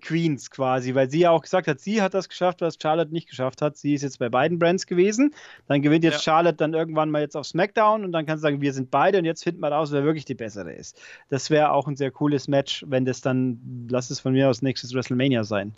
Queens 0.00 0.50
quasi, 0.50 0.94
weil 0.94 1.10
sie 1.10 1.20
ja 1.20 1.30
auch 1.30 1.42
gesagt 1.42 1.66
hat, 1.66 1.80
sie 1.80 2.02
hat 2.02 2.12
das 2.12 2.28
geschafft, 2.28 2.60
was 2.60 2.78
Charlotte 2.80 3.12
nicht 3.12 3.28
geschafft 3.28 3.62
hat. 3.62 3.76
Sie 3.76 3.94
ist 3.94 4.02
jetzt 4.02 4.18
bei 4.18 4.28
beiden 4.28 4.58
Brands 4.58 4.86
gewesen. 4.86 5.34
Dann 5.66 5.82
gewinnt 5.82 6.04
jetzt 6.04 6.26
ja. 6.26 6.32
Charlotte 6.32 6.56
dann 6.56 6.74
irgendwann 6.74 7.10
mal 7.10 7.22
jetzt 7.22 7.36
auf 7.36 7.46
SmackDown 7.46 8.04
und 8.04 8.12
dann 8.12 8.26
kann 8.26 8.38
sie 8.38 8.42
sagen, 8.42 8.60
wir 8.60 8.72
sind 8.72 8.90
beide 8.90 9.18
und 9.18 9.24
jetzt 9.24 9.44
finden 9.44 9.60
wir 9.60 9.68
raus, 9.68 9.92
wer 9.92 10.04
wirklich 10.04 10.24
die 10.24 10.34
bessere 10.34 10.72
ist. 10.72 11.00
Das 11.28 11.48
wäre 11.50 11.72
auch 11.72 11.86
ein 11.86 11.96
sehr 11.96 12.10
cooles 12.10 12.48
Match, 12.48 12.84
wenn 12.88 13.04
das 13.04 13.20
dann, 13.20 13.86
lass 13.90 14.10
es 14.10 14.20
von 14.20 14.32
mir 14.32 14.50
aus 14.50 14.62
nächstes 14.62 14.94
WrestleMania 14.94 15.44
sein. 15.44 15.74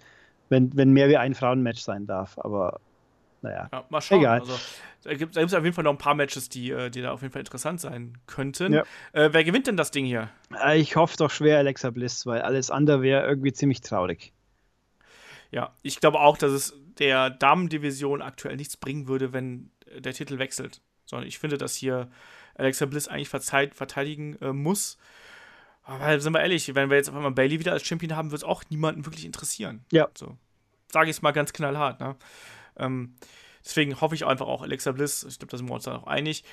Wenn, 0.51 0.77
wenn 0.77 0.91
mehr 0.91 1.09
wie 1.09 1.17
ein 1.17 1.35
Frauenmatch 1.35 1.81
sein 1.81 2.07
darf. 2.07 2.39
Aber 2.39 2.81
naja. 3.41 3.69
Ja, 3.73 3.85
mal 3.89 4.01
schauen. 4.03 4.21
Egal. 4.21 4.41
Also, 4.41 4.59
da 5.03 5.15
gibt 5.15 5.37
es 5.37 5.55
auf 5.55 5.65
jeden 5.65 5.75
Fall 5.75 5.85
noch 5.85 5.93
ein 5.93 5.99
paar 5.99 6.15
Matches, 6.15 6.51
die, 6.51 6.71
äh, 6.71 6.91
die 6.91 7.01
da 7.01 7.13
auf 7.13 7.23
jeden 7.23 7.33
Fall 7.33 7.41
interessant 7.41 7.81
sein 7.81 8.19
könnten. 8.27 8.75
Ja. 8.75 8.85
Äh, 9.13 9.31
wer 9.33 9.45
gewinnt 9.45 9.67
denn 9.67 9.79
das 9.79 9.91
Ding 9.91 10.05
hier? 10.05 10.29
Äh, 10.63 10.79
ich 10.79 10.97
hoffe 10.97 11.17
doch 11.17 11.31
schwer 11.31 11.59
Alexa 11.59 11.91
Bliss, 11.91 12.27
weil 12.27 12.43
alles 12.43 12.71
andere 12.71 13.01
wäre 13.01 13.27
irgendwie 13.27 13.53
ziemlich 13.53 13.81
traurig. 13.81 14.33
Ja, 15.51 15.75
ich 15.83 16.01
glaube 16.01 16.21
auch, 16.21 16.37
dass 16.37 16.53
es 16.53 16.75
der 16.99 17.31
Damendivision 17.31 18.21
aktuell 18.21 18.57
nichts 18.57 18.77
bringen 18.77 19.09
würde, 19.09 19.33
wenn 19.33 19.71
der 19.99 20.13
Titel 20.13 20.39
wechselt. 20.39 20.83
Sondern 21.07 21.27
ich 21.27 21.39
finde, 21.39 21.57
dass 21.57 21.75
hier 21.75 22.11
Alexa 22.57 22.87
Bliss 22.87 23.09
eigentlich 23.09 23.29
verteidigen 23.29 24.37
äh, 24.43 24.53
muss. 24.53 24.99
Aber 25.91 26.21
sind 26.21 26.33
wir 26.33 26.41
ehrlich, 26.41 26.73
wenn 26.75 26.89
wir 26.89 26.97
jetzt 26.97 27.09
auf 27.09 27.17
einmal 27.17 27.33
Bailey 27.33 27.59
wieder 27.59 27.73
als 27.73 27.85
Champion 27.85 28.15
haben, 28.15 28.31
wird 28.31 28.43
es 28.43 28.49
auch 28.49 28.63
niemanden 28.71 29.05
wirklich 29.07 29.25
interessieren. 29.25 29.85
Ja. 29.91 30.09
So. 30.17 30.37
Sage 30.93 31.11
ich 31.11 31.17
es 31.17 31.23
mal 31.23 31.33
ganz 31.33 31.53
knallhart. 31.53 31.99
Ne? 31.99 32.15
Ähm, 32.77 33.17
deswegen 33.65 34.01
hoffe 34.01 34.15
ich 34.15 34.25
einfach 34.25 34.47
auch 34.47 34.63
Alexa 34.63 34.93
Bliss. 34.93 35.25
Ich 35.29 35.39
glaube, 35.41 35.51
da 35.51 35.57
sind 35.57 35.69
wir 35.69 35.75
uns 35.75 35.85
dann 35.85 35.97
auch 35.97 36.07
einig. 36.07 36.45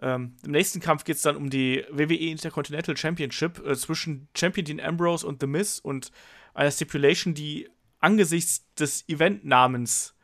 Ähm, 0.00 0.36
Im 0.44 0.50
nächsten 0.50 0.80
Kampf 0.80 1.04
geht 1.04 1.16
es 1.16 1.22
dann 1.22 1.36
um 1.36 1.48
die 1.48 1.86
WWE 1.90 2.30
Intercontinental 2.30 2.94
Championship 2.94 3.64
äh, 3.64 3.74
zwischen 3.76 4.28
Champion 4.36 4.66
Dean 4.66 4.80
Ambrose 4.80 5.26
und 5.26 5.40
The 5.40 5.46
Miz 5.46 5.78
und 5.78 6.12
einer 6.52 6.70
Stipulation, 6.70 7.32
die 7.32 7.70
angesichts 7.98 8.66
des 8.74 9.08
Eventnamens 9.08 10.14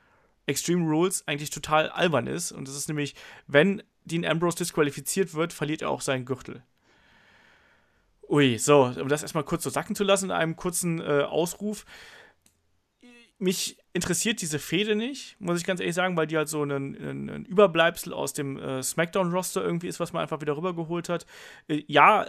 Extreme 0.47 0.87
Rules 0.87 1.27
eigentlich 1.27 1.51
total 1.51 1.89
albern 1.89 2.27
ist. 2.27 2.53
Und 2.53 2.69
das 2.69 2.77
ist 2.77 2.89
nämlich, 2.89 3.15
wenn 3.47 3.83
Dean 4.05 4.27
Ambrose 4.27 4.59
disqualifiziert 4.59 5.33
wird, 5.33 5.55
verliert 5.55 5.83
er 5.83 5.91
auch 5.91 6.03
seinen 6.03 6.27
Gürtel. 6.27 6.63
Ui, 8.29 8.59
so, 8.59 8.93
um 9.01 9.09
das 9.09 9.23
erstmal 9.23 9.45
kurz 9.45 9.63
so 9.65 9.71
sacken 9.71 9.97
zu 9.97 10.05
lassen 10.05 10.27
in 10.27 10.31
einem 10.33 10.57
kurzen 10.57 11.01
äh, 11.01 11.23
Ausruf 11.23 11.85
mich 13.39 13.79
interessiert 13.93 14.43
diese 14.43 14.59
Fehde 14.59 14.97
nicht, 14.97 15.37
muss 15.41 15.61
ich 15.61 15.67
ganz 15.67 15.79
ehrlich 15.81 15.95
sagen, 15.95 16.17
weil 16.17 16.27
die 16.27 16.37
halt 16.37 16.49
so 16.49 16.65
ein, 16.65 17.47
Überbleibsel 17.47 18.13
aus 18.13 18.33
dem 18.33 18.59
äh, 18.59 18.83
SmackDown-Roster 18.83 19.63
irgendwie 19.63 19.87
ist, 19.87 20.01
was 20.01 20.13
man 20.13 20.23
einfach 20.23 20.41
wieder 20.41 20.57
rübergeholt 20.57 21.09
hat. 21.09 21.25
Äh, 21.69 21.85
ja, 21.87 22.27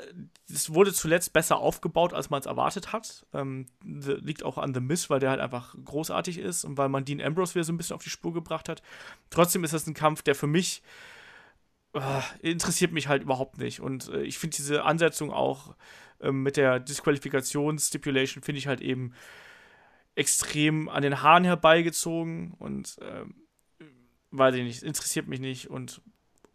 es 0.48 0.74
wurde 0.74 0.94
zuletzt 0.94 1.34
besser 1.34 1.58
aufgebaut, 1.58 2.14
als 2.14 2.30
man 2.30 2.40
es 2.40 2.46
erwartet 2.46 2.94
hat. 2.94 3.26
Ähm, 3.34 3.66
liegt 3.84 4.44
auch 4.44 4.60
an 4.60 4.74
The 4.74 4.82
Miss, 4.82 5.10
weil 5.10 5.20
der 5.20 5.32
halt 5.32 5.42
einfach 5.42 5.76
großartig 5.84 6.38
ist 6.38 6.64
und 6.64 6.78
weil 6.78 6.90
man 6.90 7.06
Dean 7.06 7.22
Ambrose 7.22 7.56
wieder 7.56 7.64
so 7.64 7.74
ein 7.74 7.78
bisschen 7.78 7.96
auf 7.96 8.04
die 8.04 8.10
Spur 8.12 8.34
gebracht 8.34 8.70
hat. 8.70 8.84
Trotzdem 9.32 9.64
ist 9.64 9.74
das 9.74 9.88
ein 9.88 9.96
Kampf, 9.96 10.22
der 10.22 10.36
für 10.36 10.48
mich 10.48 10.84
äh, 11.94 12.22
interessiert 12.42 12.92
mich 12.92 13.08
halt 13.08 13.24
überhaupt 13.24 13.58
nicht. 13.58 13.80
Und 13.80 14.10
äh, 14.10 14.22
ich 14.24 14.38
finde 14.38 14.58
diese 14.58 14.84
Ansetzung 14.84 15.32
auch 15.32 15.76
ähm, 16.22 16.44
mit 16.44 16.58
der 16.58 16.80
Disqualifikationsstipulation 16.80 18.44
finde 18.44 18.60
ich 18.60 18.68
halt 18.68 18.82
eben 18.82 19.14
extrem 20.16 20.90
an 20.90 21.02
den 21.02 21.22
Haaren 21.22 21.46
herbeigezogen 21.46 22.54
und 22.60 22.98
ähm, 23.02 23.36
weiß 24.32 24.56
ich 24.56 24.64
nicht, 24.64 24.84
interessiert 24.84 25.28
mich 25.28 25.40
nicht 25.40 25.70
und 25.70 26.02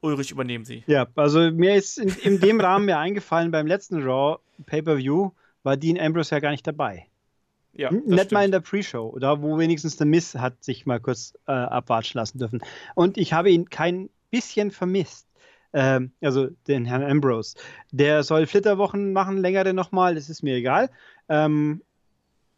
Ulrich 0.01 0.31
übernehmen 0.31 0.67
Sie. 0.67 0.85
Ja, 0.87 1.07
also 1.17 1.51
mir 1.51 1.75
ist 1.77 1.97
in, 1.99 2.09
in 2.23 2.41
dem 2.41 2.61
Rahmen 2.61 2.85
mir 2.85 2.99
eingefallen, 2.99 3.51
beim 3.51 3.67
letzten 3.67 4.03
Raw 4.03 4.39
Pay-Per-View 4.67 5.31
war 5.63 5.77
Dean 5.79 5.99
Ambrose 5.99 6.35
ja 6.35 6.41
gar 6.41 6.51
nicht 6.51 6.67
dabei. 6.67 7.07
Ja, 7.73 7.91
Nicht 7.91 8.07
stimmt. 8.07 8.33
mal 8.33 8.45
in 8.45 8.53
der 8.53 8.61
Pre-Show, 8.61 9.19
da 9.19 9.43
wo 9.43 9.59
wenigstens 9.59 9.97
der 9.97 10.07
Miss 10.07 10.35
hat 10.37 10.63
sich 10.63 10.87
mal 10.87 11.01
kurz 11.01 11.35
äh, 11.49 11.53
abwatschen 11.53 12.19
lassen 12.19 12.39
dürfen. 12.39 12.61
Und 12.95 13.17
ich 13.17 13.33
habe 13.33 13.51
ihn 13.51 13.69
kein 13.71 14.11
bisschen 14.35 14.73
vermisst. 14.73 15.29
Ähm, 15.73 16.13
also 16.21 16.49
den 16.67 16.85
Herrn 16.85 17.05
Ambrose. 17.05 17.57
Der 17.93 18.25
soll 18.25 18.47
Flitterwochen 18.47 19.13
machen, 19.13 19.39
längere 19.39 19.73
nochmal, 19.73 20.17
das 20.17 20.29
ist 20.29 20.43
mir 20.43 20.57
egal. 20.57 20.91
Ähm, 21.29 21.83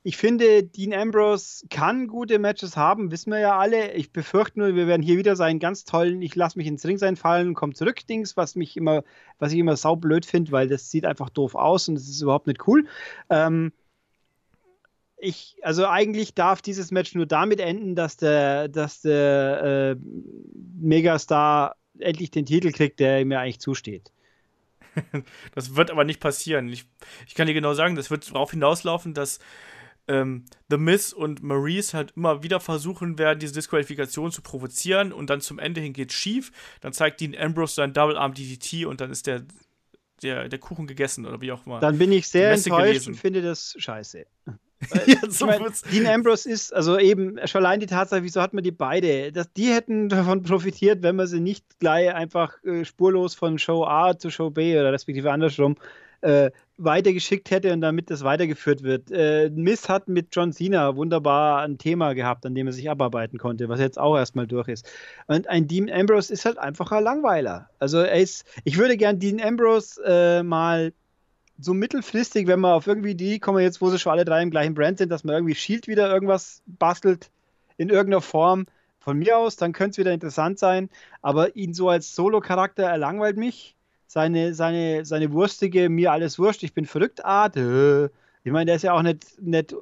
ich 0.03 0.17
finde, 0.17 0.63
Dean 0.63 0.95
Ambrose 0.95 1.67
kann 1.69 2.07
gute 2.07 2.39
Matches 2.39 2.77
haben, 2.77 3.11
wissen 3.11 3.33
wir 3.33 3.41
ja 3.41 3.59
alle. 3.59 3.93
Ich 3.95 4.13
befürchte 4.13 4.61
nur, 4.61 4.75
wir 4.75 4.87
werden 4.87 5.03
hier 5.03 5.19
wieder 5.19 5.35
seinen 5.35 5.59
ganz 5.59 5.85
tollen, 5.85 6.23
ich 6.23 6.35
lasse 6.35 6.57
mich 6.57 6.67
ins 6.67 6.87
Ring 6.87 6.97
sein 6.97 7.17
fallen, 7.17 7.55
komm 7.55 7.75
zurück 7.75 8.07
Dings, 8.07 8.37
was 8.37 8.55
mich 8.55 8.77
immer, 8.77 9.03
was 9.39 9.53
ich 9.53 9.59
immer 9.59 9.77
saublöd 9.77 10.25
finde, 10.25 10.53
weil 10.53 10.69
das 10.69 10.91
sieht 10.91 11.05
einfach 11.05 11.29
doof 11.29 11.57
aus 11.57 11.89
und 11.89 11.97
das 11.97 12.09
ist 12.09 12.23
überhaupt 12.23 12.47
nicht 12.47 12.67
cool. 12.69 12.87
Ähm, 13.31 13.73
ich, 15.19 15.57
also 15.63 15.87
eigentlich 15.87 16.35
darf 16.35 16.63
dieses 16.63 16.91
Match 16.91 17.15
nur 17.15 17.27
damit 17.27 17.61
enden, 17.61 17.95
dass 17.95 18.17
der, 18.17 18.69
dass 18.69 19.01
der 19.01 19.97
äh, 19.97 19.97
Megastar 20.79 21.77
endlich 21.99 22.31
den 22.31 22.47
Titel 22.47 22.73
kriegt, 22.73 23.01
der 23.01 23.25
mir 23.25 23.41
eigentlich 23.41 23.61
zusteht. 23.61 24.13
Das 25.55 25.77
wird 25.77 25.91
aber 25.91 26.05
nicht 26.05 26.21
passieren. 26.21 26.71
Ich, 26.71 26.87
ich 27.27 27.35
kann 27.35 27.47
dir 27.47 27.53
genau 27.53 27.75
sagen, 27.75 27.97
das 27.97 28.11
wird 28.11 28.27
darauf 28.31 28.53
hinauslaufen, 28.53 29.13
dass 29.13 29.41
ähm, 30.09 30.45
The 30.71 30.79
Miz 30.79 31.13
und 31.13 31.43
Maurice 31.43 31.95
halt 31.95 32.13
immer 32.17 32.43
wieder 32.43 32.61
versuchen 32.61 33.19
werden, 33.19 33.39
diese 33.39 33.53
Disqualifikation 33.53 34.33
zu 34.33 34.41
provozieren 34.41 35.13
und 35.13 35.29
dann 35.29 35.43
zum 35.43 35.59
Ende 35.59 35.83
hin 35.83 35.93
geht 35.93 36.13
schief. 36.13 36.51
Dann 36.81 36.93
zeigt 36.95 37.21
Dean 37.21 37.37
Ambrose 37.37 37.75
sein 37.75 37.93
Double 37.93 38.17
Arm 38.17 38.33
DDT 38.33 38.87
und 38.87 39.01
dann 39.01 39.11
ist 39.11 39.27
der, 39.27 39.43
der, 40.23 40.49
der 40.49 40.59
Kuchen 40.59 40.87
gegessen 40.87 41.27
oder 41.27 41.41
wie 41.41 41.53
auch 41.53 41.67
immer. 41.67 41.81
Dann 41.81 41.99
bin 41.99 42.13
ich 42.13 42.29
sehr 42.29 42.53
enttäuscht 42.53 42.87
gelesen. 42.87 43.13
und 43.13 43.21
finde 43.21 43.43
das 43.43 43.75
scheiße. 43.79 44.27
ja, 45.07 45.17
so 45.29 45.49
ich 45.51 45.59
mein, 45.59 45.73
Dean 45.91 46.07
Ambrose 46.07 46.51
ist, 46.51 46.73
also 46.75 46.99
eben 46.99 47.39
schon 47.47 47.65
allein 47.65 47.81
die 47.81 47.87
Tatsache, 47.87 48.23
wieso 48.23 48.43
hat 48.43 48.53
man 48.53 48.63
die 48.63 48.73
beide? 48.73 49.33
Das, 49.33 49.53
die 49.53 49.73
hätten 49.73 50.09
davon 50.09 50.43
profitiert, 50.43 51.03
wenn 51.03 51.17
man 51.17 51.27
sie 51.27 51.41
nicht 51.41 51.79
gleich 51.79 52.15
einfach 52.15 52.63
äh, 52.65 52.85
spurlos 52.85 53.35
von 53.35 53.59
Show 53.59 53.85
A 53.85 54.19
zu 54.19 54.31
Show 54.31 54.51
B 54.51 54.79
oder 54.79 54.93
respektive 54.93 55.33
andersrum 55.33 55.77
äh, 56.21 56.51
weitergeschickt 56.79 57.51
hätte 57.51 57.73
und 57.73 57.81
damit 57.81 58.11
das 58.11 58.23
weitergeführt 58.23 58.83
wird. 58.83 59.11
Äh, 59.11 59.51
Miss 59.55 59.89
hat 59.89 60.09
mit 60.09 60.29
John 60.33 60.53
Cena 60.53 60.95
wunderbar 60.97 61.63
ein 61.63 61.79
Thema 61.79 62.15
gehabt, 62.15 62.45
an 62.45 62.55
dem 62.55 62.67
er 62.67 62.73
sich 62.73 62.91
abarbeiten 62.91 63.39
konnte, 63.39 63.69
was 63.69 63.81
jetzt 63.81 63.99
auch 63.99 64.17
erstmal 64.17 64.47
durch 64.47 64.69
ist. 64.69 64.91
Und 65.27 65.49
ein 65.49 65.67
Dean 65.67 65.91
Ambrose 65.91 66.33
ist 66.33 66.45
halt 66.45 66.59
einfach 66.59 66.93
ein 66.93 67.03
Langweiler. 67.03 67.71
Also 67.79 67.99
er 67.99 68.21
ist, 68.21 68.45
ich 68.65 68.77
würde 68.77 68.97
gern 68.97 69.19
Dean 69.19 69.41
Ambrose 69.41 70.03
äh, 70.05 70.43
mal 70.43 70.93
so 71.59 71.75
mittelfristig, 71.75 72.47
wenn 72.47 72.61
man 72.61 72.73
auf 72.73 72.87
irgendwie 72.87 73.15
die 73.15 73.39
kommen 73.39 73.63
jetzt, 73.63 73.81
wo 73.81 73.91
sie 73.91 73.99
schon 73.99 74.13
alle 74.13 74.25
drei 74.25 74.43
im 74.43 74.51
gleichen 74.51 74.75
Brand 74.75 74.99
sind, 74.99 75.11
dass 75.11 75.25
man 75.25 75.35
irgendwie 75.35 75.55
Shield 75.55 75.89
wieder 75.89 76.13
irgendwas 76.13 76.63
bastelt 76.67 77.31
in 77.77 77.89
irgendeiner 77.89 78.23
Form. 78.23 78.67
Von 78.99 79.19
mir 79.19 79.39
aus, 79.39 79.57
dann 79.57 79.73
könnte 79.73 79.93
es 79.93 79.99
wieder 79.99 80.13
interessant 80.13 80.59
sein. 80.59 80.91
Aber 81.23 81.55
ihn 81.55 81.75
so 81.75 81.89
als 81.89 82.15
Solo-Charakter, 82.15 82.85
er 82.85 82.99
langweilt 82.99 83.37
mich 83.37 83.77
seine, 84.07 84.55
seine, 84.55 85.05
seine 85.05 85.33
wurstige, 85.33 85.89
mir 85.89 86.13
alles 86.13 86.39
wurscht, 86.39 86.63
ich 86.63 86.75
bin 86.75 86.87
verrückt 86.87 87.25
Art. 87.25 87.57
Äh. 87.57 88.07
Ich 88.43 88.53
meine, 88.53 88.67
der 88.67 88.77
ist 88.77 88.83
ja 88.83 88.93
auch 88.93 89.03
nicht, 89.03 89.41
nicht 89.41 89.75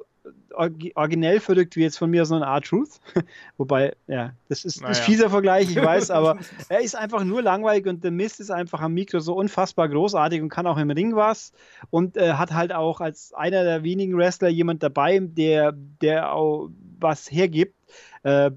originell 0.55 1.39
verrückt 1.39 1.75
wie 1.75 1.81
jetzt 1.81 1.97
von 1.97 2.09
mir 2.09 2.25
so 2.25 2.35
eine 2.35 2.47
Art 2.47 2.65
Truth. 2.65 2.99
Wobei, 3.57 3.95
ja, 4.07 4.33
das 4.49 4.65
ist, 4.65 4.81
naja. 4.81 4.95
ein 4.95 5.03
fieser 5.03 5.29
Vergleich, 5.29 5.69
ich 5.69 5.81
weiß, 5.81 6.11
aber 6.11 6.37
er 6.69 6.81
ist 6.81 6.95
einfach 6.95 7.23
nur 7.23 7.41
langweilig 7.41 7.85
und 7.87 8.03
der 8.03 8.11
Mist 8.11 8.39
ist 8.39 8.51
einfach 8.51 8.81
am 8.81 8.93
Mikro 8.93 9.19
so 9.19 9.35
unfassbar 9.35 9.89
großartig 9.89 10.41
und 10.41 10.49
kann 10.49 10.67
auch 10.67 10.77
im 10.77 10.91
Ring 10.91 11.15
was 11.15 11.53
und 11.89 12.17
äh, 12.17 12.33
hat 12.33 12.53
halt 12.53 12.73
auch 12.73 13.01
als 13.01 13.33
einer 13.33 13.63
der 13.63 13.83
wenigen 13.83 14.17
Wrestler 14.17 14.49
jemand 14.49 14.83
dabei, 14.83 15.19
der, 15.19 15.73
der 15.73 16.33
auch 16.33 16.69
was 16.99 17.31
hergibt. 17.31 17.75
Äh, 18.23 18.51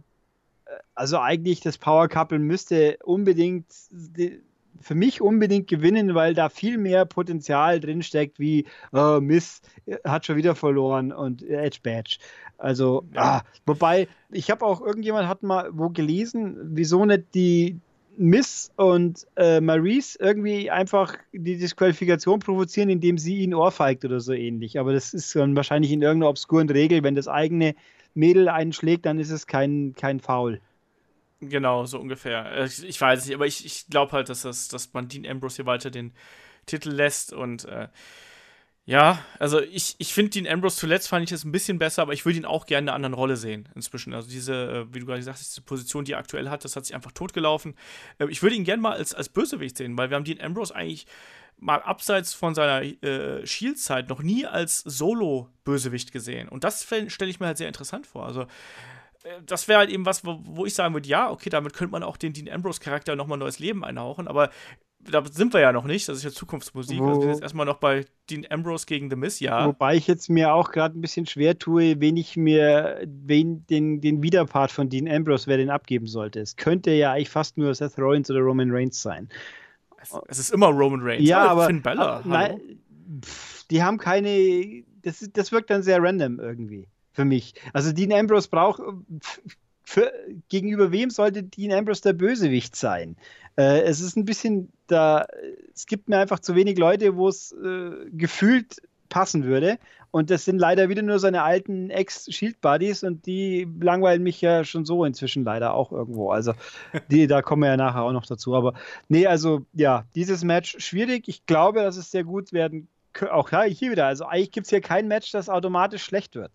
also 0.94 1.18
eigentlich 1.18 1.60
das 1.60 1.78
Power 1.78 2.08
Couple 2.08 2.38
müsste 2.38 2.98
unbedingt 3.04 3.66
für 4.80 4.94
mich 4.94 5.20
unbedingt 5.20 5.68
gewinnen, 5.68 6.14
weil 6.14 6.34
da 6.34 6.48
viel 6.48 6.78
mehr 6.78 7.04
Potenzial 7.04 7.80
drinsteckt, 7.80 8.38
wie 8.38 8.66
oh, 8.92 9.18
Miss 9.20 9.60
hat 10.04 10.26
schon 10.26 10.36
wieder 10.36 10.54
verloren 10.54 11.12
und 11.12 11.42
Edge 11.42 11.78
Badge. 11.82 12.18
Also, 12.58 13.04
ja. 13.14 13.22
ah, 13.22 13.42
wobei, 13.66 14.08
ich 14.30 14.50
habe 14.50 14.64
auch 14.64 14.80
irgendjemand 14.80 15.28
hat 15.28 15.42
mal 15.42 15.70
wo 15.72 15.90
gelesen, 15.90 16.56
wieso 16.74 17.04
nicht 17.04 17.34
die 17.34 17.78
Miss 18.16 18.72
und 18.74 19.26
äh, 19.36 19.60
Maurice 19.60 20.18
irgendwie 20.20 20.70
einfach 20.70 21.16
die 21.32 21.56
Disqualifikation 21.56 22.40
provozieren, 22.40 22.90
indem 22.90 23.16
sie 23.16 23.38
ihn 23.38 23.54
ohrfeigt 23.54 24.04
oder 24.04 24.18
so 24.18 24.32
ähnlich. 24.32 24.80
Aber 24.80 24.92
das 24.92 25.14
ist 25.14 25.34
dann 25.36 25.54
wahrscheinlich 25.54 25.92
in 25.92 26.02
irgendeiner 26.02 26.30
obskuren 26.30 26.68
Regel, 26.68 27.04
wenn 27.04 27.14
das 27.14 27.28
eigene 27.28 27.76
Mädel 28.14 28.48
einschlägt, 28.48 29.06
dann 29.06 29.20
ist 29.20 29.30
es 29.30 29.46
kein, 29.46 29.94
kein 29.96 30.18
Foul. 30.18 30.60
Genau, 31.40 31.84
so 31.86 32.00
ungefähr. 32.00 32.50
Äh, 32.52 32.66
ich, 32.66 32.82
ich 32.84 33.00
weiß 33.00 33.26
nicht, 33.26 33.34
aber 33.34 33.46
ich, 33.46 33.64
ich 33.64 33.86
glaube 33.88 34.12
halt, 34.12 34.28
dass, 34.28 34.42
das, 34.42 34.68
dass 34.68 34.92
man 34.92 35.08
Dean 35.08 35.26
Ambrose 35.26 35.56
hier 35.56 35.66
weiter 35.66 35.90
den 35.90 36.12
Titel 36.66 36.90
lässt 36.90 37.32
und 37.32 37.64
äh, 37.64 37.88
ja, 38.88 39.22
also 39.38 39.60
ich, 39.60 39.96
ich 39.98 40.14
finde 40.14 40.30
Dean 40.30 40.46
Ambrose 40.46 40.78
zuletzt 40.78 41.08
fand 41.08 41.22
ich 41.22 41.30
es 41.30 41.44
ein 41.44 41.52
bisschen 41.52 41.78
besser, 41.78 42.00
aber 42.00 42.14
ich 42.14 42.24
würde 42.24 42.38
ihn 42.38 42.46
auch 42.46 42.64
gerne 42.64 42.84
in 42.84 42.88
einer 42.88 42.96
anderen 42.96 43.12
Rolle 43.12 43.36
sehen 43.36 43.68
inzwischen. 43.74 44.14
Also 44.14 44.30
diese, 44.30 44.54
äh, 44.54 44.94
wie 44.94 45.00
du 45.00 45.04
gerade 45.06 45.18
gesagt 45.18 45.38
hast, 45.38 45.50
diese 45.50 45.60
Position, 45.60 46.06
die 46.06 46.12
er 46.12 46.18
aktuell 46.18 46.48
hat, 46.48 46.64
das 46.64 46.74
hat 46.74 46.86
sich 46.86 46.94
einfach 46.94 47.12
totgelaufen. 47.12 47.74
Äh, 48.18 48.28
ich 48.30 48.42
würde 48.42 48.56
ihn 48.56 48.64
gerne 48.64 48.80
mal 48.80 48.96
als, 48.96 49.14
als 49.14 49.28
Bösewicht 49.28 49.76
sehen, 49.76 49.96
weil 49.98 50.08
wir 50.08 50.16
haben 50.16 50.24
Dean 50.24 50.40
Ambrose 50.40 50.74
eigentlich 50.74 51.06
mal 51.58 51.82
abseits 51.82 52.32
von 52.32 52.54
seiner 52.54 52.82
äh, 52.82 53.46
Shield-Zeit 53.46 54.08
noch 54.08 54.22
nie 54.22 54.46
als 54.46 54.78
Solo-Bösewicht 54.80 56.10
gesehen. 56.10 56.48
Und 56.48 56.64
das 56.64 56.84
stelle 57.08 57.30
ich 57.30 57.40
mir 57.40 57.46
halt 57.46 57.58
sehr 57.58 57.68
interessant 57.68 58.06
vor. 58.06 58.24
Also, 58.24 58.46
das 59.46 59.68
wäre 59.68 59.80
halt 59.80 59.90
eben 59.90 60.06
was, 60.06 60.24
wo, 60.24 60.40
wo, 60.42 60.66
ich 60.66 60.74
sagen 60.74 60.94
würde, 60.94 61.08
ja, 61.08 61.30
okay, 61.30 61.50
damit 61.50 61.72
könnte 61.72 61.92
man 61.92 62.02
auch 62.02 62.16
den 62.16 62.32
Dean 62.32 62.48
Ambrose-Charakter 62.48 63.16
nochmal 63.16 63.38
neues 63.38 63.58
Leben 63.58 63.84
einhauchen, 63.84 64.28
aber 64.28 64.50
da 65.00 65.24
sind 65.24 65.54
wir 65.54 65.60
ja 65.60 65.72
noch 65.72 65.84
nicht, 65.84 66.08
das 66.08 66.18
ist 66.18 66.24
ja 66.24 66.30
Zukunftsmusik. 66.30 66.98
Wo, 66.98 67.04
also 67.04 67.16
wir 67.16 67.22
sind 67.22 67.30
jetzt 67.30 67.42
erstmal 67.42 67.66
noch 67.66 67.78
bei 67.78 68.04
Dean 68.28 68.44
Ambrose 68.50 68.86
gegen 68.86 69.10
The 69.10 69.16
Miz, 69.16 69.40
ja. 69.40 69.66
Wobei 69.66 69.96
ich 69.96 70.06
jetzt 70.06 70.28
mir 70.28 70.52
auch 70.52 70.72
gerade 70.72 70.98
ein 70.98 71.00
bisschen 71.00 71.26
schwer 71.26 71.58
tue, 71.58 72.00
wen 72.00 72.16
ich 72.16 72.36
mir, 72.36 73.00
wen 73.06 73.64
den, 73.66 74.00
den 74.00 74.22
Widerpart 74.22 74.70
von 74.70 74.88
Dean 74.88 75.08
Ambrose, 75.08 75.46
wer 75.46 75.56
den 75.56 75.70
abgeben 75.70 76.06
sollte. 76.06 76.40
Es 76.40 76.56
könnte 76.56 76.90
ja 76.90 77.12
eigentlich 77.12 77.30
fast 77.30 77.56
nur 77.58 77.74
Seth 77.74 77.98
Rollins 77.98 78.30
oder 78.30 78.40
Roman 78.40 78.70
Reigns 78.70 79.00
sein. 79.00 79.28
Es, 80.00 80.12
es 80.28 80.38
ist 80.38 80.50
immer 80.50 80.68
Roman 80.68 81.00
Reigns. 81.02 81.28
Ja, 81.28 81.46
aber, 81.46 81.66
Finn 81.66 81.82
Bella, 81.82 82.18
aber, 82.18 82.28
nein, 82.28 82.60
pff, 83.24 83.64
die 83.70 83.82
haben 83.82 83.98
keine, 83.98 84.82
das, 85.02 85.28
das 85.32 85.52
wirkt 85.52 85.70
dann 85.70 85.82
sehr 85.82 86.02
random 86.02 86.40
irgendwie 86.40 86.88
für 87.18 87.24
mich. 87.24 87.54
Also 87.72 87.90
Dean 87.90 88.12
Ambrose 88.12 88.48
braucht, 88.48 88.80
für, 89.82 90.12
gegenüber 90.48 90.92
wem 90.92 91.10
sollte 91.10 91.42
Dean 91.42 91.72
Ambrose 91.72 92.02
der 92.02 92.12
Bösewicht 92.12 92.76
sein? 92.76 93.16
Äh, 93.56 93.80
es 93.80 94.00
ist 94.00 94.16
ein 94.16 94.24
bisschen 94.24 94.72
da, 94.86 95.26
es 95.74 95.86
gibt 95.86 96.08
mir 96.08 96.18
einfach 96.18 96.38
zu 96.38 96.54
wenig 96.54 96.78
Leute, 96.78 97.16
wo 97.16 97.26
es 97.26 97.50
äh, 97.50 98.08
gefühlt 98.12 98.76
passen 99.08 99.42
würde. 99.42 99.80
Und 100.12 100.30
das 100.30 100.44
sind 100.44 100.60
leider 100.60 100.88
wieder 100.90 101.02
nur 101.02 101.18
seine 101.18 101.42
alten 101.42 101.90
Ex-Shield-Buddies 101.90 103.02
und 103.02 103.26
die 103.26 103.66
langweilen 103.80 104.22
mich 104.22 104.40
ja 104.40 104.62
schon 104.62 104.84
so 104.84 105.04
inzwischen 105.04 105.42
leider 105.42 105.74
auch 105.74 105.90
irgendwo. 105.90 106.30
Also, 106.30 106.52
die, 107.10 107.26
da 107.26 107.42
kommen 107.42 107.62
wir 107.62 107.70
ja 107.70 107.76
nachher 107.76 108.02
auch 108.02 108.12
noch 108.12 108.26
dazu. 108.26 108.54
Aber 108.54 108.74
nee, 109.08 109.26
also 109.26 109.66
ja, 109.72 110.04
dieses 110.14 110.44
Match 110.44 110.76
schwierig. 110.78 111.26
Ich 111.26 111.46
glaube, 111.46 111.80
dass 111.80 111.96
es 111.96 112.12
sehr 112.12 112.22
gut 112.22 112.52
werden 112.52 112.86
könnte. 113.12 113.34
Auch 113.34 113.50
ja, 113.50 113.64
hier 113.64 113.90
wieder. 113.90 114.06
Also, 114.06 114.24
eigentlich 114.24 114.52
gibt 114.52 114.68
es 114.68 114.70
hier 114.70 114.80
kein 114.80 115.08
Match, 115.08 115.32
das 115.32 115.48
automatisch 115.48 116.04
schlecht 116.04 116.36
wird 116.36 116.52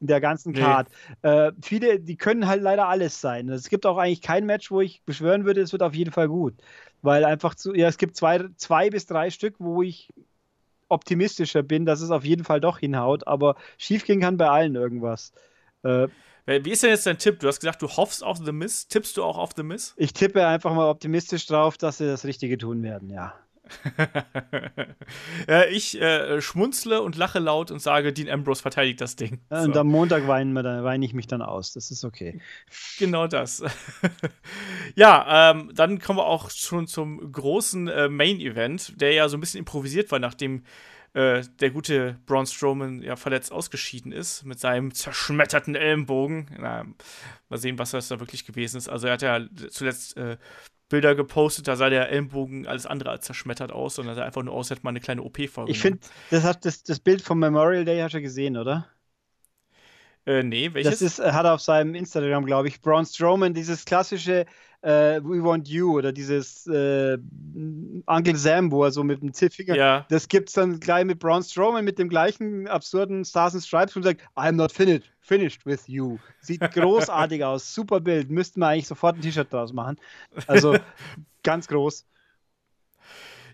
der 0.00 0.20
ganzen 0.20 0.52
Card. 0.52 0.88
Nee. 1.22 1.28
Äh, 1.28 1.52
viele, 1.62 2.00
die 2.00 2.16
können 2.16 2.46
halt 2.46 2.62
leider 2.62 2.88
alles 2.88 3.20
sein. 3.20 3.48
Es 3.48 3.68
gibt 3.68 3.86
auch 3.86 3.98
eigentlich 3.98 4.22
kein 4.22 4.46
Match, 4.46 4.70
wo 4.70 4.80
ich 4.80 5.02
beschwören 5.04 5.44
würde, 5.44 5.60
es 5.60 5.72
wird 5.72 5.82
auf 5.82 5.94
jeden 5.94 6.12
Fall 6.12 6.28
gut. 6.28 6.54
Weil 7.02 7.24
einfach 7.24 7.54
zu, 7.54 7.74
ja, 7.74 7.88
es 7.88 7.98
gibt 7.98 8.16
zwei, 8.16 8.44
zwei 8.56 8.90
bis 8.90 9.06
drei 9.06 9.30
Stück, 9.30 9.54
wo 9.58 9.82
ich 9.82 10.12
optimistischer 10.88 11.62
bin, 11.62 11.84
dass 11.84 12.00
es 12.00 12.10
auf 12.10 12.24
jeden 12.24 12.44
Fall 12.44 12.60
doch 12.60 12.78
hinhaut, 12.78 13.26
aber 13.26 13.56
schiefgehen 13.76 14.20
kann 14.20 14.36
bei 14.36 14.48
allen 14.48 14.74
irgendwas. 14.74 15.32
Äh, 15.82 16.08
wie 16.46 16.70
ist 16.70 16.82
denn 16.82 16.90
jetzt 16.90 17.06
dein 17.06 17.18
Tipp? 17.18 17.40
Du 17.40 17.46
hast 17.46 17.60
gesagt, 17.60 17.82
du 17.82 17.88
hoffst 17.88 18.24
auf 18.24 18.38
The 18.38 18.52
Miss. 18.52 18.88
Tippst 18.88 19.18
du 19.18 19.24
auch 19.24 19.36
auf 19.36 19.50
The 19.54 19.62
Miss? 19.62 19.92
Ich 19.98 20.14
tippe 20.14 20.46
einfach 20.46 20.72
mal 20.72 20.88
optimistisch 20.88 21.46
drauf, 21.46 21.76
dass 21.76 21.98
sie 21.98 22.06
das 22.06 22.24
Richtige 22.24 22.56
tun 22.56 22.82
werden, 22.82 23.10
ja. 23.10 23.34
ich 25.70 26.00
äh, 26.00 26.40
schmunzle 26.40 27.02
und 27.02 27.16
lache 27.16 27.38
laut 27.38 27.70
und 27.70 27.80
sage, 27.80 28.12
Dean 28.12 28.28
Ambrose 28.28 28.62
verteidigt 28.62 29.00
das 29.00 29.16
Ding. 29.16 29.40
Ja, 29.50 29.62
und 29.62 29.76
am 29.76 29.88
Montag 29.88 30.26
weinen 30.26 30.52
wir, 30.52 30.62
dann, 30.62 30.84
weine 30.84 31.04
ich 31.04 31.14
mich 31.14 31.26
dann 31.26 31.42
aus. 31.42 31.72
Das 31.72 31.90
ist 31.90 32.04
okay. 32.04 32.40
Genau 32.98 33.26
das. 33.26 33.62
ja, 34.94 35.50
ähm, 35.50 35.70
dann 35.74 35.98
kommen 35.98 36.18
wir 36.18 36.26
auch 36.26 36.50
schon 36.50 36.86
zum 36.86 37.32
großen 37.32 37.88
äh, 37.88 38.08
Main-Event, 38.08 39.00
der 39.00 39.12
ja 39.12 39.28
so 39.28 39.36
ein 39.36 39.40
bisschen 39.40 39.60
improvisiert 39.60 40.10
war, 40.10 40.18
nachdem 40.18 40.64
äh, 41.14 41.42
der 41.60 41.70
gute 41.70 42.18
Braun 42.26 42.46
Strowman 42.46 43.02
ja 43.02 43.16
verletzt 43.16 43.50
ausgeschieden 43.50 44.12
ist 44.12 44.44
mit 44.44 44.60
seinem 44.60 44.92
zerschmetterten 44.92 45.74
Ellenbogen. 45.74 46.48
Na, 46.58 46.84
mal 47.48 47.58
sehen, 47.58 47.78
was 47.78 47.92
das 47.92 48.08
da 48.08 48.20
wirklich 48.20 48.44
gewesen 48.44 48.76
ist. 48.76 48.88
Also 48.88 49.06
er 49.06 49.14
hat 49.14 49.22
ja 49.22 49.40
zuletzt 49.70 50.16
äh, 50.16 50.36
Bilder 50.88 51.14
gepostet, 51.14 51.68
da 51.68 51.76
sah 51.76 51.90
der 51.90 52.10
Ellenbogen 52.10 52.66
alles 52.66 52.86
andere 52.86 53.10
als 53.10 53.26
zerschmettert 53.26 53.72
aus, 53.72 53.96
sondern 53.96 54.16
sah 54.16 54.24
einfach 54.24 54.42
nur 54.42 54.54
aus, 54.54 54.66
als 54.66 54.78
hätte 54.78 54.84
man 54.84 54.92
eine 54.92 55.00
kleine 55.00 55.22
OP 55.22 55.36
vorgenommen. 55.36 55.70
Ich 55.70 55.80
finde, 55.80 56.00
das 56.30 56.44
hat 56.44 56.64
das, 56.64 56.82
das 56.82 57.00
Bild 57.00 57.22
vom 57.22 57.38
Memorial 57.38 57.84
Day 57.84 58.00
hast 58.00 58.14
du 58.14 58.22
gesehen, 58.22 58.56
oder? 58.56 58.86
Äh, 60.28 60.42
nee, 60.42 60.68
welches? 60.74 60.98
Das 60.98 61.02
ist, 61.02 61.18
hat 61.20 61.46
er 61.46 61.54
auf 61.54 61.62
seinem 61.62 61.94
Instagram, 61.94 62.44
glaube 62.44 62.68
ich, 62.68 62.82
Braun 62.82 63.06
Strowman, 63.06 63.54
dieses 63.54 63.86
klassische 63.86 64.44
äh, 64.82 65.22
We 65.24 65.42
Want 65.42 65.68
You 65.68 65.96
oder 65.96 66.12
dieses 66.12 66.66
äh, 66.66 67.16
Uncle 68.04 68.36
Sam, 68.36 68.70
wo 68.70 68.84
er 68.84 68.90
so 68.90 69.02
mit 69.02 69.22
dem 69.22 69.32
Zittfinger, 69.32 69.74
ja. 69.74 70.06
das 70.10 70.28
gibt 70.28 70.50
es 70.50 70.54
dann 70.54 70.80
gleich 70.80 71.06
mit 71.06 71.18
Braun 71.18 71.42
Strowman 71.42 71.82
mit 71.82 71.98
dem 71.98 72.10
gleichen 72.10 72.68
absurden 72.68 73.24
Stars 73.24 73.54
and 73.54 73.64
Stripes 73.64 73.96
und 73.96 74.02
sagt, 74.02 74.20
I'm 74.36 74.52
not 74.52 74.70
finished, 74.70 75.10
finished 75.22 75.64
with 75.64 75.88
you. 75.88 76.18
Sieht 76.42 76.60
großartig 76.74 77.42
aus, 77.42 77.74
super 77.74 77.98
Bild, 77.98 78.30
müssten 78.30 78.60
wir 78.60 78.68
eigentlich 78.68 78.86
sofort 78.86 79.16
ein 79.16 79.22
T-Shirt 79.22 79.50
draus 79.50 79.72
machen. 79.72 79.96
Also 80.46 80.76
ganz 81.42 81.68
groß. 81.68 82.04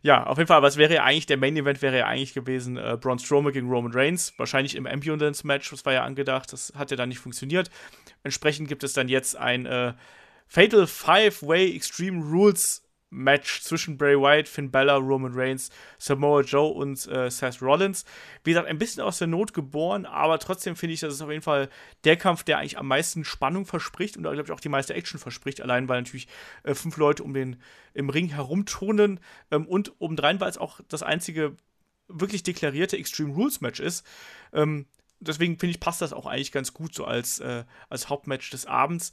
Ja, 0.05 0.25
auf 0.27 0.37
jeden 0.37 0.49
Fall, 0.49 0.61
was 0.61 0.77
wäre 0.77 0.93
ja 0.93 1.05
eigentlich, 1.05 1.25
der 1.25 1.39
Main 1.39 1.57
Event 1.57 1.81
wäre 1.81 1.97
ja 1.97 2.07
eigentlich 2.07 2.35
gewesen, 2.35 2.77
äh, 2.77 2.99
Braun 3.01 3.19
Strowman 3.19 3.55
gegen 3.55 3.71
Roman 3.71 3.91
Reigns, 3.91 4.35
wahrscheinlich 4.37 4.75
im 4.75 4.87
Ambulance-Match, 4.87 5.71
das 5.71 5.87
war 5.87 5.95
ja 5.95 6.05
angedacht, 6.05 6.53
das 6.53 6.75
hat 6.77 6.91
ja 6.91 6.99
dann 6.99 7.09
nicht 7.09 7.21
funktioniert. 7.21 7.71
Entsprechend 8.23 8.69
gibt 8.69 8.85
es 8.85 8.93
dann 8.93 9.09
jetzt 9.09 9.35
ein 9.35 9.65
äh, 9.65 9.95
Fatal 10.47 10.87
Five-Way 10.87 11.75
Extreme 11.75 12.23
Rules 12.23 12.84
Match 13.15 13.63
zwischen 13.63 13.97
Bray 13.97 14.17
Wyatt, 14.17 14.49
Finn 14.49 14.71
Balor, 14.71 15.01
Roman 15.01 15.33
Reigns, 15.35 15.71
Samoa 15.99 16.41
Joe 16.43 16.73
und 16.73 17.07
äh, 17.07 17.31
Seth 17.31 17.63
Rollins. 17.63 18.05
Wie 18.43 18.51
gesagt, 18.51 18.69
ein 18.69 18.79
bisschen 18.79 19.03
aus 19.03 19.19
der 19.19 19.29
Not 19.29 19.55
geboren, 19.55 20.05
aber 20.05 20.39
trotzdem 20.39 20.77
finde 20.77 20.95
ich, 20.95 21.01
das 21.01 21.15
ist 21.15 21.23
auf 21.23 21.31
jeden 21.31 21.43
Fall 21.43 21.69
der 22.05 22.17
Kampf, 22.17 22.43
der 22.43 22.59
eigentlich 22.59 22.79
am 22.79 22.89
meisten 22.89 23.25
Spannung 23.25 23.67
verspricht 23.67 24.17
und, 24.17 24.25
glaube 24.25 24.43
ich, 24.43 24.51
auch 24.51 24.61
die 24.61 24.69
meiste 24.69 24.95
Action 24.95 25.21
verspricht. 25.21 25.61
Allein, 25.61 25.89
weil 25.89 26.01
natürlich 26.01 26.29
äh, 26.65 26.75
fünf 26.75 26.97
Leute 26.97 27.23
um 27.23 27.33
den 27.33 27.61
im 27.95 28.11
Ring 28.11 28.29
herumturnen 28.29 29.21
ähm, 29.51 29.67
und 29.67 29.93
obendrein, 30.01 30.41
weil 30.41 30.51
es 30.51 30.59
auch 30.59 30.81
das 30.89 31.03
einzige 31.03 31.57
wirklich 32.09 32.43
deklarierte 32.43 32.99
Extreme 32.99 33.33
Rules 33.33 33.61
Match 33.61 33.81
ist. 33.81 34.05
Ähm, 34.53 34.87
deswegen 35.21 35.59
finde 35.59 35.71
ich, 35.71 35.81
passt 35.81 36.03
das 36.03 36.13
auch 36.13 36.27
eigentlich 36.27 36.53
ganz 36.53 36.75
gut 36.75 36.95
so 36.95 37.05
als, 37.05 37.39
äh, 37.39 37.65
als 37.89 38.09
Hauptmatch 38.09 38.51
des 38.51 38.67
Abends. 38.67 39.13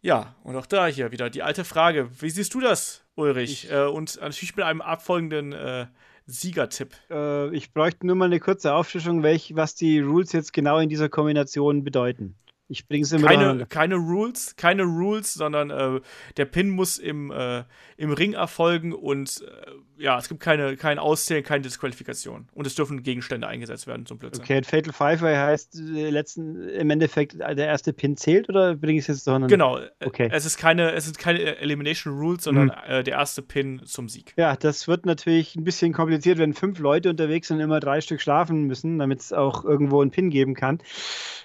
Ja, 0.00 0.36
und 0.44 0.56
auch 0.56 0.66
da 0.66 0.86
hier 0.86 1.10
wieder 1.10 1.30
die 1.30 1.42
alte 1.42 1.64
Frage. 1.64 2.10
Wie 2.20 2.30
siehst 2.30 2.54
du 2.54 2.60
das, 2.60 3.02
Ulrich? 3.18 3.70
Äh, 3.70 3.86
und 3.86 4.20
natürlich 4.20 4.56
mit 4.56 4.64
einem 4.64 4.80
abfolgenden 4.80 5.52
äh, 5.52 5.86
Siegertipp. 6.26 6.94
Äh, 7.10 7.54
ich 7.54 7.72
bräuchte 7.72 8.06
nur 8.06 8.16
mal 8.16 8.26
eine 8.26 8.40
kurze 8.40 8.74
Aufschlüsselung, 8.74 9.22
welch, 9.22 9.56
was 9.56 9.74
die 9.74 10.00
Rules 10.00 10.32
jetzt 10.32 10.52
genau 10.52 10.78
in 10.78 10.88
dieser 10.88 11.08
Kombination 11.08 11.84
bedeuten. 11.84 12.36
Ich 12.68 12.86
bringe 12.86 13.02
es 13.02 13.12
immer 13.12 13.28
keine, 13.28 13.66
keine 13.66 13.94
Rules, 13.96 14.54
keine 14.56 14.84
Rules, 14.84 15.34
sondern 15.34 15.70
äh, 15.70 16.00
der 16.36 16.44
Pin 16.44 16.68
muss 16.68 16.98
im, 16.98 17.30
äh, 17.30 17.64
im 17.96 18.12
Ring 18.12 18.34
erfolgen 18.34 18.92
und 18.92 19.42
äh, 19.42 20.02
ja, 20.02 20.18
es 20.18 20.28
gibt 20.28 20.40
keine, 20.40 20.76
kein 20.76 20.98
Auszählen, 20.98 21.42
keine 21.42 21.62
Disqualifikation. 21.62 22.46
Und 22.52 22.66
es 22.66 22.74
dürfen 22.74 23.02
Gegenstände 23.02 23.48
eingesetzt 23.48 23.86
werden 23.86 24.06
zum 24.06 24.18
Blödsinn. 24.18 24.44
Okay, 24.44 24.62
Fatal 24.62 24.92
Five 24.92 25.22
heißt 25.22 25.80
äh, 25.80 26.10
letzten, 26.10 26.68
im 26.68 26.90
Endeffekt 26.90 27.38
der 27.38 27.66
erste 27.66 27.92
Pin 27.92 28.16
zählt 28.16 28.48
oder 28.48 28.74
bringe 28.74 28.98
ich 28.98 29.04
es 29.04 29.08
jetzt 29.08 29.24
sondern? 29.24 29.48
Genau, 29.48 29.80
okay. 30.04 30.28
es 30.30 30.44
ist 30.44 30.58
keine, 30.58 30.92
es 30.92 31.06
sind 31.06 31.18
keine 31.18 31.56
Elimination 31.56 32.16
Rules, 32.18 32.44
sondern 32.44 32.66
mhm. 32.66 32.72
Äh, 32.86 33.02
der 33.02 33.14
erste 33.14 33.42
Pin 33.42 33.80
zum 33.84 34.08
Sieg. 34.08 34.34
Ja, 34.36 34.56
das 34.56 34.86
wird 34.86 35.06
natürlich 35.06 35.56
ein 35.56 35.64
bisschen 35.64 35.92
kompliziert, 35.92 36.38
wenn 36.38 36.54
fünf 36.54 36.78
Leute 36.78 37.10
unterwegs 37.10 37.48
sind 37.48 37.56
und 37.56 37.64
immer 37.64 37.80
drei 37.80 38.00
Stück 38.00 38.20
schlafen 38.20 38.64
müssen, 38.64 38.98
damit 38.98 39.20
es 39.20 39.32
auch 39.32 39.64
irgendwo 39.64 40.00
einen 40.00 40.10
Pin 40.10 40.30
geben 40.30 40.54
kann 40.54 40.80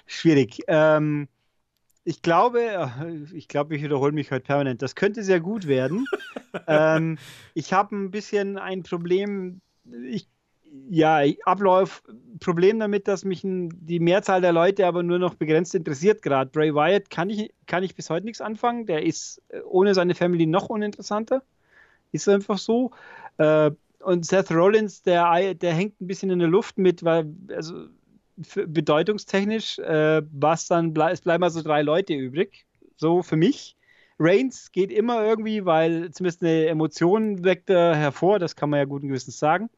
schwierig. 0.06 0.60
Ähm, 0.68 1.13
ich 2.04 2.22
glaube, 2.22 2.60
äh, 2.60 3.34
ich 3.34 3.48
glaube, 3.48 3.74
ich 3.74 3.82
wiederhole 3.82 4.12
mich 4.12 4.30
heute 4.30 4.44
permanent. 4.44 4.82
Das 4.82 4.94
könnte 4.94 5.22
sehr 5.22 5.40
gut 5.40 5.66
werden. 5.66 6.06
ähm, 6.66 7.18
ich 7.54 7.72
habe 7.72 7.96
ein 7.96 8.10
bisschen 8.10 8.58
ein 8.58 8.82
Problem. 8.82 9.62
Ich, 10.08 10.28
ja, 10.90 11.20
Ablauf, 11.44 12.02
Problem 12.40 12.78
damit, 12.78 13.08
dass 13.08 13.24
mich 13.24 13.40
die 13.44 14.00
Mehrzahl 14.00 14.40
der 14.42 14.52
Leute 14.52 14.86
aber 14.86 15.02
nur 15.02 15.18
noch 15.18 15.34
begrenzt 15.34 15.74
interessiert. 15.74 16.20
Gerade 16.20 16.50
Bray 16.50 16.74
Wyatt 16.74 17.08
kann 17.08 17.30
ich, 17.30 17.54
kann 17.66 17.82
ich 17.82 17.94
bis 17.94 18.10
heute 18.10 18.26
nichts 18.26 18.42
anfangen. 18.42 18.84
Der 18.86 19.02
ist 19.02 19.40
äh, 19.48 19.60
ohne 19.60 19.94
seine 19.94 20.14
Family 20.14 20.46
noch 20.46 20.68
uninteressanter. 20.68 21.42
Ist 22.12 22.28
einfach 22.28 22.58
so. 22.58 22.90
Äh, 23.38 23.70
und 24.00 24.26
Seth 24.26 24.50
Rollins, 24.50 25.02
der, 25.02 25.54
der 25.54 25.72
hängt 25.72 25.98
ein 26.02 26.06
bisschen 26.06 26.28
in 26.28 26.38
der 26.38 26.48
Luft 26.48 26.76
mit, 26.76 27.02
weil, 27.02 27.32
also 27.56 27.86
bedeutungstechnisch, 28.36 29.78
äh, 29.78 30.22
was 30.32 30.66
dann 30.66 30.92
ble 30.92 31.10
es 31.10 31.20
bleiben 31.20 31.44
also 31.44 31.62
drei 31.62 31.82
Leute 31.82 32.14
übrig. 32.14 32.66
So 32.96 33.22
für 33.22 33.36
mich. 33.36 33.76
Reigns 34.18 34.70
geht 34.70 34.92
immer 34.92 35.24
irgendwie, 35.24 35.64
weil 35.64 36.10
zumindest 36.12 36.42
eine 36.42 36.66
Emotion 36.66 37.44
weckt 37.44 37.68
er 37.68 37.96
hervor, 37.96 38.38
das 38.38 38.54
kann 38.54 38.70
man 38.70 38.78
ja 38.78 38.84
guten 38.84 39.08
Gewissens 39.08 39.38
sagen. 39.38 39.70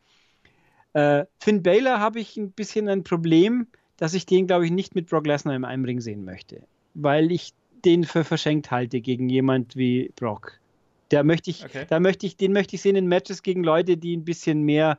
Äh, 0.92 1.24
Finn 1.40 1.62
Baylor 1.62 2.00
habe 2.00 2.20
ich 2.20 2.36
ein 2.36 2.52
bisschen 2.52 2.88
ein 2.88 3.02
Problem, 3.02 3.66
dass 3.96 4.14
ich 4.14 4.26
den, 4.26 4.46
glaube 4.46 4.66
ich, 4.66 4.70
nicht 4.70 4.94
mit 4.94 5.09
Brock 5.09 5.26
Lesnar 5.26 5.54
im 5.54 5.64
Einring 5.64 6.00
sehen 6.00 6.24
möchte, 6.24 6.62
weil 6.94 7.32
ich 7.32 7.54
den 7.84 8.04
für 8.04 8.24
verschenkt 8.24 8.70
halte 8.70 9.00
gegen 9.00 9.28
jemand 9.28 9.76
wie 9.76 10.12
Brock. 10.16 10.61
Da 11.09 11.22
möchte 11.22 11.50
ich, 11.50 11.64
okay. 11.64 11.86
da 11.88 12.00
möchte 12.00 12.26
ich, 12.26 12.36
den 12.36 12.52
möchte 12.52 12.76
ich 12.76 12.82
sehen 12.82 12.96
in 12.96 13.07
Matches 13.07 13.42
gegen 13.42 13.62
Leute, 13.62 13.96
die 13.96 14.16
ein 14.16 14.24
bisschen 14.24 14.62
mehr 14.62 14.98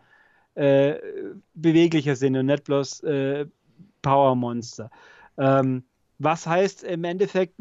äh, 0.58 1.00
beweglicher 1.54 2.16
sind 2.16 2.36
und 2.36 2.48
nicht 2.48 2.64
bloß 2.64 3.04
äh, 3.04 3.46
Power-Monster. 4.02 4.90
Ähm, 5.38 5.84
was 6.18 6.48
heißt 6.48 6.84
im 6.84 7.04
Endeffekt, 7.04 7.54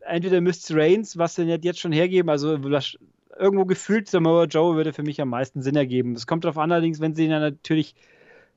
entweder 0.00 0.42
müsste 0.42 0.76
Reigns, 0.76 1.16
was 1.16 1.36
sie 1.36 1.46
nicht 1.46 1.64
jetzt 1.64 1.80
schon 1.80 1.92
hergeben, 1.92 2.28
also 2.28 2.58
irgendwo 3.38 3.64
gefühlt, 3.64 4.10
Samoa 4.10 4.44
Joe 4.44 4.76
würde 4.76 4.92
für 4.92 5.02
mich 5.02 5.20
am 5.22 5.30
meisten 5.30 5.62
Sinn 5.62 5.76
ergeben. 5.76 6.12
Das 6.12 6.26
kommt 6.26 6.44
darauf 6.44 6.58
an, 6.58 6.70
allerdings, 6.70 7.00
wenn 7.00 7.14
sie 7.14 7.24
ihn 7.24 7.30
dann 7.30 7.40
natürlich 7.40 7.94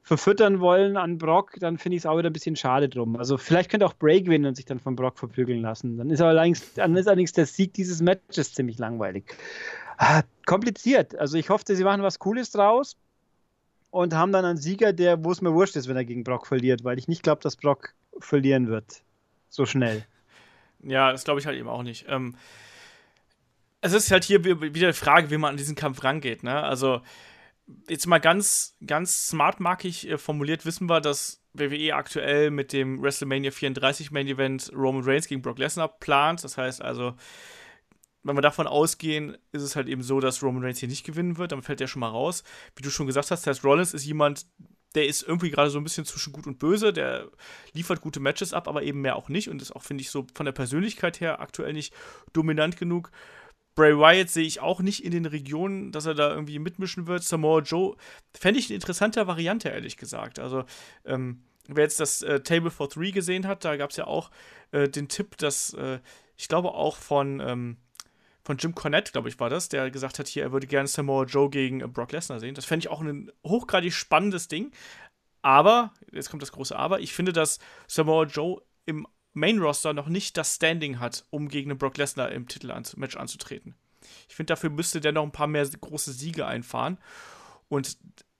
verfüttern 0.01 0.59
wollen 0.59 0.97
an 0.97 1.17
Brock, 1.17 1.55
dann 1.59 1.77
finde 1.77 1.95
ich 1.95 2.01
es 2.01 2.05
auch 2.05 2.17
wieder 2.17 2.29
ein 2.29 2.33
bisschen 2.33 2.57
schade 2.57 2.89
drum. 2.89 3.15
Also 3.15 3.37
vielleicht 3.37 3.71
könnte 3.71 3.85
auch 3.85 3.93
Bray 3.93 4.21
gewinnen 4.21 4.47
und 4.47 4.55
sich 4.55 4.65
dann 4.65 4.79
von 4.79 4.97
Brock 4.97 5.17
verprügeln 5.17 5.61
lassen. 5.61 5.97
Dann 5.97 6.09
ist, 6.09 6.21
allerdings, 6.21 6.73
dann 6.73 6.95
ist 6.97 7.07
allerdings 7.07 7.31
der 7.31 7.45
Sieg 7.45 7.73
dieses 7.73 8.01
Matches 8.01 8.53
ziemlich 8.53 8.79
langweilig. 8.79 9.35
Ah, 9.97 10.23
kompliziert. 10.45 11.15
Also 11.17 11.37
ich 11.37 11.49
hoffe, 11.49 11.63
sie 11.73 11.83
machen 11.83 12.01
was 12.01 12.19
Cooles 12.19 12.51
draus 12.51 12.97
und 13.91 14.13
haben 14.13 14.31
dann 14.31 14.45
einen 14.45 14.57
Sieger, 14.57 14.93
der, 14.93 15.23
wo 15.23 15.31
es 15.31 15.41
mir 15.41 15.53
wurscht 15.53 15.75
ist, 15.75 15.87
wenn 15.87 15.97
er 15.97 16.05
gegen 16.05 16.23
Brock 16.23 16.47
verliert, 16.47 16.83
weil 16.83 16.97
ich 16.99 17.07
nicht 17.07 17.23
glaube, 17.23 17.41
dass 17.41 17.55
Brock 17.55 17.93
verlieren 18.19 18.67
wird. 18.67 19.03
So 19.49 19.65
schnell. 19.65 20.05
Ja, 20.81 21.11
das 21.11 21.25
glaube 21.25 21.41
ich 21.41 21.45
halt 21.45 21.57
eben 21.57 21.67
auch 21.67 21.83
nicht. 21.83 22.05
Ähm, 22.07 22.37
es 23.81 23.91
ist 23.91 24.11
halt 24.11 24.23
hier 24.23 24.45
wieder 24.45 24.87
die 24.87 24.93
Frage, 24.93 25.29
wie 25.29 25.37
man 25.37 25.51
an 25.51 25.57
diesen 25.57 25.75
Kampf 25.75 26.05
rangeht. 26.05 26.41
Ne? 26.41 26.63
Also, 26.63 27.01
jetzt 27.89 28.07
mal 28.07 28.19
ganz, 28.19 28.77
ganz 28.85 29.27
smartmarkig 29.27 30.09
äh, 30.09 30.17
formuliert, 30.17 30.65
wissen 30.65 30.89
wir, 30.89 31.01
dass 31.01 31.41
WWE 31.53 31.95
aktuell 31.95 32.51
mit 32.51 32.73
dem 32.73 33.01
WrestleMania 33.01 33.51
34 33.51 34.11
Main 34.11 34.27
Event 34.27 34.71
Roman 34.73 35.03
Reigns 35.03 35.27
gegen 35.27 35.41
Brock 35.41 35.59
Lesnar 35.59 35.87
plant. 35.87 36.43
Das 36.43 36.57
heißt 36.57 36.81
also, 36.81 37.15
wenn 38.23 38.35
wir 38.35 38.41
davon 38.41 38.67
ausgehen, 38.67 39.37
ist 39.51 39.61
es 39.61 39.75
halt 39.75 39.87
eben 39.87 40.03
so, 40.03 40.19
dass 40.19 40.43
Roman 40.43 40.63
Reigns 40.63 40.79
hier 40.79 40.89
nicht 40.89 41.05
gewinnen 41.05 41.37
wird. 41.37 41.51
Dann 41.51 41.63
fällt 41.63 41.79
der 41.79 41.87
schon 41.87 42.01
mal 42.01 42.09
raus. 42.09 42.43
Wie 42.75 42.81
du 42.81 42.89
schon 42.89 43.07
gesagt 43.07 43.31
hast, 43.31 43.43
Seth 43.43 43.63
Rollins 43.63 43.93
ist 43.93 44.05
jemand, 44.05 44.45
der 44.95 45.05
ist 45.05 45.23
irgendwie 45.23 45.51
gerade 45.51 45.69
so 45.69 45.79
ein 45.79 45.83
bisschen 45.83 46.05
zwischen 46.05 46.33
gut 46.33 46.47
und 46.47 46.59
böse. 46.59 46.91
Der 46.91 47.29
liefert 47.73 48.01
gute 48.01 48.19
Matches 48.19 48.53
ab, 48.53 48.67
aber 48.67 48.83
eben 48.83 49.01
mehr 49.01 49.15
auch 49.15 49.29
nicht. 49.29 49.49
Und 49.49 49.61
ist 49.61 49.75
auch, 49.75 49.83
finde 49.83 50.01
ich, 50.01 50.09
so 50.09 50.27
von 50.33 50.45
der 50.45 50.53
Persönlichkeit 50.53 51.21
her 51.21 51.39
aktuell 51.39 51.73
nicht 51.73 51.93
dominant 52.33 52.77
genug. 52.77 53.11
Bray 53.75 53.97
Wyatt 53.97 54.29
sehe 54.29 54.45
ich 54.45 54.59
auch 54.59 54.81
nicht 54.81 55.05
in 55.05 55.11
den 55.11 55.25
Regionen, 55.25 55.93
dass 55.93 56.05
er 56.05 56.13
da 56.13 56.31
irgendwie 56.31 56.59
mitmischen 56.59 57.07
wird. 57.07 57.23
Samoa 57.23 57.61
Joe 57.61 57.95
fände 58.37 58.59
ich 58.59 58.67
eine 58.67 58.75
interessante 58.75 59.25
Variante, 59.25 59.69
ehrlich 59.69 59.95
gesagt. 59.95 60.39
Also, 60.39 60.65
ähm, 61.05 61.43
wer 61.69 61.85
jetzt 61.85 62.01
das 62.01 62.21
äh, 62.21 62.41
Table 62.41 62.71
for 62.71 62.89
Three 62.89 63.11
gesehen 63.11 63.47
hat, 63.47 63.63
da 63.63 63.77
gab 63.77 63.91
es 63.91 63.95
ja 63.95 64.05
auch 64.05 64.31
äh, 64.71 64.89
den 64.89 65.07
Tipp, 65.07 65.37
dass 65.37 65.73
äh, 65.75 65.99
ich 66.35 66.49
glaube 66.49 66.73
auch 66.73 66.97
von 66.97 67.39
ähm, 67.39 67.77
von 68.49 68.57
Jim 68.57 68.73
Cornette, 68.73 69.11
glaube 69.11 69.29
ich, 69.29 69.39
war 69.39 69.51
das, 69.51 69.69
der 69.69 69.91
gesagt 69.91 70.17
hat, 70.17 70.27
hier, 70.27 70.41
er 70.41 70.51
würde 70.51 70.65
gerne 70.65 70.87
Samoa 70.87 71.25
Joe 71.25 71.51
gegen 71.51 71.81
äh, 71.81 71.87
Brock 71.87 72.11
Lesnar 72.11 72.39
sehen. 72.39 72.55
Das 72.55 72.65
fände 72.65 72.83
ich 72.83 72.89
auch 72.89 72.99
ein 72.99 73.31
hochgradig 73.45 73.93
spannendes 73.93 74.47
Ding. 74.47 74.71
Aber, 75.43 75.93
jetzt 76.11 76.31
kommt 76.31 76.41
das 76.41 76.51
große 76.51 76.75
Aber, 76.75 76.99
ich 76.99 77.13
finde, 77.13 77.31
dass 77.31 77.59
Samoa 77.85 78.23
Joe 78.23 78.59
im 78.87 79.05
Main-Roster 79.33 79.93
noch 79.93 80.07
nicht 80.07 80.35
das 80.35 80.55
Standing 80.55 80.99
hat, 80.99 81.25
um 81.29 81.47
gegen 81.47 81.69
einen 81.69 81.77
Brock 81.77 81.97
Lesnar 81.97 82.31
im 82.31 82.47
Titelmatch 82.47 83.17
anzutreten. 83.17 83.75
Ich 84.27 84.35
finde, 84.35 84.49
dafür 84.53 84.71
müsste 84.71 84.99
der 84.99 85.11
noch 85.11 85.21
ein 85.21 85.31
paar 85.31 85.45
mehr 85.45 85.67
große 85.67 86.11
Siege 86.11 86.47
einfahren. 86.47 86.97
Und 87.67 87.99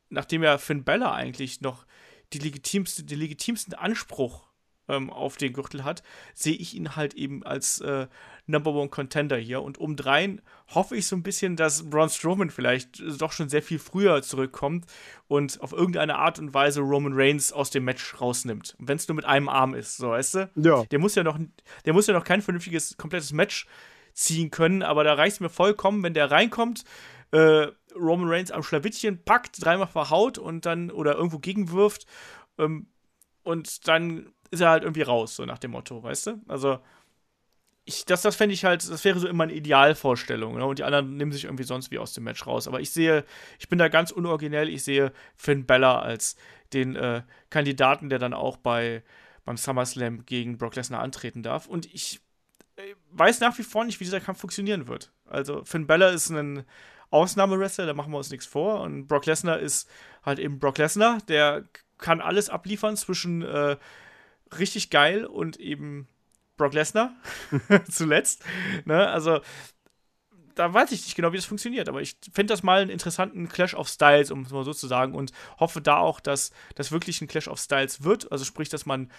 nachdem 0.09 0.41
ja 0.41 0.57
Finn 0.57 0.85
Bella 0.85 1.13
eigentlich 1.13 1.61
noch 1.61 1.85
die 2.33 2.39
legitimste, 2.39 3.03
den 3.03 3.19
legitimsten 3.19 3.75
Anspruch 3.75 4.48
ähm, 4.89 5.09
auf 5.09 5.37
den 5.37 5.53
Gürtel 5.53 5.83
hat, 5.85 6.03
sehe 6.33 6.55
ich 6.55 6.73
ihn 6.73 6.95
halt 6.95 7.13
eben 7.13 7.45
als 7.45 7.79
äh, 7.79 8.07
Number 8.47 8.73
One 8.73 8.89
Contender 8.89 9.37
hier. 9.37 9.61
Und 9.61 9.77
umdrein 9.77 10.41
hoffe 10.73 10.97
ich 10.97 11.07
so 11.07 11.15
ein 11.15 11.23
bisschen, 11.23 11.55
dass 11.55 11.89
Braun 11.89 12.09
Strowman 12.09 12.49
vielleicht 12.49 13.01
doch 13.21 13.31
schon 13.31 13.47
sehr 13.47 13.61
viel 13.61 13.79
früher 13.79 14.21
zurückkommt 14.21 14.85
und 15.27 15.61
auf 15.61 15.71
irgendeine 15.71 16.17
Art 16.17 16.39
und 16.39 16.53
Weise 16.53 16.81
Roman 16.81 17.13
Reigns 17.13 17.53
aus 17.53 17.69
dem 17.69 17.85
Match 17.85 18.19
rausnimmt. 18.19 18.75
Wenn 18.79 18.97
es 18.97 19.07
nur 19.07 19.15
mit 19.15 19.25
einem 19.25 19.47
Arm 19.47 19.75
ist, 19.75 19.97
so 19.97 20.09
weißt 20.09 20.35
du? 20.35 20.49
Ja. 20.55 20.83
Der 20.85 20.99
muss 20.99 21.15
ja 21.15 21.23
noch, 21.23 21.39
der 21.85 21.93
muss 21.93 22.07
ja 22.07 22.13
noch 22.13 22.25
kein 22.25 22.41
vernünftiges, 22.41 22.97
komplettes 22.97 23.31
Match 23.31 23.67
ziehen 24.13 24.51
können, 24.51 24.83
aber 24.83 25.03
da 25.03 25.13
reicht 25.13 25.35
es 25.35 25.39
mir 25.39 25.49
vollkommen, 25.49 26.03
wenn 26.03 26.13
der 26.13 26.31
reinkommt, 26.31 26.83
äh, 27.31 27.67
Roman 27.95 28.27
Reigns 28.27 28.51
am 28.51 28.63
Schlawittchen 28.63 29.23
packt, 29.23 29.63
dreimal 29.63 29.87
verhaut 29.87 30.37
und 30.37 30.65
dann 30.65 30.91
oder 30.91 31.15
irgendwo 31.15 31.39
gegenwirft 31.39 32.05
ähm, 32.57 32.87
und 33.49 33.87
dann 33.87 34.31
ist 34.51 34.61
er 34.61 34.69
halt 34.69 34.83
irgendwie 34.83 35.01
raus, 35.01 35.35
so 35.35 35.43
nach 35.45 35.57
dem 35.57 35.71
Motto, 35.71 36.03
weißt 36.03 36.27
du? 36.27 36.41
Also, 36.47 36.79
ich, 37.83 38.05
das, 38.05 38.21
das 38.21 38.35
fände 38.35 38.53
ich 38.53 38.63
halt, 38.63 38.87
das 38.87 39.03
wäre 39.03 39.19
so 39.19 39.27
immer 39.27 39.45
eine 39.45 39.53
Idealvorstellung. 39.53 40.55
Ne? 40.55 40.65
Und 40.65 40.77
die 40.77 40.83
anderen 40.83 41.17
nehmen 41.17 41.31
sich 41.31 41.45
irgendwie 41.45 41.63
sonst 41.63 41.89
wie 41.89 41.97
aus 41.97 42.13
dem 42.13 42.25
Match 42.25 42.45
raus. 42.45 42.67
Aber 42.67 42.79
ich 42.79 42.91
sehe, 42.91 43.25
ich 43.57 43.67
bin 43.67 43.79
da 43.79 43.87
ganz 43.87 44.11
unoriginell, 44.11 44.69
ich 44.69 44.83
sehe 44.83 45.11
Finn 45.35 45.65
Bella 45.65 45.99
als 45.99 46.35
den 46.73 46.95
äh, 46.95 47.23
Kandidaten, 47.49 48.09
der 48.09 48.19
dann 48.19 48.35
auch 48.35 48.57
bei, 48.57 49.03
beim 49.45 49.57
SummerSlam 49.57 50.27
gegen 50.27 50.59
Brock 50.59 50.75
Lesnar 50.75 51.01
antreten 51.01 51.41
darf. 51.41 51.65
Und 51.65 51.91
ich 51.91 52.21
äh, 52.75 52.93
weiß 53.13 53.39
nach 53.39 53.57
wie 53.57 53.63
vor 53.63 53.83
nicht, 53.83 53.99
wie 53.99 54.03
dieser 54.03 54.21
Kampf 54.21 54.41
funktionieren 54.41 54.87
wird. 54.87 55.11
Also, 55.25 55.63
Finn 55.63 55.87
Bella 55.87 56.09
ist 56.09 56.29
ein 56.29 56.65
Ausnahmewrestler, 57.09 57.87
da 57.87 57.95
machen 57.95 58.11
wir 58.11 58.17
uns 58.19 58.29
nichts 58.29 58.45
vor. 58.45 58.81
Und 58.81 59.07
Brock 59.07 59.25
Lesnar 59.25 59.57
ist 59.57 59.89
halt 60.23 60.37
eben 60.37 60.59
Brock 60.59 60.77
Lesnar, 60.77 61.17
der 61.27 61.63
kann 61.99 62.21
alles 62.21 62.49
abliefern 62.49 62.97
zwischen 62.97 63.43
äh, 63.43 63.77
richtig 64.57 64.89
geil 64.89 65.25
und 65.25 65.59
eben 65.59 66.07
Brock 66.57 66.73
Lesnar 66.73 67.13
zuletzt. 67.89 68.43
Ne? 68.85 69.07
Also 69.07 69.41
da 70.55 70.73
weiß 70.73 70.91
ich 70.91 71.03
nicht 71.03 71.15
genau, 71.15 71.31
wie 71.31 71.37
das 71.37 71.45
funktioniert, 71.45 71.87
aber 71.87 72.01
ich 72.01 72.17
finde 72.33 72.51
das 72.51 72.63
mal 72.63 72.81
einen 72.81 72.89
interessanten 72.89 73.47
Clash 73.47 73.75
of 73.75 73.87
Styles, 73.87 74.29
um 74.29 74.41
es 74.41 74.51
mal 74.51 74.65
so 74.65 74.73
zu 74.73 74.87
sagen, 74.87 75.15
und 75.15 75.31
hoffe 75.57 75.81
da 75.81 75.97
auch, 75.97 76.19
dass 76.19 76.51
das 76.75 76.91
wirklich 76.91 77.21
ein 77.21 77.27
Clash 77.27 77.47
of 77.47 77.59
Styles 77.59 78.03
wird. 78.03 78.29
Also 78.31 78.43
sprich, 78.43 78.67
dass 78.67 78.85
man 78.85 79.09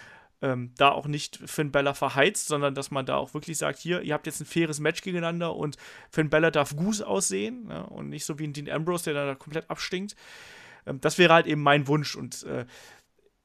ähm, 0.43 0.71
da 0.77 0.89
auch 0.89 1.07
nicht 1.07 1.39
Finn 1.45 1.71
Bella 1.71 1.95
verheizt, 1.95 2.47
sondern 2.47 2.75
dass 2.75 2.91
man 2.91 3.07
da 3.07 3.17
auch 3.17 3.33
wirklich 3.33 3.57
sagt, 3.57 3.79
hier, 3.79 4.01
ihr 4.01 4.13
habt 4.13 4.27
jetzt 4.27 4.39
ein 4.39 4.45
faires 4.45 4.79
Match 4.79 5.01
gegeneinander 5.01 5.55
und 5.55 5.77
Finn 6.11 6.29
Bella 6.29 6.51
darf 6.51 6.75
Goose 6.75 7.05
aussehen 7.05 7.65
ne? 7.65 7.87
und 7.87 8.09
nicht 8.09 8.25
so 8.25 8.37
wie 8.37 8.45
ein 8.45 8.53
Dean 8.53 8.69
Ambrose, 8.69 9.11
der 9.11 9.25
da 9.25 9.35
komplett 9.35 9.69
abstinkt. 9.69 10.15
Ähm, 10.85 10.99
das 11.01 11.17
wäre 11.17 11.33
halt 11.33 11.47
eben 11.47 11.61
mein 11.61 11.87
Wunsch 11.87 12.15
und 12.15 12.43
äh, 12.43 12.65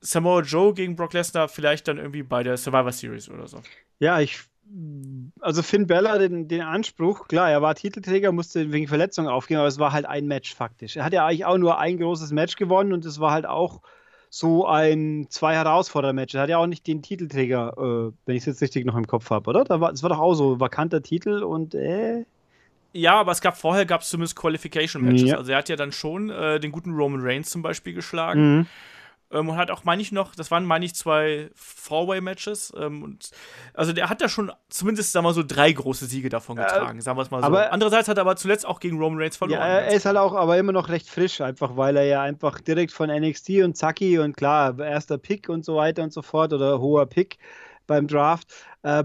Samoa 0.00 0.42
Joe 0.42 0.74
gegen 0.74 0.96
Brock 0.96 1.12
Lesnar 1.12 1.48
vielleicht 1.48 1.88
dann 1.88 1.98
irgendwie 1.98 2.22
bei 2.22 2.42
der 2.42 2.56
Survivor 2.56 2.92
Series 2.92 3.28
oder 3.28 3.46
so. 3.48 3.60
Ja, 3.98 4.20
ich. 4.20 4.40
Also 5.40 5.62
Finn 5.62 5.86
Bella, 5.86 6.18
den, 6.18 6.48
den 6.48 6.62
Anspruch, 6.62 7.28
klar, 7.28 7.48
er 7.48 7.62
war 7.62 7.76
Titelträger, 7.76 8.32
musste 8.32 8.72
wegen 8.72 8.88
Verletzungen 8.88 9.28
aufgehen, 9.28 9.58
aber 9.58 9.68
es 9.68 9.78
war 9.78 9.92
halt 9.92 10.06
ein 10.06 10.26
Match 10.26 10.56
faktisch. 10.56 10.96
Er 10.96 11.04
hat 11.04 11.12
ja 11.12 11.24
eigentlich 11.24 11.44
auch 11.44 11.56
nur 11.56 11.78
ein 11.78 11.98
großes 11.98 12.32
Match 12.32 12.56
gewonnen 12.56 12.92
und 12.92 13.04
es 13.04 13.20
war 13.20 13.30
halt 13.30 13.46
auch 13.46 13.80
so 14.28 14.66
ein 14.66 15.28
zwei 15.30 15.54
Herausforderer-Match. 15.54 16.34
Er 16.34 16.42
hat 16.42 16.50
ja 16.50 16.58
auch 16.58 16.66
nicht 16.66 16.84
den 16.88 17.00
Titelträger, 17.00 17.74
äh, 17.78 18.12
wenn 18.26 18.34
ich 18.34 18.42
es 18.42 18.46
jetzt 18.46 18.60
richtig 18.60 18.86
noch 18.86 18.96
im 18.96 19.06
Kopf 19.06 19.30
habe, 19.30 19.48
oder? 19.48 19.62
Da 19.62 19.80
war, 19.80 19.92
es 19.92 20.02
war 20.02 20.10
doch 20.10 20.18
auch 20.18 20.34
so 20.34 20.58
vakanter 20.58 21.00
Titel 21.00 21.44
und 21.44 21.76
äh. 21.76 22.24
Ja, 22.96 23.14
aber 23.14 23.32
es 23.32 23.40
gab 23.40 23.56
vorher 23.56 23.86
gab 23.86 24.02
es 24.02 24.08
zumindest 24.08 24.36
Qualification 24.36 25.02
Matches. 25.02 25.30
Ja. 25.30 25.36
Also 25.36 25.52
er 25.52 25.58
hat 25.58 25.68
ja 25.68 25.76
dann 25.76 25.92
schon 25.92 26.30
äh, 26.30 26.58
den 26.58 26.72
guten 26.72 26.94
Roman 26.94 27.20
Reigns 27.22 27.50
zum 27.50 27.62
Beispiel 27.62 27.92
geschlagen. 27.92 28.58
Mhm. 28.58 28.66
Ähm, 29.32 29.48
und 29.48 29.56
hat 29.56 29.70
auch, 29.70 29.82
meine 29.84 30.00
ich 30.00 30.12
noch, 30.12 30.36
das 30.36 30.50
waren, 30.50 30.64
meine 30.64 30.84
ich, 30.84 30.94
zwei 30.94 31.50
Four-Way-Matches. 31.54 32.74
Ähm, 32.78 33.18
also 33.74 33.92
der 33.92 34.08
hat 34.08 34.20
da 34.20 34.28
schon 34.28 34.52
zumindest, 34.68 35.12
sagen 35.12 35.24
wir 35.24 35.30
mal 35.30 35.34
so, 35.34 35.42
drei 35.42 35.72
große 35.72 36.06
Siege 36.06 36.28
davon 36.28 36.56
getragen, 36.56 36.98
äh, 36.98 37.02
sagen 37.02 37.18
wir 37.18 37.22
es 37.22 37.30
mal 37.30 37.40
so. 37.40 37.46
Aber, 37.46 37.72
Andererseits 37.72 38.08
hat 38.08 38.18
er 38.18 38.20
aber 38.20 38.36
zuletzt 38.36 38.64
auch 38.66 38.78
gegen 38.78 38.98
Roman 38.98 39.20
Reigns 39.20 39.36
verloren. 39.36 39.60
Ja, 39.60 39.66
er 39.66 39.94
ist 39.94 40.06
halt 40.06 40.16
auch 40.16 40.34
aber 40.34 40.56
immer 40.58 40.72
noch 40.72 40.88
recht 40.88 41.10
frisch, 41.10 41.40
einfach 41.40 41.76
weil 41.76 41.96
er 41.96 42.04
ja 42.04 42.22
einfach 42.22 42.60
direkt 42.60 42.92
von 42.92 43.10
NXT 43.10 43.62
und 43.64 43.76
Zacki 43.76 44.18
und 44.20 44.36
klar, 44.36 44.78
erster 44.78 45.18
Pick 45.18 45.48
und 45.48 45.64
so 45.64 45.76
weiter 45.76 46.04
und 46.04 46.12
so 46.12 46.22
fort 46.22 46.52
oder 46.52 46.80
hoher 46.80 47.06
Pick 47.06 47.38
beim 47.88 48.06
Draft. 48.06 48.52
Äh, 48.82 49.04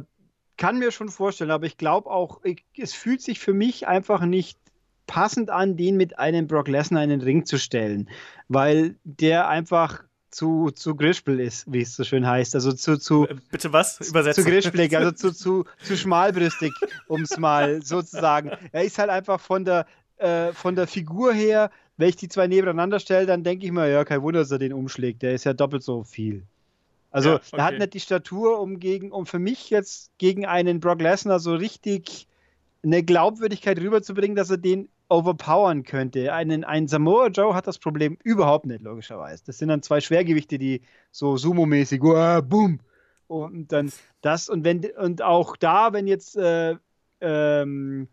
kann 0.62 0.78
mir 0.78 0.92
schon 0.92 1.10
vorstellen, 1.10 1.50
aber 1.50 1.66
ich 1.66 1.76
glaube 1.76 2.12
auch, 2.12 2.40
ich, 2.44 2.64
es 2.78 2.94
fühlt 2.94 3.20
sich 3.20 3.40
für 3.40 3.52
mich 3.52 3.88
einfach 3.88 4.22
nicht 4.22 4.60
passend 5.08 5.50
an, 5.50 5.76
den 5.76 5.98
mit 5.98 6.20
einem 6.20 6.46
Brock 6.46 6.68
Lesnar 6.68 7.04
in 7.04 7.10
den 7.10 7.22
Ring 7.22 7.48
zu 7.48 7.58
stellen, 7.58 8.08
weil 8.48 8.96
der 9.04 9.48
einfach 9.48 10.04
zu, 10.30 10.70
zu 10.70 10.96
Grischbel 10.96 11.40
ist, 11.40 11.66
wie 11.74 11.82
es 11.82 11.96
so 11.96 12.04
schön 12.04 12.28
heißt. 12.28 12.54
Also 12.54 12.74
zu, 12.74 13.00
zu 13.00 13.28
äh, 13.28 13.38
Bitte 13.50 13.74
was? 13.74 14.08
Übersetzen. 14.08 14.44
Zu 14.44 14.52
Grischbelig, 14.52 14.96
also 14.96 15.12
zu, 15.12 15.32
zu, 15.34 15.66
zu 15.84 15.98
schmalbrüstig, 15.98 16.74
um 17.08 17.24
es 17.24 17.40
mal 17.40 17.82
so 17.82 18.04
zu 18.04 18.22
sagen. 18.22 18.52
Er 18.72 18.84
ist 18.84 19.00
halt 19.00 19.10
einfach 19.10 19.40
von 19.40 19.66
der, 19.66 19.88
äh, 20.18 20.54
von 20.54 20.76
der 20.76 20.86
Figur 20.86 21.34
her, 21.34 21.72
wenn 21.98 22.10
ich 22.10 22.18
die 22.18 22.30
zwei 22.30 22.46
nebeneinander 22.46 23.00
stelle, 23.00 23.26
dann 23.26 23.44
denke 23.44 23.66
ich 23.66 23.72
mir, 23.72 23.90
ja, 23.90 24.06
kein 24.06 24.22
Wunder, 24.22 24.42
dass 24.42 24.52
er 24.52 24.60
den 24.60 24.74
umschlägt. 24.74 25.24
Der 25.24 25.34
ist 25.34 25.44
ja 25.44 25.54
doppelt 25.54 25.82
so 25.82 26.04
viel. 26.04 26.46
Also 27.12 27.30
ja, 27.30 27.36
okay. 27.36 27.58
er 27.58 27.64
hat 27.64 27.78
nicht 27.78 27.94
die 27.94 28.00
Statur, 28.00 28.60
um 28.60 28.80
gegen, 28.80 29.12
um 29.12 29.26
für 29.26 29.40
mich 29.40 29.70
jetzt 29.70 30.12
gegen 30.18 30.46
einen 30.46 30.80
Brock 30.80 31.02
Lesnar 31.02 31.40
so 31.40 31.54
richtig 31.54 32.28
eine 32.84 33.04
Glaubwürdigkeit 33.04 33.80
rüberzubringen, 33.80 34.36
dass 34.36 34.50
er 34.50 34.58
den 34.58 34.90
overpowern 35.10 35.84
könnte. 35.84 36.34
Einen, 36.34 36.64
ein 36.64 36.88
Samoa 36.88 37.28
Joe 37.28 37.54
hat 37.54 37.68
das 37.68 37.78
Problem 37.78 38.18
überhaupt 38.24 38.66
nicht, 38.66 38.82
logischerweise. 38.82 39.44
Das 39.46 39.58
sind 39.58 39.68
dann 39.68 39.84
zwei 39.84 40.00
Schwergewichte, 40.00 40.58
die 40.58 40.82
so 41.12 41.36
Sumo-mäßig, 41.36 42.02
uh, 42.02 42.42
boom. 42.42 42.80
Und 43.28 43.72
dann 43.72 43.92
das, 44.22 44.50
und 44.50 44.64
wenn, 44.64 44.86
und 44.98 45.22
auch 45.22 45.58
da, 45.58 45.94
wenn 45.94 46.08
jetzt 46.08 46.38
äh, 46.38 46.76
ähm, 47.20 48.08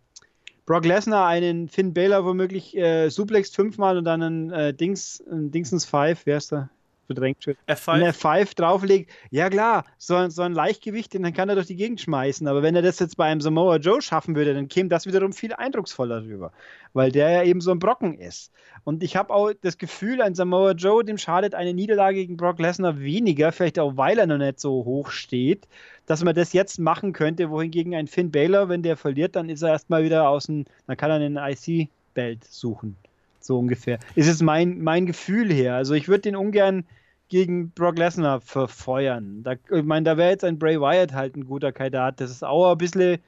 Brock 0.67 0.85
Lesnar 0.85 1.27
einen 1.27 1.69
Finn 1.69 1.95
Baylor 1.95 2.25
womöglich 2.25 2.77
äh, 2.77 3.09
suplext 3.09 3.55
fünfmal 3.55 3.97
und 3.97 4.05
dann 4.05 4.23
einen 4.23 4.51
äh, 4.51 4.75
Dings, 4.75 5.23
einen 5.31 5.51
Dingsens 5.51 5.85
Five, 5.85 6.27
wer 6.27 6.37
ist 6.37 6.53
da? 6.53 6.69
Verdrängt 7.09 7.43
schon. 7.43 7.55
F5? 7.67 7.95
Wenn 7.95 8.03
er 8.03 8.15
F5 8.15 8.55
drauflegt, 8.55 9.11
ja 9.31 9.49
klar, 9.49 9.85
so, 9.97 10.29
so 10.29 10.43
ein 10.43 10.53
Leichtgewicht, 10.53 11.15
dann 11.15 11.33
kann 11.33 11.49
er 11.49 11.55
durch 11.55 11.67
die 11.67 11.77
Gegend 11.77 12.01
schmeißen. 12.01 12.47
Aber 12.47 12.63
wenn 12.63 12.77
er 12.77 12.83
das 12.83 12.99
jetzt 12.99 13.17
bei 13.17 13.25
einem 13.25 13.41
Samoa 13.41 13.77
Joe 13.77 14.01
schaffen 14.03 14.37
würde, 14.37 14.55
dann 14.55 14.69
käme 14.69 14.89
das 14.91 15.07
wiederum 15.07 15.33
viel 15.33 15.55
eindrucksvoller 15.55 16.23
rüber. 16.23 16.53
Weil 16.93 17.11
der 17.11 17.31
ja 17.31 17.43
eben 17.43 17.61
so 17.61 17.71
ein 17.71 17.79
Brocken 17.79 18.19
ist. 18.19 18.53
Und 18.85 19.03
ich 19.03 19.17
habe 19.17 19.33
auch 19.33 19.53
das 19.61 19.79
Gefühl, 19.79 20.23
ein 20.23 20.35
Samoa 20.35 20.73
Joe, 20.73 21.05
dem 21.05 21.19
schadet 21.19 21.55
eine 21.55 21.75
Niederlage 21.75 22.19
gegen 22.19 22.37
Brock 22.37 22.59
Lesnar 22.59 23.01
weniger, 23.01 23.53
vielleicht 23.53 23.79
auch 23.79 23.97
weil 23.97 24.19
er 24.19 24.27
noch 24.27 24.39
nicht 24.39 24.61
so 24.61 24.85
hoch 24.85 25.11
steht, 25.11 25.67
dass 26.07 26.23
man 26.23 26.35
das 26.35 26.53
jetzt 26.53 26.79
machen 26.79 27.13
könnte, 27.13 27.51
wohingegen 27.51 27.95
ein 27.95 28.07
Finn 28.07 28.31
Baylor, 28.31 28.69
wenn 28.69 28.83
der 28.83 28.97
verliert, 28.97 29.35
dann 29.35 29.49
ist 29.49 29.63
er 29.63 29.71
erstmal 29.71 30.05
wieder 30.05 30.29
aus 30.29 30.47
dem, 30.47 30.67
dann 30.87 30.97
kann 30.97 31.11
er 31.11 31.17
einen 31.17 31.37
IC-Belt 31.37 32.45
suchen. 32.45 32.97
So 33.41 33.59
ungefähr. 33.59 33.99
Ist 34.15 34.29
es 34.29 34.43
mein, 34.43 34.83
mein 34.83 35.07
Gefühl 35.07 35.51
her. 35.51 35.75
Also 35.77 35.95
ich 35.95 36.09
würde 36.09 36.23
den 36.23 36.37
ungern 36.37 36.85
gegen 37.29 37.71
Brock 37.71 37.99
Lesnar 37.99 38.41
verfeuern. 38.41 39.43
Da, 39.43 39.55
ich 39.71 39.85
meine, 39.85 40.05
da 40.05 40.17
wäre 40.17 40.31
jetzt 40.31 40.45
ein 40.45 40.59
Bray 40.59 40.81
Wyatt 40.81 41.13
halt 41.13 41.37
ein 41.37 41.45
guter 41.45 41.73
Kandidat. 41.73 42.21
Das 42.21 42.31
ist 42.31 42.45
auch 42.45 42.73
ein 42.73 42.79
bisschen, 42.79 43.19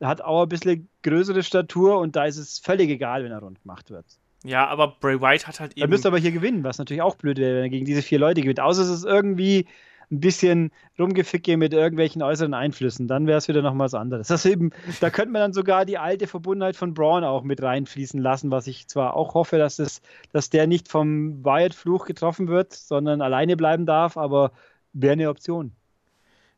hat 0.00 0.20
auch 0.20 0.42
ein 0.42 0.48
bisschen 0.48 0.88
größere 1.02 1.42
Statur 1.42 1.98
und 1.98 2.16
da 2.16 2.24
ist 2.24 2.38
es 2.38 2.58
völlig 2.58 2.90
egal, 2.90 3.24
wenn 3.24 3.32
er 3.32 3.40
rund 3.40 3.60
gemacht 3.62 3.90
wird. 3.90 4.06
Ja, 4.44 4.66
aber 4.68 4.96
Bray 5.00 5.20
Wyatt 5.20 5.46
hat 5.46 5.60
halt 5.60 5.72
eben. 5.72 5.82
Er 5.82 5.88
müsste 5.88 6.08
aber 6.08 6.18
hier 6.18 6.32
gewinnen, 6.32 6.62
was 6.62 6.78
natürlich 6.78 7.02
auch 7.02 7.16
blöd 7.16 7.38
wäre, 7.38 7.56
wenn 7.56 7.64
er 7.64 7.68
gegen 7.68 7.86
diese 7.86 8.02
vier 8.02 8.18
Leute 8.18 8.40
gewinnt. 8.40 8.60
Außer 8.60 8.82
es 8.82 8.88
ist 8.88 9.04
irgendwie 9.04 9.66
ein 10.10 10.20
bisschen 10.20 10.70
rumgeficke 10.98 11.56
mit 11.56 11.72
irgendwelchen 11.72 12.22
äußeren 12.22 12.54
Einflüssen, 12.54 13.08
dann 13.08 13.26
wäre 13.26 13.38
es 13.38 13.48
wieder 13.48 13.62
noch 13.62 13.76
was 13.76 13.94
anderes. 13.94 14.28
Das 14.28 14.46
eben, 14.46 14.70
da 15.00 15.10
könnte 15.10 15.32
man 15.32 15.40
dann 15.40 15.52
sogar 15.52 15.84
die 15.84 15.98
alte 15.98 16.26
Verbundenheit 16.26 16.76
von 16.76 16.94
Braun 16.94 17.24
auch 17.24 17.42
mit 17.42 17.60
reinfließen 17.60 18.20
lassen, 18.20 18.50
was 18.50 18.68
ich 18.68 18.86
zwar 18.86 19.14
auch 19.14 19.34
hoffe, 19.34 19.58
dass, 19.58 19.76
das, 19.76 20.02
dass 20.32 20.48
der 20.50 20.66
nicht 20.66 20.88
vom 20.88 21.44
Wyatt-Fluch 21.44 22.06
getroffen 22.06 22.46
wird, 22.48 22.72
sondern 22.72 23.20
alleine 23.20 23.56
bleiben 23.56 23.84
darf, 23.84 24.16
aber 24.16 24.52
wäre 24.92 25.14
eine 25.14 25.28
Option. 25.28 25.72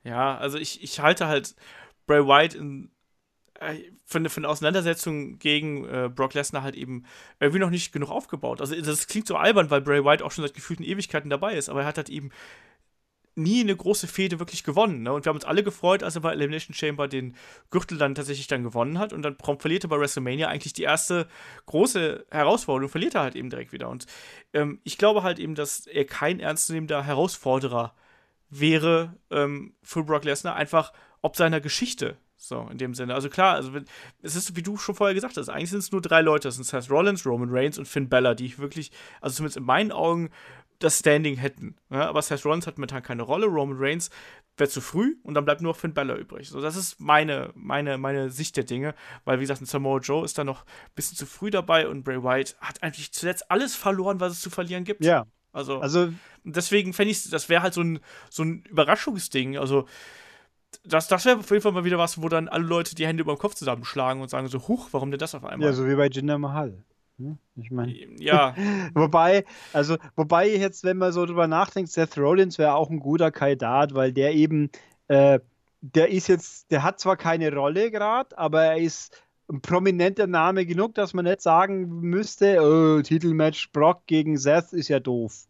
Ja, 0.05 0.37
also 0.37 0.59
ich, 0.59 0.83
ich 0.83 1.01
halte 1.01 1.27
halt 1.27 1.55
Bray 2.07 2.27
Wyatt 2.27 2.55
in, 2.55 2.91
äh, 3.61 3.79
von, 4.07 4.29
von 4.29 4.43
der 4.43 4.51
Auseinandersetzung 4.51 5.39
gegen 5.39 5.85
äh, 5.87 6.11
Brock 6.15 6.35
Lesnar 6.35 6.63
halt 6.63 6.77
eben 6.77 7.05
irgendwie 7.41 7.61
noch 7.61 7.71
nicht 7.71 7.93
genug 7.93 8.11
aufgebaut. 8.11 8.61
Also 8.61 8.81
das 8.81 9.07
klingt 9.07 9.27
so 9.27 9.37
albern, 9.37 9.71
weil 9.71 9.81
Bray 9.81 10.05
Wyatt 10.05 10.23
auch 10.23 10.31
schon 10.31 10.45
seit 10.45 10.55
gefühlten 10.55 10.85
Ewigkeiten 10.85 11.31
dabei 11.31 11.55
ist, 11.55 11.69
aber 11.69 11.81
er 11.81 11.87
hat 11.87 11.97
halt 11.97 12.09
eben 12.09 12.31
nie 13.39 13.61
eine 13.61 13.75
große 13.75 14.07
Fehde 14.07 14.39
wirklich 14.39 14.65
gewonnen. 14.65 15.03
Ne? 15.03 15.13
Und 15.13 15.25
wir 15.25 15.31
haben 15.31 15.37
uns 15.37 15.45
alle 15.45 15.63
gefreut, 15.63 16.03
als 16.03 16.17
er 16.17 16.21
bei 16.21 16.33
Elimination 16.33 16.75
Chamber 16.75 17.09
den 17.09 17.35
Gürtel 17.71 17.97
dann 17.97 18.15
tatsächlich 18.15 18.49
dann 18.49 18.63
gewonnen 18.63 18.99
hat 18.99 19.13
und 19.13 19.23
dann 19.23 19.37
prompt 19.37 19.63
verliert 19.63 19.85
er 19.85 19.89
bei 19.89 19.99
WrestleMania 19.99 20.49
eigentlich 20.49 20.73
die 20.73 20.83
erste 20.83 21.29
große 21.67 22.27
Herausforderung, 22.31 22.91
verliert 22.91 23.15
er 23.15 23.23
halt 23.23 23.37
eben 23.37 23.51
direkt 23.51 23.73
wieder. 23.73 23.89
Und 23.89 24.07
ähm, 24.53 24.81
ich 24.85 24.99
glaube 24.99 25.23
halt 25.23 25.39
eben, 25.39 25.55
dass 25.55 25.87
er 25.87 26.05
kein 26.05 26.41
ernstzunehmender 26.41 27.05
Herausforderer 27.05 27.95
wäre 28.51 29.15
ähm, 29.31 29.75
für 29.83 30.05
Brock 30.05 30.25
Lesnar, 30.25 30.57
einfach 30.57 30.93
ob 31.23 31.37
seiner 31.37 31.61
Geschichte. 31.61 32.17
So, 32.41 32.69
in 32.71 32.79
dem 32.79 32.95
Sinne. 32.95 33.15
Also 33.15 33.29
klar, 33.29 33.57
also 33.57 33.73
es 34.23 34.37
ist, 34.37 34.55
wie 34.55 34.63
du 34.63 34.77
schon 34.77 34.95
vorher 34.95 35.13
gesagt 35.13 35.37
hast, 35.37 35.49
eigentlich 35.49 35.71
sind 35.71 35.81
es 35.81 35.91
nur 35.91 36.01
drei 36.01 36.21
Leute. 36.21 36.47
Das 36.47 36.55
sind 36.55 36.65
Seth 36.65 36.89
Rollins, 36.89 37.27
Roman 37.27 37.51
Reigns 37.51 37.79
und 37.79 37.89
Finn 37.89 38.09
Bella, 38.09 38.37
die 38.37 38.47
ich 38.47 38.61
wirklich, 38.61 38.93
also 39.21 39.35
zumindest 39.35 39.57
in 39.57 39.65
meinen 39.65 39.91
Augen, 39.91 40.31
das 40.79 40.99
Standing 41.01 41.37
hätten. 41.37 41.77
Ja, 41.91 42.09
aber 42.09 42.23
Seth 42.23 42.45
Rollins 42.45 42.67
hat 42.67 42.79
momentan 42.79 43.03
keine 43.03 43.23
Rolle, 43.23 43.47
Roman 43.47 43.77
Reigns 43.79 44.11
wäre 44.57 44.71
zu 44.71 44.81
früh 44.81 45.17
und 45.23 45.35
dann 45.35 45.45
bleibt 45.45 45.61
nur 45.61 45.75
Finn 45.75 45.95
Bella 45.95 46.17
übrig. 46.17 46.49
So, 46.49 46.61
das 46.61 46.77
ist 46.77 47.01
meine, 47.01 47.51
meine, 47.55 47.99
meine 47.99 48.31
Sicht 48.31 48.57
der 48.57 48.65
Dinge, 48.65 48.95
weil 49.25 49.39
wie 49.39 49.43
gesagt, 49.43 49.61
ein 49.61 49.67
Samoa 49.67 50.01
Joe 50.01 50.25
ist 50.25 50.37
da 50.39 50.45
noch 50.45 50.63
ein 50.63 50.95
bisschen 50.95 51.17
zu 51.17 51.27
früh 51.27 51.51
dabei 51.51 51.89
und 51.89 52.03
Bray 52.05 52.23
Wyatt 52.23 52.57
hat 52.61 52.83
eigentlich 52.83 53.13
zuletzt 53.13 53.51
alles 53.51 53.77
verloren, 53.77 54.21
was 54.21 54.33
es 54.33 54.41
zu 54.41 54.51
verlieren 54.51 54.85
gibt. 54.85 55.05
Ja. 55.05 55.27
Also, 55.53 55.81
Also, 55.81 56.13
deswegen 56.45 56.93
fände 56.93 57.11
ich, 57.13 57.31
das 57.31 57.49
wäre 57.49 57.63
halt 57.63 57.75
so 57.75 57.83
ein, 57.83 58.01
so 58.31 58.43
ein 58.43 58.65
Überraschungsding. 58.69 59.59
Also, 59.59 59.87
das, 60.85 61.09
das 61.09 61.25
wäre 61.25 61.39
auf 61.39 61.51
jeden 61.51 61.63
Fall 61.63 61.73
mal 61.73 61.85
wieder 61.85 61.99
was, 61.99 62.21
wo 62.21 62.29
dann 62.29 62.49
alle 62.49 62.65
Leute 62.65 62.95
die 62.95 63.07
Hände 63.07 63.23
über 63.23 63.35
den 63.35 63.39
Kopf 63.39 63.55
zusammenschlagen 63.55 64.21
und 64.23 64.29
sagen 64.29 64.49
so, 64.49 64.69
huch, 64.69 64.89
warum 64.93 65.11
denn 65.11 65.19
das 65.19 65.35
auf 65.35 65.45
einmal? 65.45 65.69
ja, 65.69 65.73
so 65.75 65.87
wie 65.89 65.95
bei 65.95 66.09
Jinder 66.09 66.39
Mahal. 66.39 66.85
Hm? 67.19 67.39
Ich 67.57 67.71
meine. 67.71 67.93
ja, 68.19 68.55
Wobei, 68.95 69.45
also, 69.73 69.97
wobei 70.17 70.49
jetzt, 70.49 70.85
wenn 70.85 70.99
man 70.99 71.13
so 71.13 71.27
drüber 71.27 71.49
nachdenkt, 71.49 71.91
Seth 71.91 72.17
Rollins 72.17 72.59
wäre 72.59 72.75
auch 72.75 72.91
ein 72.91 73.01
guter 73.01 73.31
Kandidat, 73.31 73.95
weil 73.95 74.13
der 74.13 74.35
eben, 74.35 74.71
äh, 75.09 75.41
der 75.81 76.11
ist 76.11 76.29
jetzt, 76.29 76.71
der 76.71 76.83
hat 76.83 77.01
zwar 77.01 77.17
keine 77.17 77.53
Rolle 77.53 77.91
gerade, 77.91 78.37
aber 78.39 78.65
er 78.65 78.79
ist 78.79 79.23
ein 79.51 79.61
prominenter 79.61 80.27
Name 80.27 80.67
genug, 80.67 80.95
dass 80.95 81.15
man 81.15 81.25
nicht 81.25 81.41
sagen 81.41 82.01
müsste, 82.01 82.61
oh, 82.63 83.03
Titelmatch 83.03 83.71
Brock 83.73 84.07
gegen 84.07 84.37
Seth 84.37 84.73
ist 84.73 84.89
ja 84.89 85.01
doof. 85.01 85.47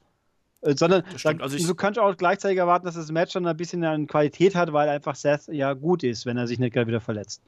Äh, 0.61 0.75
sondern 0.77 1.03
Das 1.13 1.21
stimmt. 1.21 1.41
da, 1.41 1.45
Also 1.45 1.67
du 1.67 1.75
kannst 1.75 1.99
auch 1.99 2.17
gleichzeitig 2.17 2.59
erwarten, 2.59 2.87
dass 2.87 2.95
das 2.95 3.11
Match 3.13 3.33
dann 3.35 3.47
ein 3.47 3.57
bisschen 3.57 3.85
an 3.85 4.07
Qualität 4.07 4.55
hat, 4.55 4.73
weil 4.73 4.89
einfach 4.89 5.17
Seth 5.17 5.49
ja 5.49 5.75
gut 5.75 6.03
ist, 6.03 6.27
wenn 6.27 6.37
er 6.37 6.47
sich 6.47 6.59
nicht 6.59 6.73
gerade 6.73 6.89
wieder 6.89 7.01
verletzt. 7.01 7.43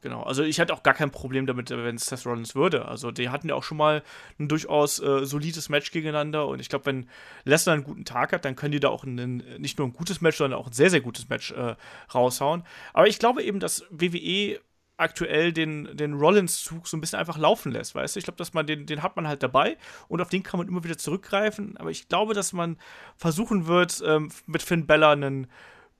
Genau, 0.00 0.22
also 0.22 0.44
ich 0.44 0.60
hatte 0.60 0.72
auch 0.72 0.84
gar 0.84 0.94
kein 0.94 1.10
Problem 1.10 1.46
damit, 1.46 1.70
wenn 1.70 1.96
es 1.96 2.06
Seth 2.06 2.24
Rollins 2.24 2.54
würde. 2.54 2.86
Also 2.86 3.10
die 3.10 3.30
hatten 3.30 3.48
ja 3.48 3.56
auch 3.56 3.64
schon 3.64 3.78
mal 3.78 4.04
ein 4.38 4.46
durchaus 4.46 5.00
äh, 5.00 5.26
solides 5.26 5.68
Match 5.68 5.90
gegeneinander 5.90 6.46
und 6.46 6.60
ich 6.60 6.68
glaube, 6.68 6.86
wenn 6.86 7.08
Lesnar 7.44 7.74
einen 7.74 7.84
guten 7.84 8.04
Tag 8.04 8.32
hat, 8.32 8.44
dann 8.44 8.54
können 8.54 8.72
die 8.72 8.80
da 8.80 8.90
auch 8.90 9.04
einen, 9.04 9.38
nicht 9.58 9.76
nur 9.78 9.88
ein 9.88 9.92
gutes 9.92 10.20
Match, 10.20 10.36
sondern 10.36 10.60
auch 10.60 10.68
ein 10.68 10.72
sehr, 10.72 10.90
sehr 10.90 11.00
gutes 11.00 11.28
Match 11.28 11.50
äh, 11.50 11.74
raushauen. 12.14 12.62
Aber 12.92 13.08
ich 13.08 13.18
glaube 13.18 13.42
eben, 13.42 13.58
dass 13.58 13.86
WWE 13.90 14.60
aktuell 14.98 15.52
den, 15.52 15.96
den 15.96 16.14
Rollins-Zug 16.14 16.86
so 16.86 16.96
ein 16.96 17.00
bisschen 17.00 17.18
einfach 17.18 17.38
laufen 17.38 17.72
lässt, 17.72 17.94
weißt 17.94 18.14
du? 18.14 18.18
Ich 18.18 18.24
glaube, 18.24 18.38
dass 18.38 18.52
man 18.52 18.66
den, 18.66 18.86
den 18.86 19.02
hat 19.02 19.16
man 19.16 19.26
halt 19.26 19.42
dabei 19.42 19.78
und 20.08 20.20
auf 20.20 20.28
den 20.28 20.42
kann 20.42 20.58
man 20.58 20.68
immer 20.68 20.84
wieder 20.84 20.98
zurückgreifen. 20.98 21.76
Aber 21.76 21.90
ich 21.90 22.08
glaube, 22.08 22.34
dass 22.34 22.52
man 22.52 22.76
versuchen 23.16 23.66
wird, 23.66 24.02
ähm, 24.04 24.30
mit 24.46 24.62
Finn 24.62 24.86
Bella 24.86 25.12
einen 25.12 25.46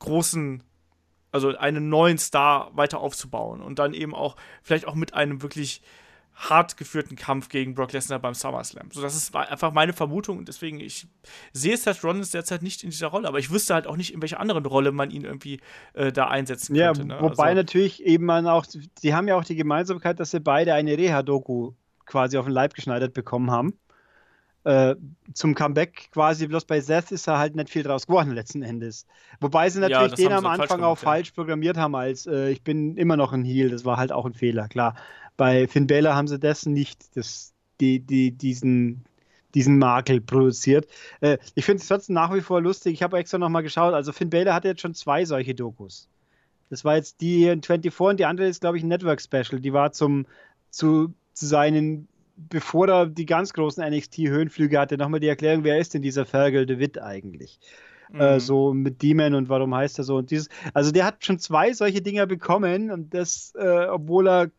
großen 0.01 0.63
also 1.33 1.57
einen 1.57 1.89
neuen 1.89 2.19
Star 2.19 2.71
weiter 2.75 3.01
aufzubauen 3.01 3.61
und 3.61 3.79
dann 3.79 3.95
eben 3.95 4.15
auch 4.15 4.37
vielleicht 4.63 4.87
auch 4.87 4.95
mit 4.95 5.15
einem 5.15 5.43
wirklich 5.43 5.83
hart 6.39 6.77
geführten 6.77 7.17
Kampf 7.17 7.49
gegen 7.49 7.75
Brock 7.75 7.93
Lesnar 7.93 8.21
beim 8.21 8.35
SummerSlam. 8.35 8.91
So, 8.93 9.03
das 9.03 9.17
ist 9.17 9.35
einfach 9.35 9.73
meine 9.73 9.93
Vermutung 9.93 10.39
und 10.39 10.47
deswegen, 10.47 10.79
ich 10.79 11.09
sehe 11.53 11.77
Seth 11.77 12.05
Rollins 12.05 12.31
derzeit 12.31 12.63
nicht 12.63 12.85
in 12.85 12.91
dieser 12.91 13.09
Rolle, 13.09 13.27
aber 13.27 13.41
ich 13.41 13.51
wüsste 13.51 13.75
halt 13.75 13.89
auch 13.89 13.97
nicht, 13.97 14.15
in 14.15 14.23
welcher 14.23 14.39
anderen 14.39 14.65
Rolle 14.65 14.93
man 14.93 15.11
ihn 15.11 15.25
irgendwie 15.25 15.61
äh, 15.95 16.13
da 16.13 16.29
einsetzen 16.29 16.77
Ja, 16.77 16.93
könnte. 16.93 17.09
Ne? 17.09 17.19
wobei 17.21 17.49
also, 17.49 17.57
natürlich 17.57 18.05
eben 18.05 18.25
man 18.25 18.47
auch, 18.47 18.67
die 19.03 19.15
haben 19.15 19.27
ja 19.27 19.35
auch 19.35 19.45
die 19.45 19.57
Gemeinsamkeit, 19.57 20.21
dass 20.21 20.31
sie 20.31 20.41
beide 20.41 20.75
eine 20.75 20.97
Reha-Doku 20.97 21.73
quasi 22.07 22.39
auf 22.39 22.47
den 22.47 22.53
Leib 22.53 22.75
geschneidert 22.75 23.15
bekommen 23.15 23.51
haben. 23.51 23.75
Äh, 24.69 24.97
zum 25.33 25.55
Comeback 25.55 26.11
quasi, 26.13 26.47
bloß 26.47 26.67
bei 26.67 26.83
Seth 26.83 27.11
ist 27.11 27.27
da 27.27 27.39
halt 27.39 27.57
nicht 27.57 27.71
viel 27.71 27.83
draus 27.83 28.07
geworden 28.07 28.33
letzten 28.33 28.63
Endes. 28.63 29.07
Wobei 29.41 29.71
sie 29.71 29.81
Ja, 29.81 29.89
natürlich 29.89 30.11
das 30.11 30.21
den 30.21 30.33
am 30.33 30.45
Anfang 30.45 30.83
auch 30.83 30.97
gemacht, 30.97 31.03
ja. 31.03 31.11
falsch 31.11 31.31
programmiert 31.31 31.79
haben, 31.79 31.95
als 31.95 32.27
äh, 32.27 32.51
ich 32.51 32.63
bin 32.63 32.99
immer 32.99 33.17
noch 33.17 33.33
ein 33.33 33.45
Heel, 33.45 33.71
das 33.71 33.87
war 33.87 33.97
halt 33.97 34.13
auch 34.13 34.27
ein 34.27 34.35
Fehler, 34.35 34.69
klar. 34.69 34.95
Bei 35.39 35.67
Finn 35.69 35.87
Balor 35.87 36.15
haben 36.15 36.29
sie 36.29 36.39
das 36.39 36.67
nicht, 36.67 37.17
das, 37.17 37.55
die, 37.81 38.01
die, 38.01 38.33
diesen, 38.33 39.05
diesen 39.55 39.79
Makel 39.79 40.21
produziert. 40.21 40.87
Äh, 41.23 41.39
ich 41.55 41.65
finde 41.65 41.81
es 41.81 41.89
trotzdem 41.89 42.17
nach 42.17 42.35
wie 42.35 42.43
vor 42.43 42.61
lustig. 42.61 42.93
Ich 42.93 43.03
habe 43.03 43.17
extra 43.17 43.39
nochmal 43.39 43.63
geschaut. 43.63 43.95
Also 43.95 44.13
Finn 44.13 44.29
Balor 44.29 44.53
hatte 44.53 44.69
jetzt 44.69 44.83
schon 44.83 44.95
zwei 44.95 45.25
solche 45.25 45.55
Dokus. 45.55 46.11
Das 46.69 46.85
war 46.85 46.97
jetzt 46.97 47.23
die 47.23 47.45
in 47.45 47.63
24 47.63 48.01
und 48.01 48.21
die 48.21 48.27
andere 48.27 48.49
ist, 48.49 48.61
glaube 48.61 48.77
ich, 48.77 48.85
ein 48.85 48.89
Network 48.89 49.23
Special. 49.23 49.63
Die 49.63 49.73
war 49.73 49.93
zum 49.93 50.27
zu, 50.69 51.15
zu 51.33 51.47
seinen, 51.47 52.07
bevor 52.51 52.89
er 52.89 53.07
die 53.07 53.27
ganz 53.27 53.53
großen 53.53 53.83
NXT-Höhenflüge 53.85 54.79
hatte, 54.79 54.97
nochmal 54.97 55.21
die 55.21 55.29
Erklärung, 55.29 55.65
wer 55.65 55.79
ist 55.79 55.95
denn 55.95 56.03
dieser 56.03 56.25
Fergal 56.27 56.67
DeWitt 56.67 57.01
eigentlich? 57.01 57.59
Äh, 58.15 58.37
Mhm. 58.37 58.41
so 58.41 58.73
mit 58.73 59.03
Demon 59.03 59.35
und 59.35 59.49
warum 59.51 59.75
heißt 59.75 59.99
er 59.99 60.05
so 60.05 60.17
und 60.17 60.31
dieses. 60.31 60.49
Also 60.73 60.93
der 60.93 61.05
hat 61.05 61.25
schon 61.25 61.39
zwei 61.39 61.73
solche 61.75 62.01
Dinger 62.01 62.27
bekommen 62.27 62.91
und 62.91 63.13
das, 63.13 63.53
äh, 63.59 63.87
obwohl 63.87 64.29
er 64.29 64.51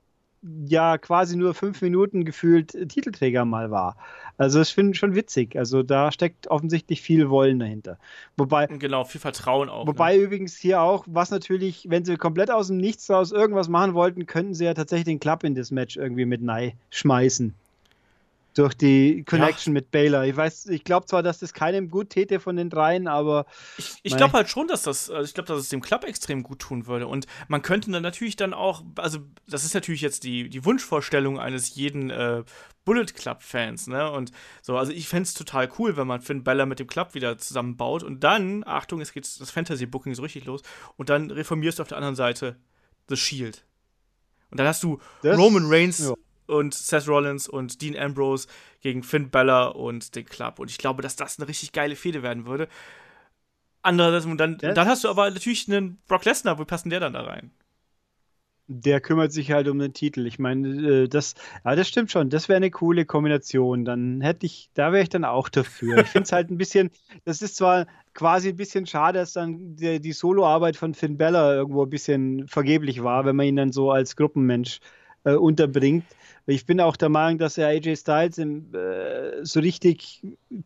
ja 0.67 0.97
quasi 0.97 1.35
nur 1.35 1.53
fünf 1.53 1.81
Minuten 1.81 2.23
gefühlt 2.25 2.75
äh, 2.75 2.85
Titelträger 2.85 3.45
mal 3.45 3.71
war. 3.71 3.97
Also 4.37 4.61
ich 4.61 4.69
finde 4.69 4.93
schon 4.93 5.15
witzig. 5.15 5.57
Also 5.57 5.83
da 5.83 6.11
steckt 6.11 6.47
offensichtlich 6.47 7.01
viel 7.01 7.29
Wollen 7.29 7.59
dahinter. 7.59 7.97
Wobei, 8.37 8.67
Genau, 8.67 9.03
viel 9.03 9.19
Vertrauen 9.19 9.67
auch. 9.67 9.85
Wobei 9.87 10.15
ne? 10.15 10.23
übrigens 10.23 10.55
hier 10.55 10.81
auch, 10.81 11.05
was 11.07 11.31
natürlich, 11.31 11.87
wenn 11.89 12.05
sie 12.05 12.15
komplett 12.17 12.51
aus 12.51 12.67
dem 12.67 12.77
Nichts 12.77 13.09
raus 13.09 13.31
irgendwas 13.31 13.67
machen 13.67 13.95
wollten, 13.95 14.27
könnten 14.27 14.53
sie 14.53 14.65
ja 14.65 14.73
tatsächlich 14.73 15.05
den 15.05 15.19
Club 15.19 15.43
in 15.43 15.55
das 15.55 15.71
Match 15.71 15.97
irgendwie 15.97 16.25
mit 16.25 16.41
Nye 16.41 16.73
schmeißen. 16.91 17.53
Durch 18.59 18.73
die 18.73 19.23
Connection 19.23 19.71
mit 19.73 19.89
Baylor. 19.89 20.25
Ich 20.25 20.35
weiß, 20.35 20.65
ich 20.65 20.83
glaube 20.83 21.05
zwar, 21.05 21.23
dass 21.23 21.39
das 21.39 21.53
keinem 21.53 21.89
gut 21.89 22.09
täte 22.09 22.41
von 22.41 22.57
den 22.57 22.69
dreien, 22.69 23.07
aber 23.07 23.45
Ich, 23.77 23.93
ich 24.03 24.17
glaube 24.17 24.33
halt 24.33 24.49
schon, 24.49 24.67
dass 24.67 24.83
das, 24.83 25.09
also 25.09 25.23
ich 25.25 25.33
glaube, 25.33 25.47
dass 25.47 25.59
es 25.59 25.69
dem 25.69 25.79
Club 25.79 26.03
extrem 26.03 26.43
gut 26.43 26.59
tun 26.59 26.85
würde. 26.85 27.07
Und 27.07 27.25
man 27.47 27.61
könnte 27.61 27.89
dann 27.89 28.03
natürlich 28.03 28.35
dann 28.35 28.53
auch, 28.53 28.83
also 28.97 29.19
das 29.47 29.63
ist 29.63 29.73
natürlich 29.75 30.01
jetzt 30.01 30.25
die, 30.25 30.49
die 30.49 30.65
Wunschvorstellung 30.65 31.39
eines 31.39 31.73
jeden 31.75 32.09
äh, 32.09 32.43
Bullet 32.83 33.05
Club-Fans, 33.05 33.87
ne? 33.87 34.11
Und 34.11 34.31
so, 34.61 34.75
also 34.77 34.91
ich 34.91 35.07
fände 35.07 35.23
es 35.23 35.33
total 35.33 35.69
cool, 35.79 35.95
wenn 35.95 36.07
man 36.07 36.19
Finn 36.21 36.43
Bella 36.43 36.65
mit 36.65 36.79
dem 36.79 36.87
Club 36.87 37.13
wieder 37.13 37.37
zusammenbaut 37.37 38.03
und 38.03 38.23
dann, 38.25 38.63
Achtung, 38.65 38.99
es 38.99 39.13
geht 39.13 39.25
das 39.39 39.51
Fantasy-Booking 39.51 40.15
so 40.15 40.21
richtig 40.23 40.43
los, 40.45 40.63
und 40.97 41.09
dann 41.09 41.31
reformierst 41.31 41.79
du 41.79 41.83
auf 41.83 41.87
der 41.87 41.97
anderen 41.97 42.15
Seite 42.15 42.57
The 43.07 43.15
Shield. 43.15 43.63
Und 44.51 44.59
dann 44.59 44.67
hast 44.67 44.83
du 44.83 44.99
Das- 45.21 45.37
Roman 45.37 45.65
Reigns 45.67 45.99
ja. 45.99 46.13
Und 46.49 46.73
Seth 46.73 47.07
Rollins 47.07 47.47
und 47.47 47.81
Dean 47.81 47.97
Ambrose 47.97 48.47
gegen 48.81 49.03
Finn 49.03 49.29
Balor 49.29 49.75
und 49.75 50.15
den 50.15 50.25
Club. 50.25 50.59
Und 50.59 50.69
ich 50.69 50.77
glaube, 50.77 51.01
dass 51.01 51.15
das 51.15 51.39
eine 51.39 51.47
richtig 51.47 51.71
geile 51.71 51.95
Fehde 51.95 52.23
werden 52.23 52.45
würde. 52.45 52.67
Andererseits, 53.81 54.25
und 54.25 54.37
dann, 54.37 54.57
dann 54.57 54.87
hast 54.87 55.05
du 55.05 55.09
aber 55.09 55.29
natürlich 55.29 55.69
einen 55.69 55.99
Brock 56.07 56.25
Lesnar, 56.25 56.59
wo 56.59 56.65
passt 56.65 56.85
denn 56.85 56.89
der 56.89 56.99
dann 56.99 57.13
da 57.13 57.21
rein? 57.21 57.51
Der 58.71 59.01
kümmert 59.01 59.31
sich 59.31 59.51
halt 59.51 59.67
um 59.67 59.79
den 59.79 59.93
Titel. 59.93 60.27
Ich 60.27 60.37
meine, 60.37 60.67
äh, 60.67 61.07
das, 61.07 61.33
ja, 61.65 61.75
das 61.75 61.87
stimmt 61.87 62.11
schon. 62.11 62.29
Das 62.29 62.49
wäre 62.49 62.57
eine 62.57 62.69
coole 62.69 63.05
Kombination. 63.05 63.83
Dann 63.83 64.21
hätte 64.21 64.45
ich, 64.45 64.69
da 64.75 64.91
wäre 64.91 65.01
ich 65.01 65.09
dann 65.09 65.25
auch 65.25 65.49
dafür. 65.49 65.97
Ich 65.99 66.07
finde 66.07 66.25
es 66.25 66.31
halt 66.31 66.51
ein 66.51 66.57
bisschen, 66.57 66.91
das 67.25 67.41
ist 67.41 67.55
zwar 67.55 67.87
quasi 68.13 68.49
ein 68.49 68.57
bisschen 68.57 68.85
schade, 68.85 69.17
dass 69.19 69.33
dann 69.33 69.75
die, 69.75 69.99
die 69.99 70.11
Soloarbeit 70.11 70.75
von 70.75 70.93
Finn 70.93 71.17
Bella 71.17 71.55
irgendwo 71.55 71.83
ein 71.83 71.89
bisschen 71.89 72.47
vergeblich 72.47 73.01
war, 73.01 73.25
wenn 73.25 73.35
man 73.35 73.47
ihn 73.47 73.55
dann 73.55 73.71
so 73.71 73.91
als 73.91 74.15
Gruppenmensch 74.15 74.81
äh, 75.23 75.33
unterbringt. 75.33 76.05
Ich 76.49 76.65
bin 76.65 76.81
auch 76.81 76.95
der 76.95 77.09
Meinung, 77.09 77.37
dass 77.37 77.57
er 77.57 77.67
AJ 77.67 77.97
Styles 77.97 78.37
im, 78.39 78.73
äh, 78.73 79.45
so 79.45 79.59
richtig 79.59 80.25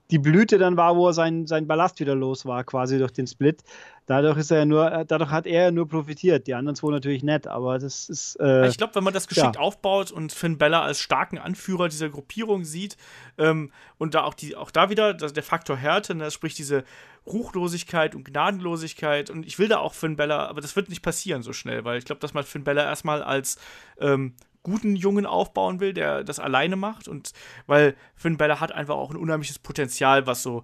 die 0.10 0.18
Blüte 0.18 0.58
dann 0.58 0.78
war, 0.78 0.96
wo 0.96 1.08
er 1.08 1.14
sein, 1.14 1.46
sein 1.46 1.68
Ballast 1.68 2.00
wieder 2.00 2.16
los 2.16 2.46
war, 2.46 2.64
quasi 2.64 2.98
durch 2.98 3.12
den 3.12 3.28
Split. 3.28 3.64
Dadurch 4.06 4.38
ist 4.38 4.52
er 4.52 4.60
ja 4.60 4.66
nur, 4.66 4.92
äh, 4.92 5.06
dadurch 5.06 5.30
hat 5.30 5.46
er 5.46 5.72
nur 5.72 5.88
profitiert. 5.88 6.48
Die 6.48 6.54
anderen 6.54 6.76
zwei 6.76 6.92
natürlich 6.92 7.24
nett, 7.24 7.48
aber 7.48 7.80
das 7.80 8.10
ist. 8.10 8.38
Äh, 8.40 8.68
ich 8.68 8.78
glaube, 8.78 8.96
wenn 8.96 9.04
man 9.04 9.14
das 9.14 9.28
geschickt 9.28 9.56
ja. 9.56 9.62
aufbaut 9.62 10.12
und 10.12 10.32
Finn 10.32 10.58
Bella 10.58 10.82
als 10.82 11.00
starken 11.00 11.38
Anführer 11.38 11.90
dieser 11.90 12.10
Gruppierung 12.10 12.64
sieht 12.64 12.96
ähm, 13.38 13.72
und 13.98 14.14
da 14.14 14.24
auch 14.24 14.34
die, 14.34 14.56
auch 14.56 14.72
da 14.72 14.90
wieder 14.90 15.14
das, 15.14 15.34
der 15.34 15.44
Faktor 15.44 15.76
Härte, 15.76 16.16
ne, 16.16 16.32
sprich 16.32 16.54
diese 16.54 16.84
Ruchlosigkeit 17.26 18.16
und 18.16 18.26
Gnadenlosigkeit 18.26 19.30
und 19.30 19.46
ich 19.46 19.60
will 19.60 19.68
da 19.68 19.80
auch 19.80 19.94
Finn 19.94 20.16
Bella, 20.16 20.48
aber 20.48 20.62
das 20.62 20.76
wird 20.76 20.90
nicht 20.90 21.02
passieren 21.02 21.42
so 21.42 21.54
schnell, 21.54 21.86
weil 21.86 21.98
ich 21.98 22.06
glaube, 22.06 22.20
dass 22.20 22.34
man 22.34 22.44
Finn 22.44 22.64
Bella 22.64 22.84
erstmal 22.84 23.24
als 23.24 23.58
ähm, 24.00 24.34
guten 24.64 24.95
Jungen 24.95 25.26
aufbauen 25.26 25.80
will, 25.80 25.93
der 25.93 26.24
das 26.24 26.39
alleine 26.39 26.76
macht. 26.76 27.07
Und 27.07 27.32
weil 27.68 27.95
Finn 28.16 28.38
Balor 28.38 28.59
hat 28.59 28.72
einfach 28.72 28.95
auch 28.95 29.11
ein 29.11 29.18
unheimliches 29.18 29.59
Potenzial, 29.59 30.26
was 30.26 30.41
so 30.41 30.64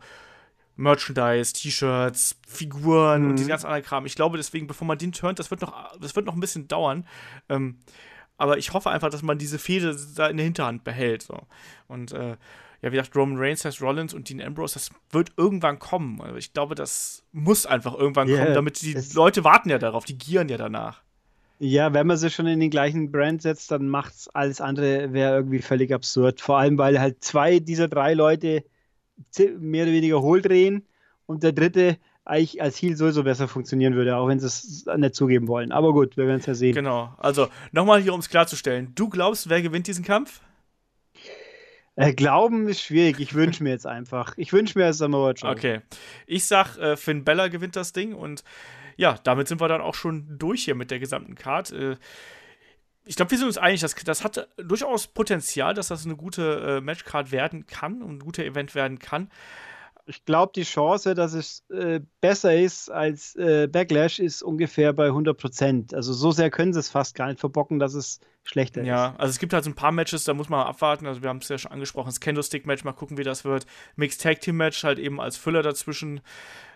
Merchandise, 0.76 1.54
T-Shirts, 1.54 2.38
Figuren 2.48 3.24
mhm. 3.24 3.30
und 3.30 3.40
diese 3.40 3.50
ganzen 3.50 3.68
anderen 3.68 3.84
Kram. 3.84 4.06
Ich 4.06 4.16
glaube 4.16 4.38
deswegen, 4.38 4.66
bevor 4.66 4.88
man 4.88 4.98
den 4.98 5.12
turnt, 5.12 5.38
das 5.38 5.52
wird 5.52 5.62
noch, 5.62 5.98
das 6.00 6.16
wird 6.16 6.26
noch 6.26 6.34
ein 6.34 6.40
bisschen 6.40 6.68
dauern. 6.68 7.06
Ähm, 7.50 7.80
aber 8.38 8.58
ich 8.58 8.74
hoffe 8.74 8.90
einfach, 8.90 9.10
dass 9.10 9.22
man 9.22 9.38
diese 9.38 9.60
Fehde 9.60 9.96
da 10.16 10.28
in 10.28 10.38
der 10.38 10.46
Hinterhand 10.46 10.86
behält. 10.86 11.22
So. 11.22 11.42
Und 11.88 12.14
äh, 12.14 12.38
ja, 12.82 12.92
wie 12.92 12.96
gesagt, 12.96 13.14
Roman 13.16 13.38
Reigns, 13.38 13.62
Seth 13.62 13.82
Rollins 13.82 14.14
und 14.14 14.30
Dean 14.30 14.42
Ambrose, 14.42 14.76
das 14.76 14.92
wird 15.12 15.34
irgendwann 15.36 15.80
kommen. 15.80 16.22
Also 16.22 16.38
ich 16.38 16.54
glaube, 16.54 16.76
das 16.76 17.24
muss 17.34 17.66
einfach 17.66 17.94
irgendwann 17.94 18.30
yeah, 18.30 18.44
kommen, 18.44 18.56
damit 18.56 18.82
die 18.82 18.98
Leute 19.14 19.44
warten 19.44 19.70
ja 19.70 19.78
darauf, 19.78 20.06
die 20.06 20.18
gieren 20.18 20.48
ja 20.48 20.56
danach. 20.56 21.04
Ja, 21.62 21.94
wenn 21.94 22.08
man 22.08 22.16
sie 22.16 22.30
schon 22.30 22.48
in 22.48 22.62
den 22.62 22.70
gleichen 22.70 23.12
Brand 23.12 23.42
setzt, 23.42 23.72
dann 23.72 23.90
macht's 23.90 24.30
alles 24.30 24.62
andere 24.62 25.12
wäre 25.12 25.36
irgendwie 25.36 25.60
völlig 25.60 25.94
absurd. 25.94 26.40
Vor 26.40 26.58
allem, 26.58 26.78
weil 26.78 27.00
halt 27.00 27.22
zwei 27.24 27.60
dieser 27.60 27.90
drei 27.90 28.14
Leute 28.14 28.64
mehr 29.60 29.84
oder 29.84 29.92
weniger 29.92 30.22
hohl 30.22 30.42
drehen 30.42 30.88
und 31.26 31.44
der 31.44 31.52
dritte 31.52 31.98
eigentlich 32.24 32.62
als 32.62 32.82
Heal 32.82 32.96
sowieso 32.96 33.24
besser 33.24 33.48
funktionieren 33.48 33.96
würde, 33.96 34.16
auch 34.16 34.28
wenn 34.28 34.40
sie 34.40 34.46
es 34.46 34.86
nicht 34.96 35.16
zugeben 35.16 35.48
wollen. 35.48 35.72
Aber 35.72 35.94
gut, 35.94 36.16
wir 36.16 36.28
werden 36.28 36.40
es 36.40 36.46
ja 36.46 36.54
sehen. 36.54 36.76
Genau. 36.76 37.14
Also 37.18 37.48
nochmal 37.72 38.02
hier, 38.02 38.14
um 38.14 38.20
es 38.20 38.30
klarzustellen. 38.30 38.94
Du 38.96 39.10
glaubst, 39.10 39.50
wer 39.50 39.62
gewinnt 39.62 39.88
diesen 39.88 40.06
Kampf? 40.06 40.42
Äh, 41.96 42.14
glauben 42.14 42.70
ist 42.70 42.82
schwierig. 42.82 43.20
Ich 43.20 43.34
wünsche 43.34 43.64
mir 43.64 43.72
jetzt 43.72 43.86
einfach. 43.86 44.34
Ich 44.38 44.54
wünsche 44.54 44.78
mir 44.80 44.94
Samoa 44.94 45.32
Joe. 45.32 45.52
Okay. 45.52 45.82
Ich 46.28 46.46
sag, 46.46 46.78
äh, 46.78 46.96
Finn 46.96 47.26
Bella 47.26 47.50
gewinnt 47.50 47.76
das 47.76 47.92
Ding 47.92 48.14
und 48.14 48.44
ja, 49.00 49.18
damit 49.24 49.48
sind 49.48 49.62
wir 49.62 49.70
dann 49.70 49.80
auch 49.80 49.96
schon 49.96 50.38
durch 50.38 50.66
hier 50.66 50.76
mit 50.76 50.92
der 50.92 51.00
gesamten 51.00 51.36
Card. 51.36 51.72
Äh, 51.72 51.96
ich 53.06 53.16
glaube, 53.16 53.32
wir 53.32 53.38
sind 53.38 53.48
uns 53.48 53.58
einig, 53.58 53.80
dass 53.80 53.96
das 53.96 54.26
hat 54.26 54.50
durchaus 54.58 55.08
Potenzial, 55.08 55.74
dass 55.74 55.88
das 55.88 56.06
eine 56.06 56.18
gute 56.18 56.80
äh, 56.80 56.82
Matchcard 56.82 57.32
werden 57.32 57.66
kann 57.66 58.02
und 58.02 58.18
ein 58.18 58.20
guter 58.20 58.44
Event 58.44 58.76
werden 58.76 59.00
kann. 59.00 59.32
Ich 60.06 60.26
glaube, 60.26 60.52
die 60.54 60.64
Chance, 60.64 61.14
dass 61.14 61.34
es 61.34 61.64
äh, 61.70 62.02
besser 62.20 62.54
ist 62.58 62.90
als 62.92 63.36
äh, 63.36 63.70
Backlash, 63.72 64.20
ist 64.20 64.44
ungefähr 64.44 64.92
bei 64.92 65.06
100 65.06 65.38
Prozent. 65.38 65.94
Also 65.94 66.12
so 66.12 66.32
sehr 66.32 66.50
können 66.50 66.74
sie 66.74 66.80
es 66.80 66.90
fast 66.90 67.16
gar 67.16 67.28
nicht 67.28 67.40
verbocken, 67.40 67.80
dass 67.80 67.94
es 67.94 68.20
schlechter 68.44 68.84
ja, 68.84 69.08
ist. 69.08 69.14
Ja, 69.14 69.16
also 69.18 69.30
es 69.30 69.40
gibt 69.40 69.54
halt 69.54 69.64
so 69.64 69.70
ein 69.70 69.76
paar 69.76 69.94
Matches, 69.94 70.26
da 70.26 70.34
muss 70.34 70.50
man 70.50 70.68
abwarten. 70.68 71.08
Also 71.08 71.22
wir 71.22 71.30
haben 71.30 71.38
es 71.38 71.48
ja 71.48 71.58
schon 71.58 71.72
angesprochen, 71.72 72.08
das 72.08 72.20
Candlestick-Match, 72.20 72.84
mal 72.84 72.92
gucken, 72.92 73.18
wie 73.18 73.24
das 73.24 73.46
wird. 73.46 73.66
Mixed 73.96 74.22
Tag 74.22 74.42
Team 74.42 74.58
Match 74.58 74.84
halt 74.84 75.00
eben 75.00 75.22
als 75.22 75.38
Füller 75.38 75.64
dazwischen. 75.64 76.20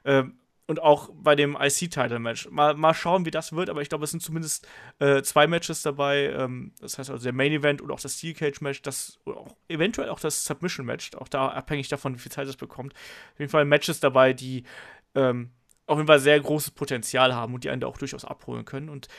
Ähm, 0.06 0.38
und 0.66 0.82
auch 0.82 1.10
bei 1.14 1.36
dem 1.36 1.58
IC-Title-Match. 1.60 2.50
Mal, 2.50 2.76
mal 2.76 2.94
schauen, 2.94 3.26
wie 3.26 3.32
das 3.32 3.52
wird, 3.54 3.70
aber 3.70 3.82
ich 3.82 3.90
glaube, 3.90 4.06
es 4.06 4.12
sind 4.12 4.22
zumindest 4.22 4.68
äh, 5.00 5.22
zwei 5.22 5.46
Matches 5.46 5.82
dabei. 5.82 6.30
Ähm, 6.30 6.72
das 6.80 6.98
heißt 6.98 7.10
also 7.10 7.24
der 7.24 7.34
Main-Event 7.34 7.82
und 7.82 7.92
auch 7.92 8.00
das 8.00 8.18
Steel 8.18 8.34
Cage-Match, 8.34 8.82
das 8.82 9.20
auch, 9.26 9.56
eventuell 9.68 10.10
auch 10.10 10.20
das 10.20 10.46
Submission-Match, 10.46 11.16
auch 11.16 11.28
da 11.28 11.50
abhängig 11.50 11.90
davon, 11.90 12.16
wie 12.16 12.20
viel 12.20 12.32
Zeit 12.32 12.48
es 12.48 12.56
bekommt. 12.56 12.94
Auf 13.34 13.40
jeden 13.40 13.52
Fall 13.52 13.66
Matches 13.66 14.00
dabei, 14.00 14.32
die 14.32 14.64
ähm, 15.16 15.52
auf 15.86 15.98
jeden 15.98 16.08
Fall 16.08 16.20
sehr 16.20 16.40
großes 16.40 16.72
Potenzial 16.72 17.36
haben 17.36 17.54
und 17.54 17.66
die 17.66 17.70
einen 17.70 17.82
da 17.82 17.88
auch 17.88 17.98
durchaus 17.98 18.24
abholen 18.24 18.64
können. 18.64 18.88
Und 18.88 19.10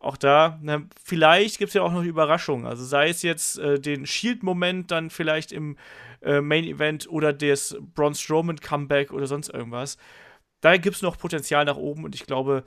auch 0.00 0.16
da, 0.16 0.58
na, 0.62 0.82
vielleicht 1.04 1.58
gibt 1.58 1.68
es 1.68 1.74
ja 1.74 1.82
auch 1.82 1.92
noch 1.92 2.04
Überraschungen. 2.04 2.66
Also 2.66 2.84
sei 2.84 3.10
es 3.10 3.22
jetzt 3.22 3.58
äh, 3.58 3.78
den 3.78 4.06
Shield-Moment 4.06 4.90
dann 4.90 5.10
vielleicht 5.10 5.52
im 5.52 5.76
äh, 6.22 6.40
Main-Event 6.40 7.10
oder 7.10 7.34
das 7.34 7.76
Braun 7.94 8.14
Strowman-Comeback 8.14 9.12
oder 9.12 9.26
sonst 9.26 9.50
irgendwas 9.50 9.98
da 10.60 10.76
gibt 10.76 10.96
es 10.96 11.02
noch 11.02 11.18
Potenzial 11.18 11.64
nach 11.64 11.76
oben 11.76 12.04
und 12.04 12.14
ich 12.14 12.26
glaube, 12.26 12.64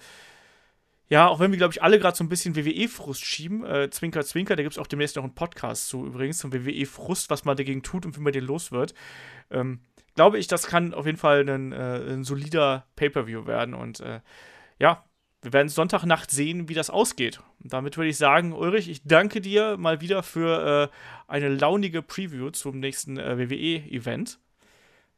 ja, 1.07 1.27
auch 1.27 1.39
wenn 1.39 1.51
wir, 1.51 1.57
glaube 1.57 1.73
ich, 1.73 1.83
alle 1.83 1.99
gerade 1.99 2.15
so 2.15 2.23
ein 2.23 2.29
bisschen 2.29 2.55
WWE-Frust 2.55 3.25
schieben, 3.25 3.65
äh, 3.65 3.89
Zwinker, 3.89 4.23
Zwinker, 4.23 4.55
da 4.55 4.63
gibt 4.63 4.73
es 4.73 4.79
auch 4.79 4.87
demnächst 4.87 5.17
noch 5.17 5.23
einen 5.23 5.35
Podcast 5.35 5.89
zu 5.89 6.05
übrigens, 6.05 6.37
zum 6.37 6.53
WWE-Frust, 6.53 7.29
was 7.29 7.43
man 7.43 7.57
dagegen 7.57 7.83
tut 7.83 8.05
und 8.05 8.15
wie 8.15 8.21
man 8.21 8.31
den 8.31 8.45
los 8.45 8.71
wird. 8.71 8.93
Ähm, 9.49 9.81
glaube 10.15 10.37
ich, 10.39 10.47
das 10.47 10.67
kann 10.67 10.93
auf 10.93 11.05
jeden 11.05 11.17
Fall 11.17 11.47
ein, 11.49 11.73
äh, 11.73 12.13
ein 12.13 12.23
solider 12.23 12.85
Pay-Per-View 12.95 13.45
werden 13.45 13.73
und 13.73 13.99
äh, 13.99 14.21
ja, 14.79 15.03
wir 15.41 15.53
werden 15.53 15.69
Sonntagnacht 15.69 16.29
sehen, 16.29 16.69
wie 16.69 16.75
das 16.75 16.89
ausgeht. 16.89 17.41
Und 17.63 17.73
damit 17.73 17.97
würde 17.97 18.09
ich 18.09 18.17
sagen, 18.17 18.53
Ulrich, 18.53 18.89
ich 18.89 19.03
danke 19.03 19.41
dir 19.41 19.75
mal 19.77 19.99
wieder 19.99 20.23
für 20.23 20.89
äh, 20.89 21.31
eine 21.31 21.49
launige 21.49 22.01
Preview 22.01 22.51
zum 22.51 22.79
nächsten 22.79 23.17
äh, 23.17 23.37
WWE-Event. 23.37 24.39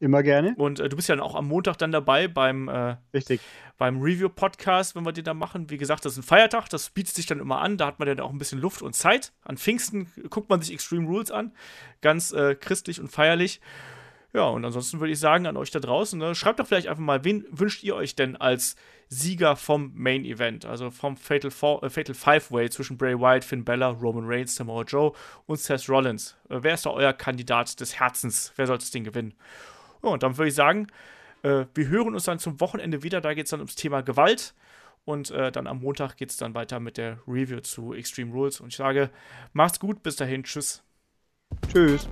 Immer 0.03 0.21
gerne. 0.21 0.53
Und 0.57 0.81
äh, 0.81 0.89
du 0.89 0.97
bist 0.97 1.07
ja 1.07 1.17
auch 1.21 1.33
am 1.33 1.47
Montag 1.47 1.77
dann 1.77 1.93
dabei 1.93 2.27
beim, 2.27 2.67
äh, 2.67 2.97
Richtig. 3.13 3.39
beim 3.77 4.01
Review-Podcast, 4.01 4.97
wenn 4.97 5.05
wir 5.05 5.13
den 5.13 5.23
da 5.23 5.33
machen. 5.33 5.69
Wie 5.69 5.77
gesagt, 5.77 6.03
das 6.03 6.11
ist 6.11 6.17
ein 6.17 6.23
Feiertag, 6.23 6.67
das 6.67 6.89
bietet 6.89 7.15
sich 7.15 7.25
dann 7.25 7.39
immer 7.39 7.61
an. 7.61 7.77
Da 7.77 7.85
hat 7.85 7.99
man 7.99 8.09
dann 8.09 8.19
auch 8.19 8.29
ein 8.29 8.37
bisschen 8.37 8.59
Luft 8.59 8.81
und 8.81 8.93
Zeit. 8.97 9.31
An 9.43 9.55
Pfingsten 9.55 10.11
guckt 10.29 10.49
man 10.49 10.61
sich 10.61 10.73
Extreme 10.73 11.07
Rules 11.07 11.31
an. 11.31 11.53
Ganz 12.01 12.33
äh, 12.33 12.55
christlich 12.55 12.99
und 12.99 13.13
feierlich. 13.13 13.61
Ja, 14.33 14.47
und 14.47 14.65
ansonsten 14.65 14.99
würde 14.99 15.13
ich 15.13 15.19
sagen 15.19 15.47
an 15.47 15.55
euch 15.55 15.71
da 15.71 15.79
draußen, 15.79 16.19
ne, 16.19 16.35
schreibt 16.35 16.59
doch 16.59 16.67
vielleicht 16.67 16.87
einfach 16.87 17.01
mal, 17.01 17.23
wen 17.23 17.45
wünscht 17.49 17.81
ihr 17.83 17.95
euch 17.95 18.13
denn 18.13 18.35
als 18.35 18.75
Sieger 19.07 19.55
vom 19.55 19.93
Main 19.95 20.25
Event, 20.25 20.65
also 20.65 20.91
vom 20.91 21.15
Fatal, 21.15 21.49
Four, 21.49 21.81
äh, 21.81 21.89
Fatal 21.89 22.15
Five 22.15 22.51
Way 22.51 22.71
zwischen 22.71 22.97
Bray 22.97 23.17
Wyatt, 23.17 23.45
Finn 23.45 23.63
Bella, 23.63 23.87
Roman 23.87 24.25
Reigns, 24.25 24.55
Samoa 24.55 24.83
Joe 24.83 25.13
und 25.45 25.61
Seth 25.61 25.87
Rollins. 25.87 26.35
Äh, 26.49 26.57
wer 26.61 26.73
ist 26.73 26.85
da 26.85 26.89
euer 26.89 27.13
Kandidat 27.13 27.79
des 27.79 27.97
Herzens? 27.97 28.51
Wer 28.57 28.67
soll 28.67 28.79
das 28.79 28.91
Ding 28.91 29.05
gewinnen? 29.05 29.33
Ja, 30.03 30.09
und 30.09 30.23
dann 30.23 30.37
würde 30.37 30.49
ich 30.49 30.55
sagen, 30.55 30.87
äh, 31.43 31.65
wir 31.73 31.87
hören 31.87 32.13
uns 32.13 32.25
dann 32.25 32.39
zum 32.39 32.59
Wochenende 32.59 33.03
wieder. 33.03 33.21
Da 33.21 33.33
geht 33.33 33.45
es 33.45 33.51
dann 33.51 33.59
ums 33.59 33.75
Thema 33.75 34.01
Gewalt. 34.01 34.53
Und 35.05 35.31
äh, 35.31 35.51
dann 35.51 35.67
am 35.67 35.81
Montag 35.81 36.15
geht 36.15 36.29
es 36.29 36.37
dann 36.37 36.55
weiter 36.55 36.79
mit 36.79 36.97
der 36.97 37.19
Review 37.27 37.59
zu 37.59 37.93
Extreme 37.93 38.31
Rules. 38.31 38.61
Und 38.61 38.69
ich 38.69 38.77
sage, 38.77 39.09
macht's 39.51 39.79
gut, 39.79 40.01
bis 40.03 40.15
dahin, 40.15 40.43
tschüss. 40.43 40.81
Tschüss. 41.71 42.07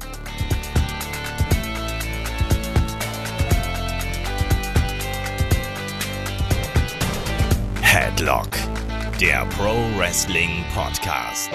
Headlock, 7.82 8.50
der 9.20 9.46
Pro 9.48 9.74
Wrestling 9.98 10.64
Podcast. 10.74 11.50